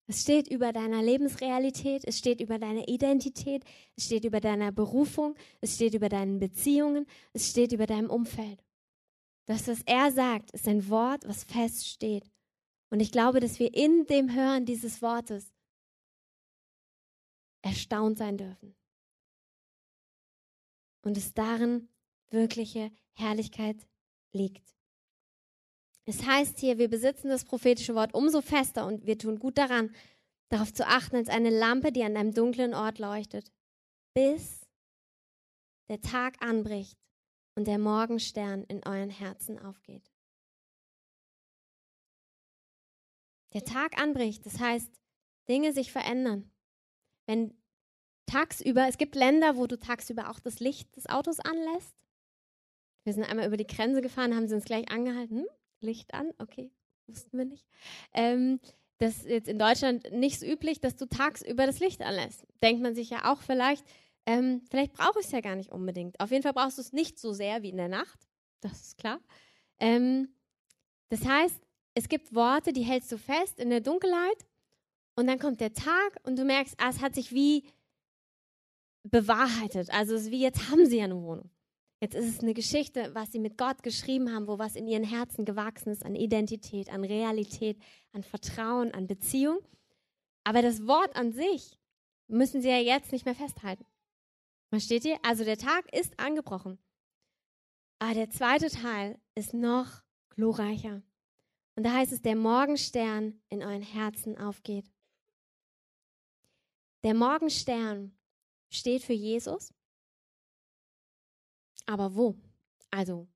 Es 0.06 0.22
steht 0.22 0.48
über 0.48 0.72
deiner 0.72 1.02
Lebensrealität, 1.02 2.04
es 2.06 2.16
steht 2.16 2.40
über 2.40 2.58
deiner 2.58 2.88
Identität, 2.88 3.64
es 3.96 4.06
steht 4.06 4.24
über 4.24 4.40
deiner 4.40 4.72
Berufung, 4.72 5.34
es 5.61 5.74
steht 5.74 5.92
über 5.92 6.08
deinen 6.08 6.38
Beziehungen, 6.38 7.04
es 7.34 7.50
steht 7.50 7.72
über 7.72 7.84
deinem 7.84 8.08
Umfeld. 8.08 8.64
Das, 9.48 9.66
was 9.66 9.80
er 9.87 10.12
sagt, 10.12 10.50
ist 10.50 10.68
ein 10.68 10.90
Wort, 10.90 11.26
was 11.26 11.44
feststeht. 11.44 12.30
Und 12.90 13.00
ich 13.00 13.11
glaube, 13.11 13.40
dass 13.40 13.58
wir 13.58 13.72
in 13.72 14.04
dem 14.04 14.34
Hören 14.34 14.66
dieses 14.66 15.00
Wortes 15.00 15.54
erstaunt 17.62 18.18
sein 18.18 18.37
dürfen. 18.37 18.76
Und 21.02 21.16
es 21.16 21.32
darin 21.32 21.88
wirkliche 22.28 22.92
Herrlichkeit 23.14 23.88
liegt. 24.32 24.76
Es 26.04 26.26
heißt 26.26 26.58
hier, 26.58 26.76
wir 26.76 26.90
besitzen 26.90 27.30
das 27.30 27.46
prophetische 27.46 27.94
Wort 27.94 28.12
umso 28.12 28.42
fester 28.42 28.87
und 28.87 29.06
wir 29.06 29.16
tun 29.16 29.38
gut 29.38 29.56
daran, 29.56 29.94
darauf 30.50 30.74
zu 30.74 30.87
achten, 30.87 31.16
als 31.16 31.30
eine 31.30 31.50
Lampe, 31.50 31.90
die 31.90 32.02
an 32.02 32.18
einem 32.18 32.34
dunklen 32.34 32.74
Ort 32.74 32.98
leuchtet, 32.98 33.50
bis 34.14 34.66
der 35.88 36.02
Tag 36.02 36.37
anbricht 36.42 36.98
und 37.59 37.66
der 37.66 37.79
Morgenstern 37.79 38.62
in 38.68 38.87
euren 38.87 39.11
Herzen 39.11 39.59
aufgeht. 39.59 40.12
Der 43.53 43.64
Tag 43.64 44.01
anbricht, 44.01 44.47
das 44.47 44.61
heißt, 44.61 44.88
Dinge 45.49 45.73
sich 45.73 45.90
verändern. 45.90 46.49
Wenn 47.27 47.61
tagsüber, 48.27 48.87
es 48.87 48.97
gibt 48.97 49.16
Länder, 49.16 49.57
wo 49.57 49.66
du 49.66 49.77
tagsüber 49.77 50.31
auch 50.31 50.38
das 50.38 50.61
Licht 50.61 50.94
des 50.94 51.07
Autos 51.07 51.40
anlässt. 51.40 51.97
Wir 53.03 53.12
sind 53.12 53.25
einmal 53.25 53.49
über 53.49 53.57
die 53.57 53.66
Grenze 53.66 54.03
gefahren, 54.03 54.37
haben 54.37 54.47
sie 54.47 54.55
uns 54.55 54.64
gleich 54.64 54.88
angehalten. 54.88 55.38
Hm? 55.38 55.47
Licht 55.81 56.14
an, 56.14 56.31
okay, 56.38 56.71
wussten 57.09 57.38
wir 57.38 57.44
nicht. 57.44 57.66
Ähm, 58.14 58.61
das 58.99 59.16
ist 59.16 59.27
jetzt 59.27 59.49
in 59.49 59.59
Deutschland 59.59 60.12
nicht 60.12 60.38
so 60.38 60.47
üblich, 60.47 60.81
dass 60.81 60.94
du 60.94 61.07
tagsüber 61.07 61.66
das 61.66 61.81
Licht 61.81 62.03
anlässt. 62.03 62.47
Denkt 62.62 62.83
man 62.83 62.94
sich 62.94 63.11
ja 63.11 63.33
auch 63.33 63.42
vielleicht, 63.42 63.85
ähm, 64.28 64.60
vielleicht 64.68 64.92
brauche 64.92 65.20
ich 65.20 65.24
es 65.24 65.32
ja 65.32 65.40
gar 65.40 65.56
nicht 65.56 65.72
unbedingt. 65.72 66.20
Auf 66.20 66.30
jeden 66.30 66.42
Fall 66.42 66.52
brauchst 66.52 66.76
du 66.76 66.82
es 66.82 66.92
nicht 66.92 67.18
so 67.18 67.32
sehr 67.32 67.62
wie 67.62 67.70
in 67.70 67.78
der 67.78 67.88
Nacht. 67.88 68.28
Das 68.60 68.78
ist 68.78 68.98
klar. 68.98 69.20
Ähm, 69.80 70.28
das 71.08 71.24
heißt, 71.24 71.58
es 71.94 72.10
gibt 72.10 72.35
Worte, 72.35 72.74
die 72.74 72.83
hältst 72.83 73.10
du 73.10 73.16
fest 73.16 73.58
in 73.58 73.70
der 73.70 73.81
Dunkelheit 73.81 74.46
und 75.16 75.29
dann 75.29 75.38
kommt 75.38 75.62
der 75.62 75.72
Tag 75.72 76.20
und 76.24 76.38
du 76.38 76.44
merkst, 76.44 76.74
ah, 76.76 76.90
es 76.90 77.00
hat 77.00 77.14
sich 77.14 77.33
wie 77.33 77.64
bewahrheitet. 79.02 79.88
Also 79.94 80.14
es 80.14 80.24
ist 80.24 80.31
wie 80.31 80.42
jetzt 80.42 80.70
haben 80.70 80.85
sie 80.85 80.98
ja 80.98 81.04
eine 81.04 81.22
Wohnung. 81.22 81.48
Jetzt 81.98 82.14
ist 82.14 82.29
es 82.29 82.40
eine 82.40 82.52
Geschichte, 82.52 83.14
was 83.14 83.33
sie 83.33 83.38
mit 83.38 83.56
Gott 83.56 83.83
geschrieben 83.83 84.31
haben, 84.35 84.46
wo 84.46 84.58
was 84.58 84.76
in 84.76 84.87
ihren 84.87 85.04
Herzen 85.04 85.46
gewachsen 85.46 85.90
ist 85.90 86.04
an 86.04 86.14
Identität, 86.14 86.92
an 86.92 87.02
Realität, 87.02 87.79
an 88.12 88.22
Vertrauen, 88.22 88.92
an 88.92 89.06
Beziehung. 89.06 89.60
Aber 90.44 90.60
das 90.60 90.87
Wort 90.87 91.16
an 91.16 91.33
sich 91.33 91.79
müssen 92.26 92.60
sie 92.60 92.68
ja 92.68 92.79
jetzt 92.79 93.10
nicht 93.10 93.24
mehr 93.24 93.35
festhalten. 93.35 93.87
Versteht 94.69 95.04
ihr? 95.04 95.19
Also 95.25 95.44
der 95.44 95.56
Tag 95.56 95.92
ist 95.94 96.19
angebrochen. 96.19 96.79
Aber 97.98 98.14
der 98.14 98.31
zweite 98.31 98.71
Teil 98.71 99.21
ist 99.35 99.54
noch 99.54 100.02
glorreicher. 100.31 101.02
Und 101.75 101.85
da 101.85 101.94
heißt 101.94 102.12
es, 102.12 102.23
der 102.23 102.37
Morgenstern 102.37 103.40
in 103.48 103.62
euren 103.62 103.83
Herzen 103.83 104.37
aufgeht. 104.37 104.90
Der 107.02 107.14
Morgenstern 107.14 108.16
steht 108.69 109.02
für 109.02 109.12
Jesus. 109.12 109.73
Aber 111.87 112.14
wo? 112.14 112.37
Also, 112.90 113.29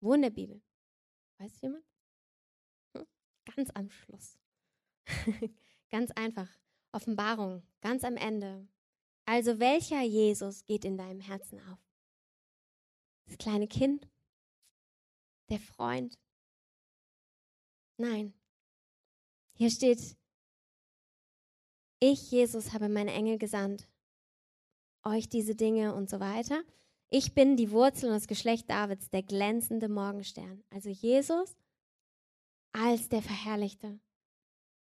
wo 0.00 0.14
in 0.14 0.22
der 0.22 0.30
Bibel? 0.30 0.62
Weiß 1.38 1.60
jemand? 1.62 1.84
Hm? 2.94 3.06
Ganz 3.56 3.70
am 3.70 3.90
Schluss. 3.90 4.38
ganz 5.90 6.10
einfach. 6.12 6.48
Offenbarung, 6.92 7.62
ganz 7.80 8.04
am 8.04 8.16
Ende. 8.16 8.68
Also 9.32 9.60
welcher 9.60 10.02
Jesus 10.02 10.64
geht 10.64 10.84
in 10.84 10.98
deinem 10.98 11.20
Herzen 11.20 11.60
auf? 11.70 11.78
Das 13.26 13.38
kleine 13.38 13.68
Kind? 13.68 14.08
Der 15.50 15.60
Freund? 15.60 16.18
Nein. 17.96 18.34
Hier 19.52 19.70
steht, 19.70 20.16
ich, 22.00 22.32
Jesus, 22.32 22.72
habe 22.72 22.88
meine 22.88 23.12
Engel 23.12 23.38
gesandt, 23.38 23.86
euch 25.04 25.28
diese 25.28 25.54
Dinge 25.54 25.94
und 25.94 26.10
so 26.10 26.18
weiter. 26.18 26.64
Ich 27.08 27.32
bin 27.32 27.56
die 27.56 27.70
Wurzel 27.70 28.06
und 28.06 28.16
das 28.16 28.26
Geschlecht 28.26 28.68
Davids, 28.68 29.10
der 29.10 29.22
glänzende 29.22 29.88
Morgenstern. 29.88 30.64
Also 30.70 30.88
Jesus 30.88 31.56
als 32.72 33.08
der 33.08 33.22
Verherrlichte. 33.22 34.00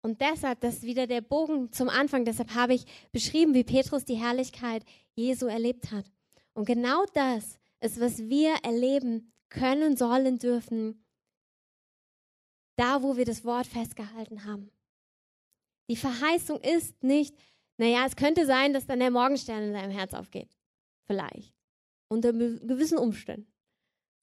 Und 0.01 0.21
deshalb, 0.21 0.61
das 0.61 0.75
ist 0.75 0.83
wieder 0.83 1.07
der 1.07 1.21
Bogen 1.21 1.71
zum 1.71 1.89
Anfang, 1.89 2.23
deshalb 2.23 2.53
habe 2.55 2.73
ich 2.73 2.85
beschrieben, 3.11 3.53
wie 3.53 3.63
Petrus 3.63 4.05
die 4.05 4.15
Herrlichkeit 4.15 4.83
Jesu 5.15 5.47
erlebt 5.47 5.91
hat. 5.91 6.05
Und 6.53 6.65
genau 6.65 7.05
das 7.13 7.59
ist, 7.81 7.99
was 7.99 8.19
wir 8.19 8.53
erleben 8.63 9.33
können, 9.49 9.97
sollen, 9.97 10.37
dürfen, 10.37 11.05
da 12.77 13.03
wo 13.03 13.17
wir 13.17 13.25
das 13.25 13.43
Wort 13.43 13.67
festgehalten 13.67 14.45
haben. 14.45 14.71
Die 15.89 15.97
Verheißung 15.97 16.61
ist 16.61 17.03
nicht, 17.03 17.35
naja, 17.77 18.05
es 18.05 18.15
könnte 18.15 18.45
sein, 18.45 18.73
dass 18.73 18.85
dann 18.85 18.99
der 18.99 19.11
Morgenstern 19.11 19.63
in 19.63 19.73
deinem 19.73 19.91
Herz 19.91 20.13
aufgeht. 20.13 20.55
Vielleicht. 21.07 21.53
Unter 22.07 22.31
gewissen 22.31 22.97
Umständen. 22.97 23.51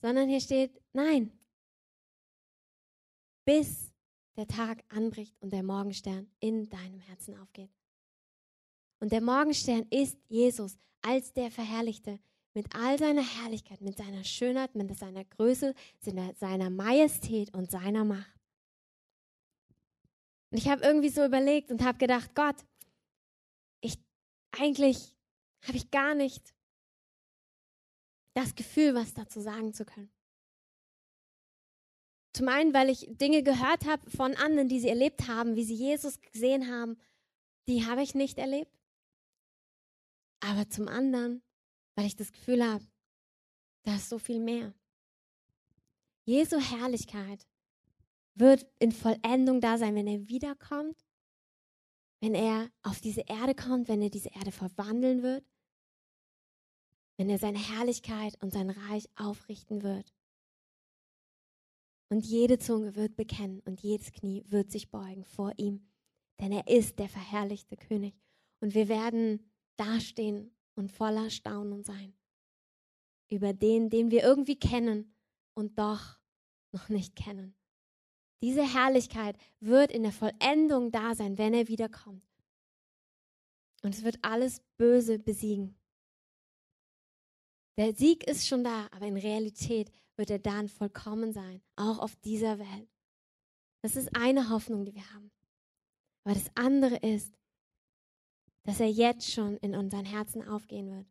Sondern 0.01 0.29
hier 0.29 0.41
steht, 0.41 0.81
nein. 0.93 1.33
Bis 3.45 3.86
der 4.37 4.47
Tag 4.47 4.85
anbricht 4.89 5.35
und 5.41 5.53
der 5.53 5.63
Morgenstern 5.63 6.29
in 6.41 6.69
deinem 6.69 7.01
Herzen 7.01 7.37
aufgeht. 7.39 7.71
Und 9.01 9.13
der 9.13 9.21
Morgenstern 9.21 9.87
ist 9.91 10.19
Jesus 10.29 10.79
als 11.03 11.33
der 11.33 11.51
Verherrlichte 11.51 12.19
mit 12.55 12.75
all 12.75 12.99
seiner 12.99 13.23
Herrlichkeit, 13.23 13.81
mit 13.83 13.99
seiner 13.99 14.25
Schönheit, 14.25 14.75
mit 14.75 14.97
seiner 14.99 15.25
Größe, 15.25 15.75
seiner 16.01 16.71
Majestät 16.71 17.53
und 17.53 17.71
seiner 17.71 18.05
Macht. 18.05 18.33
Und 20.51 20.59
ich 20.59 20.69
habe 20.69 20.83
irgendwie 20.83 21.11
so 21.11 21.25
überlegt 21.25 21.71
und 21.71 21.85
habe 21.85 21.99
gedacht, 21.99 22.35
Gott, 22.35 22.57
ich 23.81 23.99
eigentlich 24.53 25.15
habe 25.63 25.77
ich 25.77 25.91
gar 25.91 26.15
nicht 26.15 26.55
das 28.35 28.55
Gefühl, 28.55 28.95
was 28.95 29.13
dazu 29.13 29.41
sagen 29.41 29.75
zu 29.75 29.85
können. 29.85 30.11
Zum 32.37 32.49
einen, 32.49 32.75
weil 32.75 32.91
ich 32.91 33.07
Dinge 33.09 33.43
gehört 33.43 33.87
habe 33.87 34.11
von 34.11 34.35
anderen, 34.35 34.69
die 34.69 34.79
sie 34.79 34.91
erlebt 34.91 35.27
haben, 35.27 35.57
wie 35.57 35.65
sie 35.65 35.75
Jesus 35.75 36.21
gesehen 36.21 36.71
haben, 36.71 36.99
die 37.67 37.87
habe 37.87 38.03
ich 38.03 38.15
nicht 38.15 38.37
erlebt. 38.37 38.79
Aber 40.41 40.69
zum 40.69 40.87
anderen, 40.87 41.43
weil 41.95 42.05
ich 42.05 42.15
das 42.15 42.33
Gefühl 42.33 42.63
habe, 42.63 42.87
da 43.85 43.97
ist 43.97 44.11
so 44.11 44.19
viel 44.19 44.39
mehr. 44.39 44.75
Jesu 46.27 46.61
Herrlichkeit 46.61 47.47
wird 48.35 48.67
in 48.81 48.93
Vollendung 48.93 49.63
da 49.63 49.79
sein, 49.79 49.95
wenn 49.95 50.07
er 50.07 50.29
wiederkommt, 50.29 51.07
wenn 52.21 52.35
er 52.35 52.71
auf 52.83 53.01
diese 53.01 53.23
Erde 53.23 53.55
kommt, 53.55 53.89
wenn 53.89 54.03
er 54.03 54.11
diese 54.11 54.29
Erde 54.29 54.53
verwandeln 54.53 55.23
wird, 55.23 55.47
wenn 57.17 57.31
er 57.31 57.39
seine 57.39 57.61
Herrlichkeit 57.61 58.37
und 58.43 58.53
sein 58.53 58.69
Reich 58.69 59.09
aufrichten 59.17 59.83
wird. 59.83 60.13
Und 62.09 62.25
jede 62.25 62.59
Zunge 62.59 62.95
wird 62.95 63.17
bekennen 63.17 63.61
und 63.65 63.81
jedes 63.83 64.13
Knie 64.13 64.45
wird 64.47 64.71
sich 64.71 64.91
beugen 64.91 65.25
vor 65.25 65.53
ihm, 65.57 65.89
denn 66.41 66.53
er 66.53 66.69
ist 66.69 66.99
der 66.99 67.09
verherrlichte 67.09 67.77
König. 67.77 68.15
Und 68.61 68.75
wir 68.75 68.89
werden 68.89 69.51
dastehen 69.77 70.55
und 70.75 70.91
voller 70.91 71.31
Staunen 71.31 71.83
sein 71.83 72.15
über 73.29 73.53
den, 73.53 73.91
den 73.91 74.11
wir 74.11 74.23
irgendwie 74.23 74.59
kennen 74.59 75.15
und 75.55 75.79
doch 75.79 76.19
noch 76.73 76.89
nicht 76.89 77.17
kennen. 77.17 77.55
Diese 78.43 78.63
Herrlichkeit 78.63 79.37
wird 79.61 79.91
in 79.91 80.03
der 80.03 80.13
Vollendung 80.13 80.93
da 80.93 81.15
sein, 81.15 81.39
wenn 81.39 81.55
er 81.55 81.69
wiederkommt. 81.69 82.23
Und 83.83 83.95
es 83.95 84.05
wird 84.05 84.19
alles 84.23 84.61
Böse 84.77 85.19
besiegen. 85.19 85.77
Der 87.79 87.95
Sieg 87.95 88.27
ist 88.27 88.47
schon 88.47 88.65
da, 88.65 88.89
aber 88.93 89.07
in 89.07 89.17
Realität 89.17 89.91
wird 90.17 90.31
er 90.31 90.39
dann 90.39 90.69
vollkommen 90.69 91.33
sein, 91.33 91.63
auch 91.77 91.99
auf 91.99 92.17
dieser 92.17 92.59
Welt. 92.59 92.91
Das 93.83 93.97
ist 93.97 94.17
eine 94.17 94.51
Hoffnung, 94.51 94.85
die 94.85 94.95
wir 94.95 95.15
haben. 95.15 95.31
Aber 96.25 96.35
das 96.35 96.51
andere 96.57 96.97
ist, 96.97 97.39
dass 98.65 98.81
er 98.81 98.91
jetzt 98.91 99.31
schon 99.31 99.57
in 99.59 99.75
unseren 99.75 100.05
Herzen 100.05 100.47
aufgehen 100.47 100.91
wird. 100.91 101.07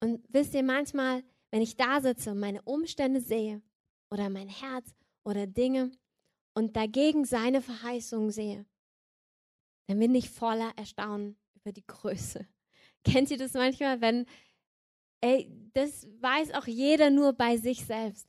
Und 0.00 0.24
wisst 0.28 0.54
ihr, 0.54 0.62
manchmal, 0.62 1.22
wenn 1.50 1.62
ich 1.62 1.76
da 1.76 2.00
sitze 2.00 2.32
und 2.32 2.40
meine 2.40 2.62
Umstände 2.62 3.20
sehe 3.20 3.62
oder 4.10 4.28
mein 4.30 4.48
Herz 4.48 4.94
oder 5.24 5.46
Dinge 5.46 5.92
und 6.54 6.76
dagegen 6.76 7.24
seine 7.24 7.62
Verheißungen 7.62 8.30
sehe, 8.30 8.66
dann 9.86 9.98
bin 9.98 10.14
ich 10.14 10.30
voller 10.30 10.72
Erstaunen 10.76 11.38
über 11.54 11.72
die 11.72 11.86
Größe. 11.86 12.46
Kennt 13.04 13.30
ihr 13.30 13.38
das 13.38 13.54
manchmal, 13.54 14.00
wenn 14.00 14.26
Ey, 15.20 15.50
das 15.74 16.06
weiß 16.20 16.52
auch 16.54 16.66
jeder 16.66 17.10
nur 17.10 17.32
bei 17.32 17.56
sich 17.56 17.84
selbst. 17.84 18.28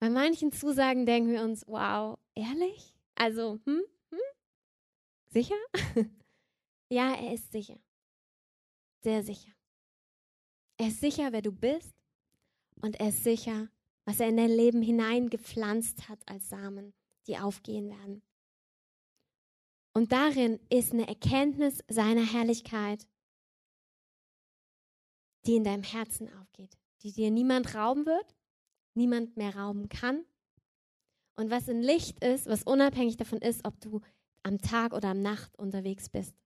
Bei 0.00 0.08
manchen 0.08 0.52
Zusagen 0.52 1.06
denken 1.06 1.32
wir 1.32 1.42
uns, 1.42 1.64
wow, 1.66 2.18
ehrlich? 2.34 2.96
Also, 3.16 3.58
hm, 3.64 3.82
hm? 4.10 4.20
Sicher? 5.30 5.56
ja, 6.88 7.14
er 7.14 7.34
ist 7.34 7.50
sicher. 7.50 7.78
Sehr 9.02 9.22
sicher. 9.22 9.52
Er 10.76 10.88
ist 10.88 11.00
sicher, 11.00 11.32
wer 11.32 11.42
du 11.42 11.50
bist 11.50 11.94
und 12.80 13.00
er 13.00 13.08
ist 13.08 13.24
sicher, 13.24 13.68
was 14.04 14.20
er 14.20 14.28
in 14.28 14.36
dein 14.36 14.50
Leben 14.50 14.82
hineingepflanzt 14.82 16.08
hat 16.08 16.20
als 16.28 16.48
Samen, 16.48 16.94
die 17.26 17.36
aufgehen 17.38 17.88
werden. 17.88 18.22
Und 19.92 20.12
darin 20.12 20.60
ist 20.70 20.92
eine 20.92 21.08
Erkenntnis 21.08 21.82
seiner 21.88 22.24
Herrlichkeit 22.24 23.04
die 25.48 25.56
in 25.56 25.64
deinem 25.64 25.82
Herzen 25.82 26.30
aufgeht, 26.34 26.76
die 27.02 27.10
dir 27.10 27.30
niemand 27.30 27.74
rauben 27.74 28.04
wird, 28.04 28.36
niemand 28.92 29.38
mehr 29.38 29.56
rauben 29.56 29.88
kann. 29.88 30.26
Und 31.36 31.50
was 31.50 31.68
in 31.68 31.80
Licht 31.80 32.22
ist, 32.22 32.46
was 32.46 32.64
unabhängig 32.64 33.16
davon 33.16 33.38
ist, 33.38 33.64
ob 33.64 33.80
du 33.80 34.02
am 34.42 34.60
Tag 34.60 34.92
oder 34.92 35.08
am 35.08 35.22
Nacht 35.22 35.58
unterwegs 35.58 36.10
bist. 36.10 36.36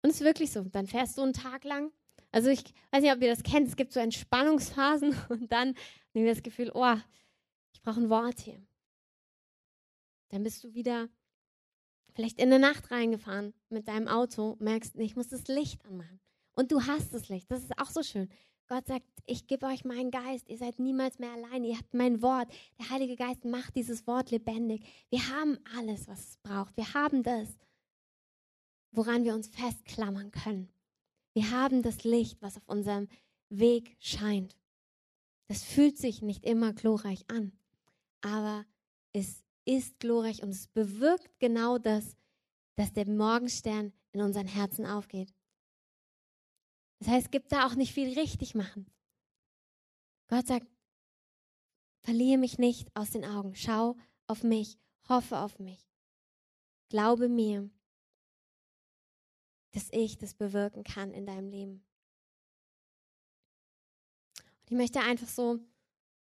Und 0.00 0.08
es 0.08 0.16
ist 0.16 0.24
wirklich 0.24 0.50
so. 0.52 0.62
Dann 0.62 0.86
fährst 0.86 1.18
du 1.18 1.22
einen 1.22 1.34
Tag 1.34 1.64
lang. 1.64 1.92
Also 2.30 2.48
ich 2.48 2.64
weiß 2.92 3.02
nicht, 3.02 3.12
ob 3.12 3.20
ihr 3.20 3.28
das 3.28 3.42
kennt. 3.42 3.68
Es 3.68 3.76
gibt 3.76 3.92
so 3.92 4.00
Entspannungsphasen 4.00 5.14
und 5.28 5.52
dann 5.52 5.74
nehmen 6.14 6.24
wir 6.24 6.34
das 6.34 6.42
Gefühl, 6.42 6.70
oh, 6.72 6.96
ich 7.74 7.82
brauche 7.82 8.00
ein 8.00 8.08
Wort 8.08 8.40
hier. 8.40 8.64
Dann 10.30 10.44
bist 10.44 10.64
du 10.64 10.72
wieder 10.72 11.10
vielleicht 12.14 12.40
in 12.40 12.48
der 12.48 12.58
Nacht 12.58 12.90
reingefahren 12.90 13.52
mit 13.68 13.86
deinem 13.86 14.08
Auto, 14.08 14.56
merkst, 14.60 14.96
ich 14.96 15.14
muss 15.14 15.28
das 15.28 15.46
Licht 15.48 15.84
anmachen. 15.84 16.21
Und 16.54 16.72
du 16.72 16.82
hast 16.82 17.14
das 17.14 17.28
Licht. 17.28 17.50
Das 17.50 17.62
ist 17.62 17.78
auch 17.78 17.90
so 17.90 18.02
schön. 18.02 18.28
Gott 18.68 18.86
sagt, 18.86 19.06
ich 19.26 19.46
gebe 19.46 19.66
euch 19.66 19.84
meinen 19.84 20.10
Geist. 20.10 20.48
Ihr 20.48 20.58
seid 20.58 20.78
niemals 20.78 21.18
mehr 21.18 21.32
allein. 21.32 21.64
Ihr 21.64 21.76
habt 21.76 21.94
mein 21.94 22.22
Wort. 22.22 22.48
Der 22.78 22.90
Heilige 22.90 23.16
Geist 23.16 23.44
macht 23.44 23.76
dieses 23.76 24.06
Wort 24.06 24.30
lebendig. 24.30 24.84
Wir 25.10 25.28
haben 25.28 25.58
alles, 25.76 26.08
was 26.08 26.20
es 26.20 26.36
braucht. 26.38 26.76
Wir 26.76 26.94
haben 26.94 27.22
das, 27.22 27.48
woran 28.92 29.24
wir 29.24 29.34
uns 29.34 29.48
festklammern 29.48 30.30
können. 30.30 30.68
Wir 31.34 31.50
haben 31.50 31.82
das 31.82 32.04
Licht, 32.04 32.40
was 32.40 32.56
auf 32.56 32.68
unserem 32.68 33.08
Weg 33.48 33.96
scheint. 34.00 34.56
Das 35.48 35.64
fühlt 35.64 35.98
sich 35.98 36.22
nicht 36.22 36.44
immer 36.44 36.72
glorreich 36.72 37.24
an, 37.28 37.52
aber 38.22 38.64
es 39.12 39.42
ist 39.64 40.00
glorreich 40.00 40.42
und 40.42 40.50
es 40.50 40.66
bewirkt 40.68 41.38
genau 41.38 41.78
das, 41.78 42.16
dass 42.76 42.92
der 42.92 43.06
Morgenstern 43.06 43.92
in 44.12 44.22
unseren 44.22 44.46
Herzen 44.46 44.86
aufgeht. 44.86 45.34
Das 47.02 47.10
heißt, 47.10 47.26
es 47.26 47.30
gibt 47.32 47.50
da 47.50 47.66
auch 47.66 47.74
nicht 47.74 47.92
viel 47.92 48.16
richtig 48.16 48.54
machen. 48.54 48.86
Gott 50.28 50.46
sagt, 50.46 50.68
verliere 51.98 52.38
mich 52.38 52.58
nicht 52.58 52.94
aus 52.94 53.10
den 53.10 53.24
Augen. 53.24 53.56
Schau 53.56 53.96
auf 54.28 54.44
mich, 54.44 54.78
hoffe 55.08 55.38
auf 55.38 55.58
mich. 55.58 55.84
Glaube 56.90 57.28
mir, 57.28 57.68
dass 59.72 59.88
ich 59.90 60.16
das 60.16 60.34
bewirken 60.34 60.84
kann 60.84 61.12
in 61.12 61.26
deinem 61.26 61.48
Leben. 61.48 61.84
Und 64.60 64.70
ich 64.70 64.76
möchte 64.76 65.00
einfach 65.00 65.28
so 65.28 65.58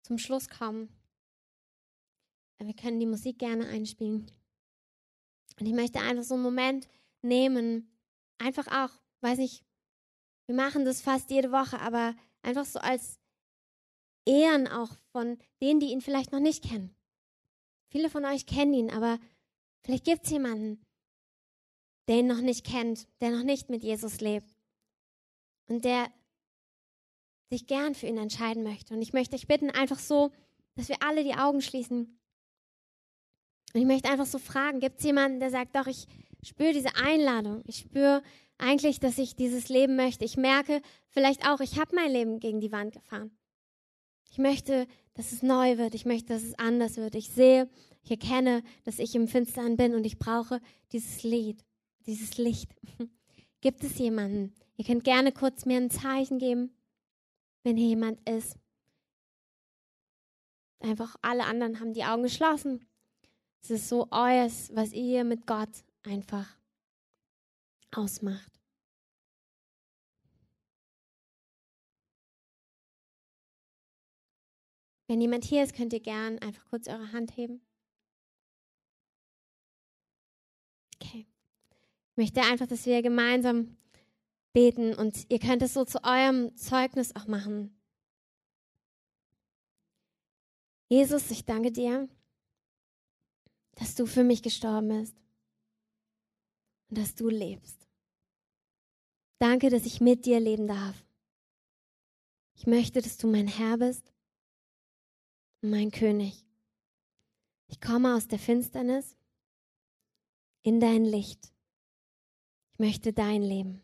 zum 0.01 0.17
Schluss 0.17 0.49
kommen. 0.49 0.89
Wir 2.59 2.75
können 2.75 3.01
die 3.01 3.07
Musik 3.07 3.39
gerne 3.39 3.69
einspielen. 3.69 4.33
Und 5.59 5.67
ich 5.67 5.75
möchte 5.75 6.01
einfach 6.01 6.25
so 6.25 6.35
einen 6.35 6.43
Moment 6.43 6.89
nehmen, 7.21 7.95
einfach 8.39 8.67
auch, 8.69 8.99
weiß 9.21 9.37
nicht, 9.37 9.63
wir 10.51 10.57
machen 10.57 10.85
das 10.85 11.01
fast 11.01 11.31
jede 11.31 11.53
Woche, 11.53 11.79
aber 11.79 12.17
einfach 12.43 12.65
so 12.65 12.81
als 12.81 13.21
Ehren 14.27 14.67
auch 14.67 14.91
von 15.13 15.39
denen, 15.63 15.79
die 15.79 15.93
ihn 15.93 16.01
vielleicht 16.01 16.33
noch 16.33 16.41
nicht 16.41 16.65
kennen. 16.65 16.93
Viele 17.93 18.11
von 18.11 18.25
euch 18.25 18.47
kennen 18.47 18.75
ihn, 18.75 18.91
aber 18.91 19.21
vielleicht 19.85 20.05
gibt 20.05 20.25
es 20.25 20.33
jemanden, 20.33 20.85
der 22.09 22.17
ihn 22.17 22.27
noch 22.27 22.41
nicht 22.41 22.67
kennt, 22.67 23.07
der 23.21 23.31
noch 23.31 23.45
nicht 23.45 23.71
mit 23.71 23.85
Jesus 23.85 24.21
lebt 24.21 24.51
und 25.69 25.85
der 25.85 26.11
sich 27.49 27.69
gern 27.69 27.95
für 27.95 28.09
ihn 28.09 28.19
entscheiden 28.19 28.65
möchte. 28.65 28.93
Und 28.93 29.03
ich 29.03 29.13
möchte 29.13 29.37
euch 29.37 29.47
bitten, 29.47 29.71
einfach 29.71 30.01
so, 30.01 30.33
dass 30.75 30.89
wir 30.89 31.01
alle 31.01 31.23
die 31.23 31.35
Augen 31.35 31.63
schließen. 31.63 32.19
Und 33.73 33.81
ich 33.81 33.87
möchte 33.87 34.09
einfach 34.09 34.27
so 34.27 34.41
fragen, 34.41 34.81
gibt 34.81 34.99
es 34.99 35.05
jemanden, 35.05 35.39
der 35.39 35.53
sagt, 35.53 35.77
doch, 35.77 35.87
ich 35.87 36.09
spüre 36.43 36.73
diese 36.73 36.97
Einladung. 36.97 37.63
Ich 37.67 37.79
spüre 37.79 38.25
eigentlich, 38.61 39.01
dass 39.01 39.19
ich 39.19 39.37
dieses 39.37 39.69
Leben 39.69 39.97
möchte. 39.97 40.25
Ich 40.25 40.37
merke 40.37 40.83
vielleicht 41.09 41.49
auch, 41.49 41.61
ich 41.61 41.79
habe 41.79 41.95
mein 41.95 42.13
Leben 42.13 42.41
gegen 42.41 42.61
die 42.61 42.73
Wand 42.73 42.93
gefahren. 42.93 43.31
Ich 44.31 44.39
möchte, 44.39 44.87
dass 45.15 45.33
es 45.33 45.43
neu 45.43 45.77
wird. 45.77 45.95
Ich 45.95 46.07
möchte, 46.07 46.33
dass 46.33 46.43
es 46.43 46.59
anders 46.59 46.97
wird. 46.97 47.15
Ich 47.15 47.31
sehe, 47.31 47.69
ich 48.03 48.11
erkenne, 48.11 48.63
dass 48.85 48.99
ich 48.99 49.15
im 49.15 49.29
Finstern 49.29 49.77
bin 49.77 49.95
und 49.95 50.05
ich 50.05 50.19
brauche 50.19 50.61
dieses 50.93 51.23
Lied, 51.23 51.65
dieses 52.07 52.39
Licht. 52.39 52.75
Gibt 53.61 53.83
es 53.85 53.99
jemanden? 53.99 54.55
Ihr 54.77 54.85
könnt 54.85 55.05
gerne 55.05 55.33
kurz 55.33 55.67
mir 55.67 55.77
ein 55.77 55.91
Zeichen 55.91 56.39
geben, 56.39 56.75
wenn 57.65 57.77
hier 57.77 57.89
jemand 57.89 58.27
ist. 58.29 58.57
Einfach 60.79 61.17
alle 61.21 61.45
anderen 61.45 61.81
haben 61.81 61.93
die 61.93 62.05
Augen 62.05 62.23
geschlossen. 62.23 62.87
Es 63.63 63.71
ist 63.71 63.89
so 63.89 64.09
euers, 64.11 64.71
was 64.75 64.93
ihr 64.93 65.25
mit 65.25 65.47
Gott 65.47 65.85
einfach 66.05 66.57
ausmacht. 67.93 68.50
Wenn 75.11 75.21
jemand 75.21 75.45
hier 75.45 75.65
ist, 75.65 75.75
könnt 75.75 75.93
ihr 75.93 75.99
gern 75.99 76.39
einfach 76.39 76.65
kurz 76.67 76.87
eure 76.87 77.11
Hand 77.11 77.37
heben. 77.37 77.61
Okay. 80.95 81.27
Ich 82.13 82.17
möchte 82.17 82.43
einfach, 82.43 82.69
dass 82.69 82.87
wir 82.87 83.03
gemeinsam 83.03 83.77
beten 84.53 84.95
und 84.95 85.29
ihr 85.29 85.41
könnt 85.41 85.63
es 85.63 85.75
so 85.75 85.85
zu 85.85 86.05
eurem 86.05 86.57
Zeugnis 86.57 87.17
auch 87.17 87.27
machen. 87.27 87.77
Jesus, 90.89 91.29
ich 91.33 91.45
danke 91.45 91.73
dir, 91.73 92.09
dass 93.73 93.97
du 93.97 94.07
für 94.07 94.23
mich 94.23 94.45
gestorben 94.45 95.01
bist 95.01 95.17
und 96.89 96.99
dass 96.99 97.17
du 97.17 97.29
lebst. 97.29 97.89
Danke, 99.41 99.71
dass 99.71 99.87
ich 99.87 100.01
mit 100.01 100.25
dir 100.25 100.39
leben 100.39 100.69
darf. 100.69 101.05
Ich 102.55 102.69
möchte, 102.69 103.03
dass 103.03 103.17
du 103.17 103.27
mein 103.27 103.49
Herr 103.49 103.77
bist 103.77 104.05
mein 105.63 105.91
König. 105.91 106.45
Ich 107.69 107.81
komme 107.81 108.17
aus 108.17 108.29
der 108.29 108.39
Finsternis 108.39 109.17
in 110.63 110.81
dein 110.81 111.05
Licht. 111.05 111.53
Ich 112.73 112.79
möchte 112.79 113.13
dein 113.13 113.43
Leben. 113.43 113.83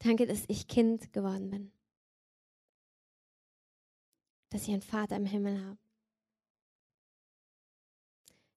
Danke, 0.00 0.26
dass 0.26 0.44
ich 0.48 0.66
Kind 0.66 1.12
geworden 1.12 1.50
bin. 1.50 1.72
Dass 4.50 4.64
ich 4.64 4.70
einen 4.70 4.82
Vater 4.82 5.16
im 5.16 5.26
Himmel 5.26 5.64
habe. 5.64 5.78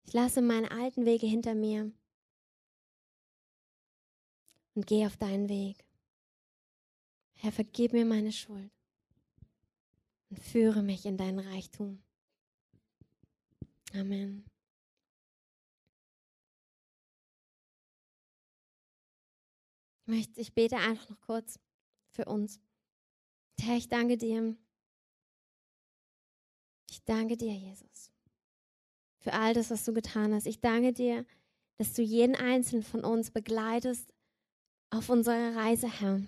Ich 0.03 0.13
lasse 0.13 0.41
meine 0.41 0.71
alten 0.71 1.05
Wege 1.05 1.27
hinter 1.27 1.53
mir 1.53 1.91
und 4.73 4.87
gehe 4.87 5.05
auf 5.05 5.17
deinen 5.17 5.49
Weg. 5.49 5.84
Herr, 7.35 7.51
vergib 7.51 7.93
mir 7.93 8.05
meine 8.05 8.31
Schuld 8.31 8.71
und 10.29 10.39
führe 10.39 10.81
mich 10.81 11.05
in 11.05 11.17
dein 11.17 11.39
Reichtum. 11.39 12.01
Amen. 13.93 14.45
Ich, 20.01 20.07
möchte, 20.07 20.41
ich 20.41 20.53
bete 20.53 20.77
einfach 20.77 21.09
noch 21.09 21.21
kurz 21.21 21.59
für 22.11 22.25
uns. 22.25 22.59
Herr, 23.59 23.77
ich 23.77 23.87
danke 23.87 24.17
dir. 24.17 24.55
Ich 26.89 27.03
danke 27.03 27.35
dir, 27.35 27.53
Jesus, 27.53 28.11
für 29.17 29.33
all 29.33 29.53
das, 29.53 29.71
was 29.71 29.83
du 29.83 29.93
getan 29.93 30.33
hast. 30.33 30.45
Ich 30.45 30.61
danke 30.61 30.93
dir, 30.93 31.25
dass 31.77 31.93
du 31.93 32.01
jeden 32.01 32.35
einzelnen 32.35 32.83
von 32.83 33.03
uns 33.03 33.31
begleitest 33.31 34.13
auf 34.91 35.09
unserer 35.09 35.55
Reise, 35.55 35.89
Herr. 35.89 36.21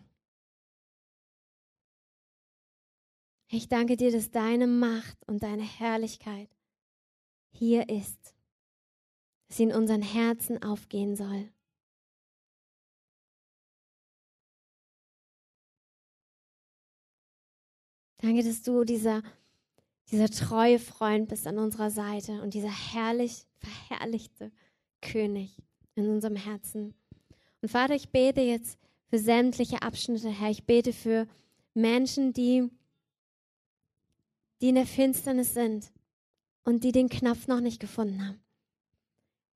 Ich 3.49 3.69
danke 3.69 3.95
dir, 3.95 4.11
dass 4.11 4.29
deine 4.29 4.67
Macht 4.67 5.17
und 5.25 5.41
deine 5.41 5.63
Herrlichkeit 5.63 6.49
hier 7.51 7.87
ist, 7.87 8.35
dass 9.47 9.57
sie 9.57 9.63
in 9.63 9.71
unseren 9.71 10.01
Herzen 10.01 10.61
aufgehen 10.61 11.15
soll. 11.15 11.49
Danke, 18.17 18.43
dass 18.43 18.63
du 18.63 18.83
dieser, 18.83 19.21
dieser 20.11 20.29
treue 20.29 20.79
Freund 20.79 21.29
bist 21.29 21.47
an 21.47 21.57
unserer 21.59 21.91
Seite 21.91 22.41
und 22.41 22.53
dieser 22.53 22.71
herrlich 22.71 23.45
verherrlichte 23.59 24.51
König 25.01 25.61
in 25.95 26.09
unserem 26.09 26.35
Herzen. 26.35 26.95
Und 27.61 27.69
Vater, 27.69 27.95
ich 27.95 28.09
bete 28.09 28.41
jetzt 28.41 28.77
für 29.09 29.19
sämtliche 29.19 29.81
Abschnitte, 29.83 30.29
Herr. 30.29 30.49
Ich 30.49 30.65
bete 30.65 30.91
für 30.91 31.27
Menschen, 31.73 32.33
die 32.33 32.69
die 34.61 34.69
in 34.69 34.75
der 34.75 34.85
Finsternis 34.85 35.53
sind 35.53 35.91
und 36.63 36.83
die 36.83 36.91
den 36.91 37.09
Knopf 37.09 37.47
noch 37.47 37.61
nicht 37.61 37.79
gefunden 37.79 38.25
haben. 38.25 38.39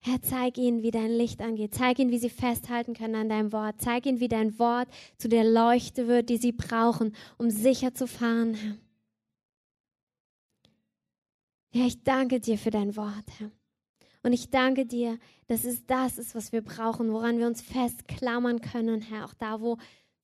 Herr, 0.04 0.20
zeig 0.22 0.58
ihnen, 0.58 0.82
wie 0.82 0.90
dein 0.90 1.12
Licht 1.12 1.42
angeht. 1.42 1.76
Zeig 1.76 2.00
ihnen, 2.00 2.10
wie 2.10 2.18
sie 2.18 2.32
festhalten 2.32 2.96
können 2.96 3.14
an 3.14 3.30
deinem 3.30 3.52
Wort. 3.52 3.76
Zeig 3.80 4.08
ihnen, 4.08 4.20
wie 4.20 4.28
dein 4.28 4.58
Wort 4.58 4.88
zu 5.18 5.30
der 5.30 5.44
Leuchte 5.44 6.08
wird, 6.08 6.30
die 6.30 6.38
sie 6.38 6.54
brauchen, 6.54 7.16
um 7.38 7.52
sicher 7.52 7.94
zu 7.94 8.08
fahren, 8.08 8.56
Herr. 8.56 8.78
Herr, 11.74 11.86
ich 11.86 12.04
danke 12.04 12.40
dir 12.40 12.58
für 12.58 12.72
dein 12.72 12.96
Wort, 12.96 13.26
Herr. 13.38 13.52
Und 14.24 14.34
ich 14.34 14.50
danke 14.50 14.86
dir, 14.86 15.18
dass 15.48 15.66
es 15.66 15.86
das 15.86 16.18
ist, 16.18 16.36
was 16.36 16.52
wir 16.52 16.62
brauchen, 16.62 17.12
woran 17.12 17.38
wir 17.40 17.48
uns 17.48 17.62
festklammern 17.62 18.62
können, 18.62 19.02
Herr. 19.02 19.26
Auch 19.26 19.34
da, 19.34 19.62
wo 19.62 19.78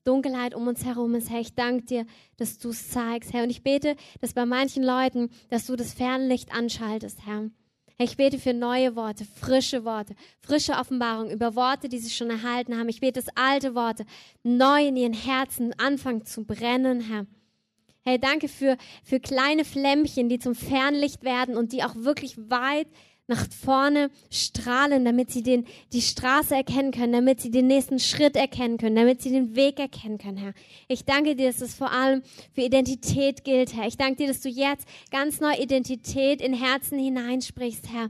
Dunkelheit 0.08 0.56
um 0.56 0.68
uns 0.68 0.86
herum 0.86 1.16
ist. 1.16 1.30
Herr, 1.30 1.42
ich 1.42 1.54
danke 1.54 1.84
dir, 1.84 2.06
dass 2.38 2.58
du 2.58 2.70
es 2.70 2.90
zeigst, 2.90 3.34
Herr. 3.34 3.44
Und 3.44 3.50
ich 3.50 3.64
bete, 3.64 3.96
dass 4.22 4.34
bei 4.34 4.46
manchen 4.46 4.84
Leuten, 4.84 5.30
dass 5.50 5.66
du 5.66 5.76
das 5.76 5.94
Fernlicht 5.94 6.54
anschaltest, 6.54 7.26
Herr. 7.26 7.50
Herr, 7.98 8.06
ich 8.06 8.16
bete 8.16 8.40
für 8.40 8.54
neue 8.54 8.96
Worte, 8.96 9.26
frische 9.26 9.84
Worte, 9.84 10.16
frische 10.40 10.74
Offenbarung 10.74 11.32
über 11.32 11.56
Worte, 11.56 11.90
die 11.90 11.98
sie 11.98 12.12
schon 12.12 12.30
erhalten 12.30 12.78
haben. 12.78 12.90
Ich 12.90 13.02
bete, 13.02 13.20
dass 13.20 13.36
alte 13.36 13.76
Worte 13.76 14.06
neu 14.44 14.88
in 14.88 14.96
ihren 14.96 15.14
Herzen 15.14 15.74
anfangen 15.80 16.26
zu 16.26 16.46
brennen, 16.46 17.02
Herr. 17.02 17.26
Herr, 18.04 18.20
danke 18.20 18.48
für, 18.48 18.78
für 19.04 19.20
kleine 19.20 19.66
Flämmchen, 19.66 20.30
die 20.30 20.40
zum 20.40 20.56
Fernlicht 20.56 21.24
werden 21.24 21.58
und 21.58 21.74
die 21.74 21.84
auch 21.84 21.96
wirklich 21.96 22.38
weit 22.38 22.88
nach 23.28 23.46
vorne 23.52 24.10
strahlen, 24.32 25.04
damit 25.04 25.32
sie 25.32 25.44
den, 25.44 25.66
die 25.92 26.02
Straße 26.02 26.56
erkennen 26.56 26.92
können, 26.92 27.14
damit 27.14 27.42
sie 27.42 27.52
den 27.52 27.68
nächsten 27.68 28.00
Schritt 28.00 28.36
erkennen 28.36 28.78
können, 28.78 28.96
damit 28.96 29.22
sie 29.22 29.32
den 29.32 29.56
Weg 29.56 29.80
erkennen 29.80 30.18
können, 30.18 30.38
Herr. 30.38 30.54
Ich 30.88 31.04
danke 31.04 31.36
dir, 31.36 31.48
dass 31.48 31.62
es 31.62 31.76
vor 31.76 31.92
allem 31.92 32.24
für 32.54 32.62
Identität 32.62 33.44
gilt, 33.44 33.76
Herr. 33.76 33.88
Ich 33.88 33.98
danke 33.98 34.16
dir, 34.16 34.28
dass 34.28 34.42
du 34.42 34.50
jetzt 34.50 34.88
ganz 35.12 35.42
neue 35.42 35.62
Identität 35.62 36.42
in 36.42 36.54
Herzen 36.54 36.98
hineinsprichst, 36.98 37.92
Herr. 37.92 38.10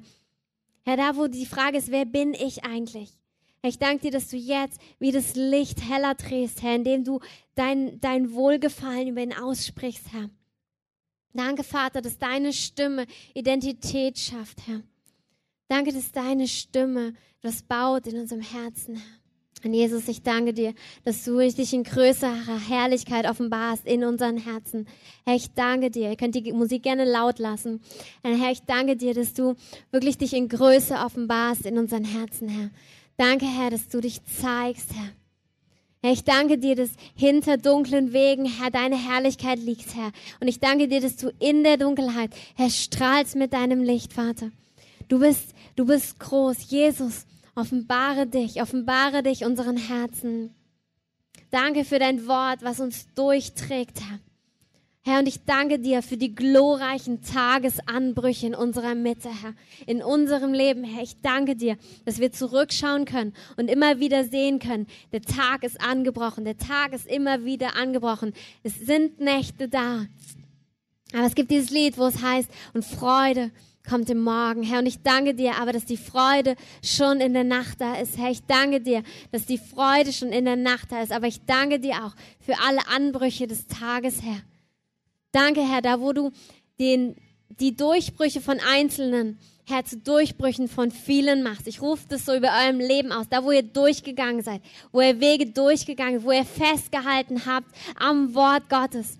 Herr, 0.85 0.97
da 0.97 1.17
wo 1.17 1.27
die 1.27 1.47
Frage 1.47 1.77
ist, 1.77 1.91
wer 1.91 2.05
bin 2.05 2.33
ich 2.33 2.63
eigentlich? 2.63 3.17
Ich 3.63 3.79
danke 3.79 4.03
dir, 4.03 4.11
dass 4.11 4.29
du 4.29 4.37
jetzt 4.37 4.79
wie 4.99 5.11
das 5.11 5.35
Licht 5.35 5.81
heller 5.89 6.13
drehst, 6.13 6.61
Herr, 6.61 6.75
indem 6.75 7.03
du 7.03 7.19
dein, 7.55 7.99
dein 7.99 8.33
Wohlgefallen 8.33 9.07
über 9.07 9.21
ihn 9.21 9.33
aussprichst, 9.33 10.13
Herr. 10.13 10.29
Danke, 11.33 11.63
Vater, 11.63 12.01
dass 12.01 12.17
deine 12.17 12.53
Stimme 12.53 13.05
Identität 13.33 14.17
schafft, 14.17 14.67
Herr. 14.67 14.81
Danke, 15.67 15.91
dass 15.91 16.11
deine 16.11 16.47
Stimme 16.47 17.13
das 17.41 17.61
baut 17.61 18.07
in 18.07 18.19
unserem 18.19 18.41
Herzen, 18.41 18.95
Herr. 18.95 19.17
Und 19.63 19.73
Jesus, 19.73 20.07
ich 20.07 20.21
danke 20.21 20.53
dir, 20.53 20.73
dass 21.03 21.23
du 21.23 21.39
dich 21.39 21.73
in 21.73 21.83
größerer 21.83 22.69
Herrlichkeit 22.69 23.27
offenbarst 23.27 23.85
in 23.87 24.03
unseren 24.03 24.37
Herzen. 24.37 24.87
Herr, 25.25 25.35
ich 25.35 25.53
danke 25.53 25.89
dir. 25.89 26.09
Ihr 26.09 26.15
könnt 26.15 26.35
die 26.35 26.53
Musik 26.53 26.83
gerne 26.83 27.05
laut 27.05 27.39
lassen. 27.39 27.81
Herr, 28.23 28.51
ich 28.51 28.61
danke 28.61 28.95
dir, 28.95 29.13
dass 29.13 29.33
du 29.33 29.55
wirklich 29.91 30.17
dich 30.17 30.33
in 30.33 30.47
Größe 30.47 30.95
offenbarst 30.95 31.65
in 31.65 31.77
unseren 31.77 32.03
Herzen, 32.03 32.49
Herr. 32.49 32.69
Danke, 33.17 33.45
Herr, 33.45 33.71
dass 33.71 33.87
du 33.87 33.99
dich 33.99 34.23
zeigst, 34.25 34.93
Herr. 34.93 35.09
Herr, 36.03 36.11
ich 36.11 36.23
danke 36.23 36.59
dir, 36.59 36.75
dass 36.75 36.91
hinter 37.15 37.57
dunklen 37.57 38.13
Wegen, 38.13 38.45
Herr, 38.45 38.69
deine 38.69 38.95
Herrlichkeit 38.95 39.57
liegt, 39.57 39.95
Herr. 39.95 40.11
Und 40.39 40.47
ich 40.47 40.59
danke 40.59 40.87
dir, 40.87 41.01
dass 41.01 41.17
du 41.17 41.31
in 41.39 41.63
der 41.63 41.77
Dunkelheit, 41.77 42.29
Herr, 42.55 42.69
strahlst 42.69 43.35
mit 43.35 43.53
deinem 43.53 43.81
Licht, 43.81 44.13
Vater. 44.13 44.51
Du 45.07 45.19
bist, 45.19 45.53
du 45.75 45.85
bist 45.85 46.19
groß. 46.19 46.69
Jesus, 46.69 47.25
offenbare 47.55 48.27
dich, 48.27 48.61
offenbare 48.61 49.23
dich 49.23 49.45
unseren 49.45 49.77
Herzen. 49.77 50.53
Danke 51.49 51.85
für 51.85 51.99
dein 51.99 52.27
Wort, 52.27 52.61
was 52.61 52.79
uns 52.79 53.07
durchträgt, 53.15 54.01
Herr. 54.01 54.19
Herr, 55.07 55.19
und 55.19 55.27
ich 55.29 55.45
danke 55.45 55.79
dir 55.79 56.01
für 56.01 56.17
die 56.17 56.35
glorreichen 56.35 57.21
Tagesanbrüche 57.21 58.47
in 58.47 58.55
unserer 58.55 58.93
Mitte, 58.93 59.29
Herr, 59.29 59.53
in 59.85 60.03
unserem 60.03 60.51
Leben, 60.51 60.83
Herr. 60.83 61.01
Ich 61.01 61.21
danke 61.21 61.55
dir, 61.55 61.77
dass 62.03 62.19
wir 62.19 62.33
zurückschauen 62.33 63.05
können 63.05 63.33
und 63.55 63.69
immer 63.69 64.01
wieder 64.01 64.25
sehen 64.25 64.59
können, 64.59 64.85
der 65.13 65.21
Tag 65.21 65.63
ist 65.63 65.79
angebrochen, 65.79 66.43
der 66.43 66.57
Tag 66.57 66.91
ist 66.91 67.07
immer 67.07 67.45
wieder 67.45 67.77
angebrochen. 67.77 68.33
Es 68.63 68.75
sind 68.75 69.21
Nächte 69.21 69.69
da. 69.69 70.07
Aber 71.13 71.25
es 71.25 71.35
gibt 71.35 71.51
dieses 71.51 71.69
Lied, 71.69 71.97
wo 71.97 72.07
es 72.07 72.21
heißt, 72.21 72.49
und 72.73 72.83
Freude 72.83 73.51
kommt 73.87 74.09
im 74.09 74.21
Morgen, 74.21 74.63
Herr. 74.63 74.79
Und 74.79 74.85
ich 74.85 75.01
danke 75.01 75.33
dir 75.33 75.55
aber, 75.55 75.71
dass 75.71 75.85
die 75.85 75.97
Freude 75.97 76.55
schon 76.83 77.21
in 77.21 77.33
der 77.33 77.43
Nacht 77.43 77.81
da 77.81 77.95
ist, 77.95 78.17
Herr. 78.17 78.29
Ich 78.29 78.43
danke 78.45 78.81
dir, 78.81 79.03
dass 79.31 79.45
die 79.45 79.57
Freude 79.57 80.13
schon 80.13 80.29
in 80.29 80.45
der 80.45 80.55
Nacht 80.55 80.91
da 80.91 81.01
ist. 81.01 81.11
Aber 81.11 81.27
ich 81.27 81.45
danke 81.45 81.79
dir 81.79 82.05
auch 82.05 82.13
für 82.39 82.59
alle 82.67 82.87
Anbrüche 82.87 83.47
des 83.47 83.67
Tages, 83.67 84.21
Herr. 84.21 84.41
Danke, 85.31 85.61
Herr, 85.61 85.81
da 85.81 86.01
wo 86.01 86.13
du 86.13 86.31
den, 86.79 87.15
die 87.59 87.75
Durchbrüche 87.75 88.41
von 88.41 88.59
Einzelnen, 88.59 89.39
Herr, 89.65 89.83
zu 89.83 89.97
Durchbrüchen 89.97 90.67
von 90.67 90.91
vielen 90.91 91.43
machst. 91.43 91.67
Ich 91.67 91.81
rufe 91.81 92.05
das 92.07 92.25
so 92.25 92.33
über 92.33 92.49
eurem 92.63 92.79
Leben 92.79 93.11
aus, 93.11 93.27
da 93.29 93.43
wo 93.43 93.51
ihr 93.51 93.63
durchgegangen 93.63 94.41
seid, 94.41 94.61
wo 94.91 95.01
ihr 95.01 95.19
Wege 95.19 95.47
durchgegangen, 95.47 96.23
wo 96.23 96.31
ihr 96.31 96.45
festgehalten 96.45 97.45
habt 97.45 97.67
am 97.99 98.33
Wort 98.33 98.69
Gottes. 98.69 99.17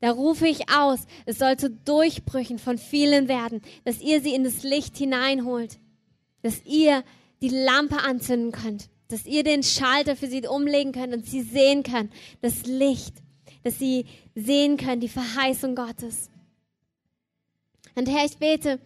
Da 0.00 0.12
rufe 0.12 0.46
ich 0.46 0.70
aus, 0.70 1.00
es 1.26 1.38
soll 1.38 1.56
zu 1.56 1.70
Durchbrüchen 1.70 2.58
von 2.58 2.78
vielen 2.78 3.28
werden, 3.28 3.60
dass 3.84 4.00
ihr 4.00 4.20
sie 4.22 4.34
in 4.34 4.44
das 4.44 4.62
Licht 4.62 4.96
hineinholt, 4.96 5.78
dass 6.42 6.64
ihr 6.64 7.04
die 7.42 7.50
Lampe 7.50 7.98
anzünden 7.98 8.52
könnt, 8.52 8.88
dass 9.08 9.26
ihr 9.26 9.44
den 9.44 9.62
Schalter 9.62 10.16
für 10.16 10.26
sie 10.26 10.46
umlegen 10.46 10.92
könnt 10.92 11.14
und 11.14 11.26
sie 11.26 11.42
sehen 11.42 11.82
können, 11.82 12.10
das 12.40 12.64
Licht 12.64 13.14
dass 13.62 13.78
sie 13.78 14.06
sehen 14.34 14.76
können, 14.76 15.00
die 15.00 15.08
Verheißung 15.08 15.74
Gottes. 15.74 16.30
Und 17.94 18.08
Herr, 18.08 18.24
ich 18.24 18.38
bete 18.38 18.80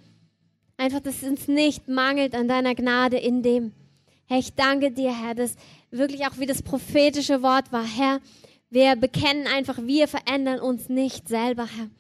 einfach, 0.77 1.01
dass 1.01 1.23
es 1.23 1.29
uns 1.29 1.49
nicht 1.49 1.89
mangelt 1.89 2.35
an 2.35 2.49
deiner 2.49 2.75
Gnade 2.75 3.19
in 3.19 3.43
dem. 3.43 3.73
Herr, 4.27 4.39
ich 4.39 4.55
danke 4.55 4.91
dir, 4.91 5.15
Herr, 5.17 5.35
dass 5.35 5.57
wirklich 5.91 6.27
auch 6.27 6.39
wie 6.39 6.47
das 6.47 6.63
prophetische 6.63 7.43
Wort 7.43 7.71
war, 7.71 7.85
Herr, 7.85 8.21
wir 8.71 8.97
bekennen 8.97 9.47
einfach, 9.47 9.79
wir 9.83 10.09
verändern 10.09 10.61
uns 10.61 10.89
nicht 10.89 11.29
selber, 11.29 11.67
Herr, 11.67 11.91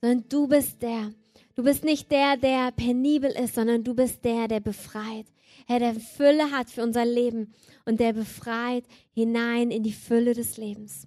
sondern 0.00 0.28
du 0.28 0.48
bist 0.48 0.82
der. 0.82 1.12
Du 1.54 1.62
bist 1.62 1.84
nicht 1.84 2.10
der, 2.10 2.36
der 2.36 2.72
penibel 2.72 3.30
ist, 3.30 3.54
sondern 3.54 3.84
du 3.84 3.94
bist 3.94 4.24
der, 4.24 4.48
der 4.48 4.60
befreit. 4.60 5.26
Herr, 5.66 5.78
der 5.78 5.94
Fülle 5.94 6.50
hat 6.50 6.68
für 6.68 6.82
unser 6.82 7.04
Leben 7.04 7.54
und 7.84 8.00
der 8.00 8.12
befreit 8.12 8.84
hinein 9.12 9.70
in 9.70 9.82
die 9.82 9.92
Fülle 9.92 10.34
des 10.34 10.56
Lebens. 10.56 11.06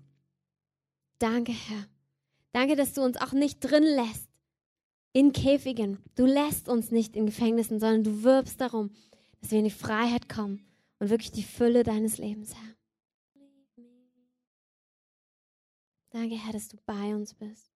Danke, 1.20 1.51
Herr. 1.51 1.86
Danke, 2.53 2.76
dass 2.76 2.93
du 2.93 3.01
uns 3.01 3.18
auch 3.18 3.34
nicht 3.34 3.59
drin 3.59 3.84
lässt 3.84 4.30
in 5.13 5.34
Käfigen. 5.34 5.99
Du 6.15 6.26
lässt 6.26 6.70
uns 6.70 6.91
nicht 6.91 7.15
in 7.15 7.26
Gefängnissen, 7.26 7.80
sondern 7.80 8.03
du 8.03 8.24
wirbst 8.24 8.61
darum, 8.61 8.91
dass 9.41 9.51
wir 9.51 9.59
in 9.59 9.65
die 9.65 9.72
Freiheit 9.72 10.30
kommen 10.30 10.65
und 10.99 11.09
wirklich 11.09 11.32
die 11.32 11.43
Fülle 11.43 11.84
deines 11.84 12.18
Lebens, 12.18 12.55
Herr. 12.55 12.76
Danke, 16.20 16.36
Herr, 16.36 16.53
dass 16.53 16.68
du 16.68 16.78
bei 16.84 17.15
uns 17.15 17.36
bist. 17.36 17.70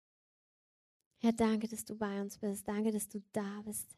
Herr, 1.16 1.32
danke, 1.32 1.66
dass 1.66 1.84
du 1.84 1.96
bei 1.96 2.20
uns 2.22 2.38
bist. 2.38 2.68
Danke, 2.68 2.92
dass 2.92 3.08
du 3.08 3.20
da 3.32 3.62
bist. 3.64 3.96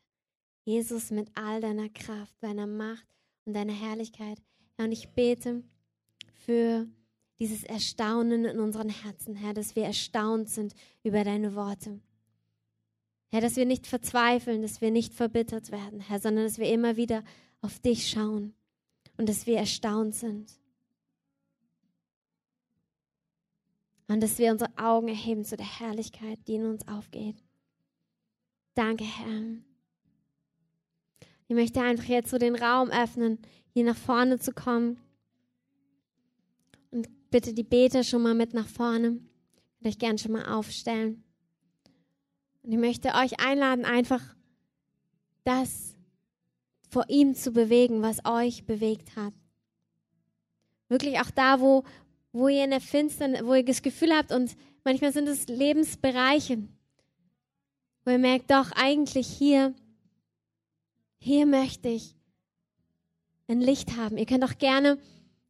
Jesus, 0.64 1.10
mit 1.10 1.28
all 1.34 1.60
deiner 1.60 1.90
Kraft, 1.90 2.34
deiner 2.40 2.66
Macht 2.66 3.06
und 3.44 3.52
deiner 3.52 3.74
Herrlichkeit. 3.74 4.40
Herr, 4.76 4.86
und 4.86 4.92
ich 4.92 5.10
bete 5.10 5.62
für 6.32 6.88
dieses 7.38 7.64
Erstaunen 7.64 8.46
in 8.46 8.58
unseren 8.58 8.88
Herzen, 8.88 9.34
Herr, 9.34 9.52
dass 9.52 9.76
wir 9.76 9.84
erstaunt 9.84 10.48
sind 10.48 10.72
über 11.02 11.22
deine 11.22 11.54
Worte. 11.54 12.00
Herr, 13.28 13.42
dass 13.42 13.56
wir 13.56 13.66
nicht 13.66 13.86
verzweifeln, 13.86 14.62
dass 14.62 14.80
wir 14.80 14.90
nicht 14.90 15.12
verbittert 15.12 15.70
werden, 15.70 16.00
Herr, 16.00 16.18
sondern 16.18 16.44
dass 16.44 16.56
wir 16.56 16.72
immer 16.72 16.96
wieder 16.96 17.24
auf 17.60 17.78
dich 17.78 18.08
schauen 18.08 18.54
und 19.18 19.28
dass 19.28 19.46
wir 19.46 19.58
erstaunt 19.58 20.14
sind. 20.14 20.59
Und 24.10 24.20
dass 24.22 24.38
wir 24.38 24.50
unsere 24.50 24.70
Augen 24.76 25.08
erheben 25.08 25.44
zu 25.44 25.56
der 25.56 25.78
Herrlichkeit, 25.78 26.38
die 26.46 26.56
in 26.56 26.66
uns 26.66 26.86
aufgeht. 26.88 27.36
Danke, 28.74 29.04
Herr. 29.04 29.56
Ich 31.48 31.54
möchte 31.54 31.80
einfach 31.80 32.04
jetzt 32.04 32.30
so 32.30 32.38
den 32.38 32.56
Raum 32.56 32.90
öffnen, 32.90 33.38
hier 33.72 33.84
nach 33.84 33.96
vorne 33.96 34.38
zu 34.38 34.52
kommen 34.52 34.98
bitte 37.30 37.54
die 37.54 37.62
Beter 37.62 38.04
schon 38.04 38.22
mal 38.22 38.34
mit 38.34 38.54
nach 38.54 38.66
vorne. 38.66 39.20
Könnt 39.78 39.86
euch 39.86 39.98
gern 39.98 40.18
schon 40.18 40.32
mal 40.32 40.52
aufstellen. 40.52 41.22
Und 42.62 42.72
ich 42.72 42.78
möchte 42.78 43.14
euch 43.14 43.40
einladen, 43.40 43.84
einfach 43.84 44.22
das 45.44 45.94
vor 46.90 47.04
ihm 47.08 47.34
zu 47.34 47.52
bewegen, 47.52 48.02
was 48.02 48.24
euch 48.24 48.66
bewegt 48.66 49.16
hat. 49.16 49.32
Wirklich 50.88 51.20
auch 51.20 51.30
da, 51.30 51.60
wo, 51.60 51.84
wo 52.32 52.48
ihr 52.48 52.64
in 52.64 52.70
der 52.70 52.80
Finsternis, 52.80 53.44
wo 53.44 53.54
ihr 53.54 53.64
das 53.64 53.82
Gefühl 53.82 54.12
habt 54.14 54.32
und 54.32 54.56
manchmal 54.84 55.12
sind 55.12 55.28
es 55.28 55.48
Lebensbereiche, 55.48 56.58
wo 58.04 58.10
ihr 58.10 58.18
merkt, 58.18 58.50
doch 58.50 58.72
eigentlich 58.72 59.26
hier, 59.26 59.74
hier 61.18 61.46
möchte 61.46 61.88
ich 61.88 62.14
ein 63.48 63.60
Licht 63.60 63.96
haben. 63.96 64.16
Ihr 64.16 64.26
könnt 64.26 64.44
auch 64.44 64.58
gerne 64.58 64.98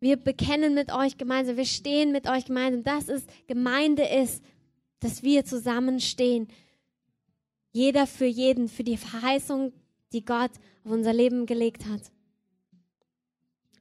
wir 0.00 0.16
bekennen 0.16 0.72
mit 0.72 0.92
euch 0.92 1.18
gemeinsam, 1.18 1.58
wir 1.58 1.66
stehen 1.66 2.10
mit 2.10 2.26
euch 2.26 2.46
gemeinsam. 2.46 2.82
Das 2.82 3.08
ist 3.08 3.28
Gemeinde 3.46 4.02
ist, 4.02 4.42
dass 4.98 5.22
wir 5.22 5.44
zusammenstehen. 5.44 6.48
Jeder 7.72 8.06
für 8.06 8.24
jeden, 8.24 8.68
für 8.68 8.82
die 8.82 8.96
Verheißung, 8.96 9.72
die 10.12 10.24
Gott 10.24 10.50
auf 10.84 10.90
unser 10.90 11.12
Leben 11.12 11.44
gelegt 11.44 11.84
hat. 11.86 12.00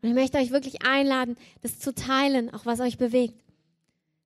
Und 0.02 0.10
ich 0.10 0.16
möchte 0.16 0.38
euch 0.38 0.52
wirklich 0.52 0.86
einladen, 0.86 1.36
das 1.62 1.80
zu 1.80 1.94
teilen, 1.94 2.54
auch 2.54 2.66
was 2.66 2.80
euch 2.80 2.98
bewegt. 2.98 3.44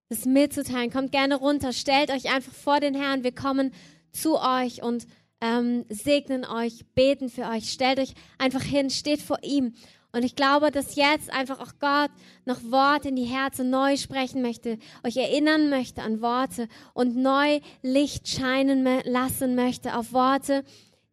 Das 0.09 0.25
mitzuteilen. 0.25 0.91
Kommt 0.91 1.11
gerne 1.11 1.35
runter, 1.35 1.73
stellt 1.73 2.11
euch 2.11 2.33
einfach 2.33 2.53
vor 2.53 2.79
den 2.79 2.93
Herrn. 2.93 3.23
Wir 3.23 3.33
kommen 3.33 3.73
zu 4.11 4.39
euch 4.39 4.83
und 4.83 5.07
ähm, 5.41 5.85
segnen 5.89 6.45
euch, 6.45 6.85
beten 6.93 7.29
für 7.29 7.49
euch. 7.49 7.71
Stellt 7.71 7.99
euch 7.99 8.13
einfach 8.37 8.61
hin, 8.61 8.89
steht 8.89 9.21
vor 9.21 9.39
ihm 9.43 9.73
und 10.15 10.23
ich 10.23 10.35
glaube, 10.35 10.69
dass 10.69 10.95
jetzt 10.95 11.33
einfach 11.33 11.59
auch 11.59 11.73
Gott 11.79 12.11
noch 12.45 12.61
Worte 12.69 13.09
in 13.09 13.15
die 13.15 13.25
Herzen 13.25 13.71
neu 13.71 13.97
sprechen 13.97 14.43
möchte, 14.43 14.77
euch 15.03 15.17
erinnern 15.17 15.71
möchte 15.71 16.03
an 16.03 16.21
Worte 16.21 16.67
und 16.93 17.15
neu 17.15 17.59
Licht 17.81 18.27
scheinen 18.27 18.85
lassen 19.05 19.55
möchte 19.55 19.97
auf 19.97 20.13
Worte, 20.13 20.63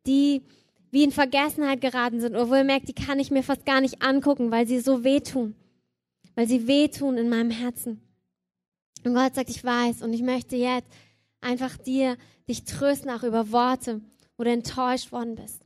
die 0.06 0.42
wie 0.90 1.04
in 1.04 1.12
Vergessenheit 1.12 1.80
geraten 1.80 2.20
sind, 2.20 2.34
wo 2.34 2.54
ihr 2.54 2.64
merkt, 2.64 2.88
die 2.88 2.94
kann 2.94 3.20
ich 3.20 3.30
mir 3.30 3.42
fast 3.42 3.64
gar 3.64 3.80
nicht 3.80 4.02
angucken, 4.02 4.50
weil 4.50 4.66
sie 4.66 4.80
so 4.80 5.04
wehtun, 5.04 5.54
weil 6.34 6.48
sie 6.48 6.66
wehtun 6.66 7.16
in 7.16 7.28
meinem 7.28 7.50
Herzen. 7.50 8.00
Und 9.04 9.14
Gott 9.14 9.34
sagt, 9.34 9.50
ich 9.50 9.64
weiß 9.64 10.02
und 10.02 10.12
ich 10.12 10.22
möchte 10.22 10.56
jetzt 10.56 10.88
einfach 11.40 11.76
dir, 11.76 12.16
dich 12.48 12.64
trösten 12.64 13.10
auch 13.10 13.22
über 13.22 13.52
Worte, 13.52 14.00
wo 14.36 14.44
du 14.44 14.50
enttäuscht 14.50 15.12
worden 15.12 15.36
bist. 15.36 15.62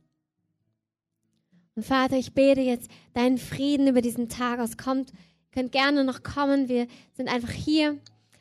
Und 1.75 1.85
Vater, 1.85 2.17
ich 2.17 2.33
bete 2.33 2.61
jetzt 2.61 2.89
deinen 3.13 3.37
Frieden 3.37 3.87
über 3.87 4.01
diesen 4.01 4.29
Tag 4.29 4.59
aus. 4.59 4.77
Kommt, 4.77 5.11
könnt 5.51 5.73
gerne 5.73 6.05
noch 6.05 6.23
kommen. 6.23 6.69
Wir 6.69 6.87
sind 7.13 7.27
einfach 7.27 7.51
hier. 7.51 7.99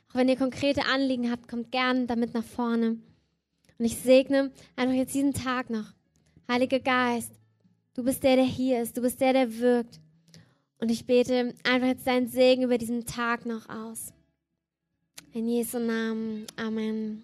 Auch 0.09 0.15
wenn 0.15 0.29
ihr 0.29 0.37
konkrete 0.37 0.87
Anliegen 0.87 1.31
habt, 1.31 1.49
kommt 1.49 1.73
gerne 1.73 2.07
damit 2.07 2.33
nach 2.35 2.45
vorne. 2.45 2.99
Und 3.79 3.85
ich 3.85 3.97
segne 3.97 4.53
einfach 4.77 4.95
jetzt 4.95 5.15
diesen 5.15 5.35
Tag 5.35 5.69
noch. 5.69 5.94
Heiliger 6.49 6.81
Geist, 6.81 7.33
du 7.95 8.05
bist 8.05 8.23
der, 8.23 8.37
der 8.37 8.45
hier 8.45 8.83
ist. 8.83 8.97
Du 8.97 9.03
bist 9.03 9.21
der, 9.21 9.33
der 9.33 9.59
wirkt. 9.59 10.01
Und 10.79 10.91
ich 10.91 11.07
bete 11.07 11.55
einfach 11.65 11.87
jetzt 11.87 12.07
deinen 12.07 12.29
Segen 12.29 12.63
über 12.63 12.77
diesen 12.77 13.07
Tag 13.07 13.47
noch 13.47 13.69
aus. 13.69 14.13
In 15.33 15.49
Jesu 15.49 15.79
Namen. 15.79 16.47
Amen. 16.57 17.23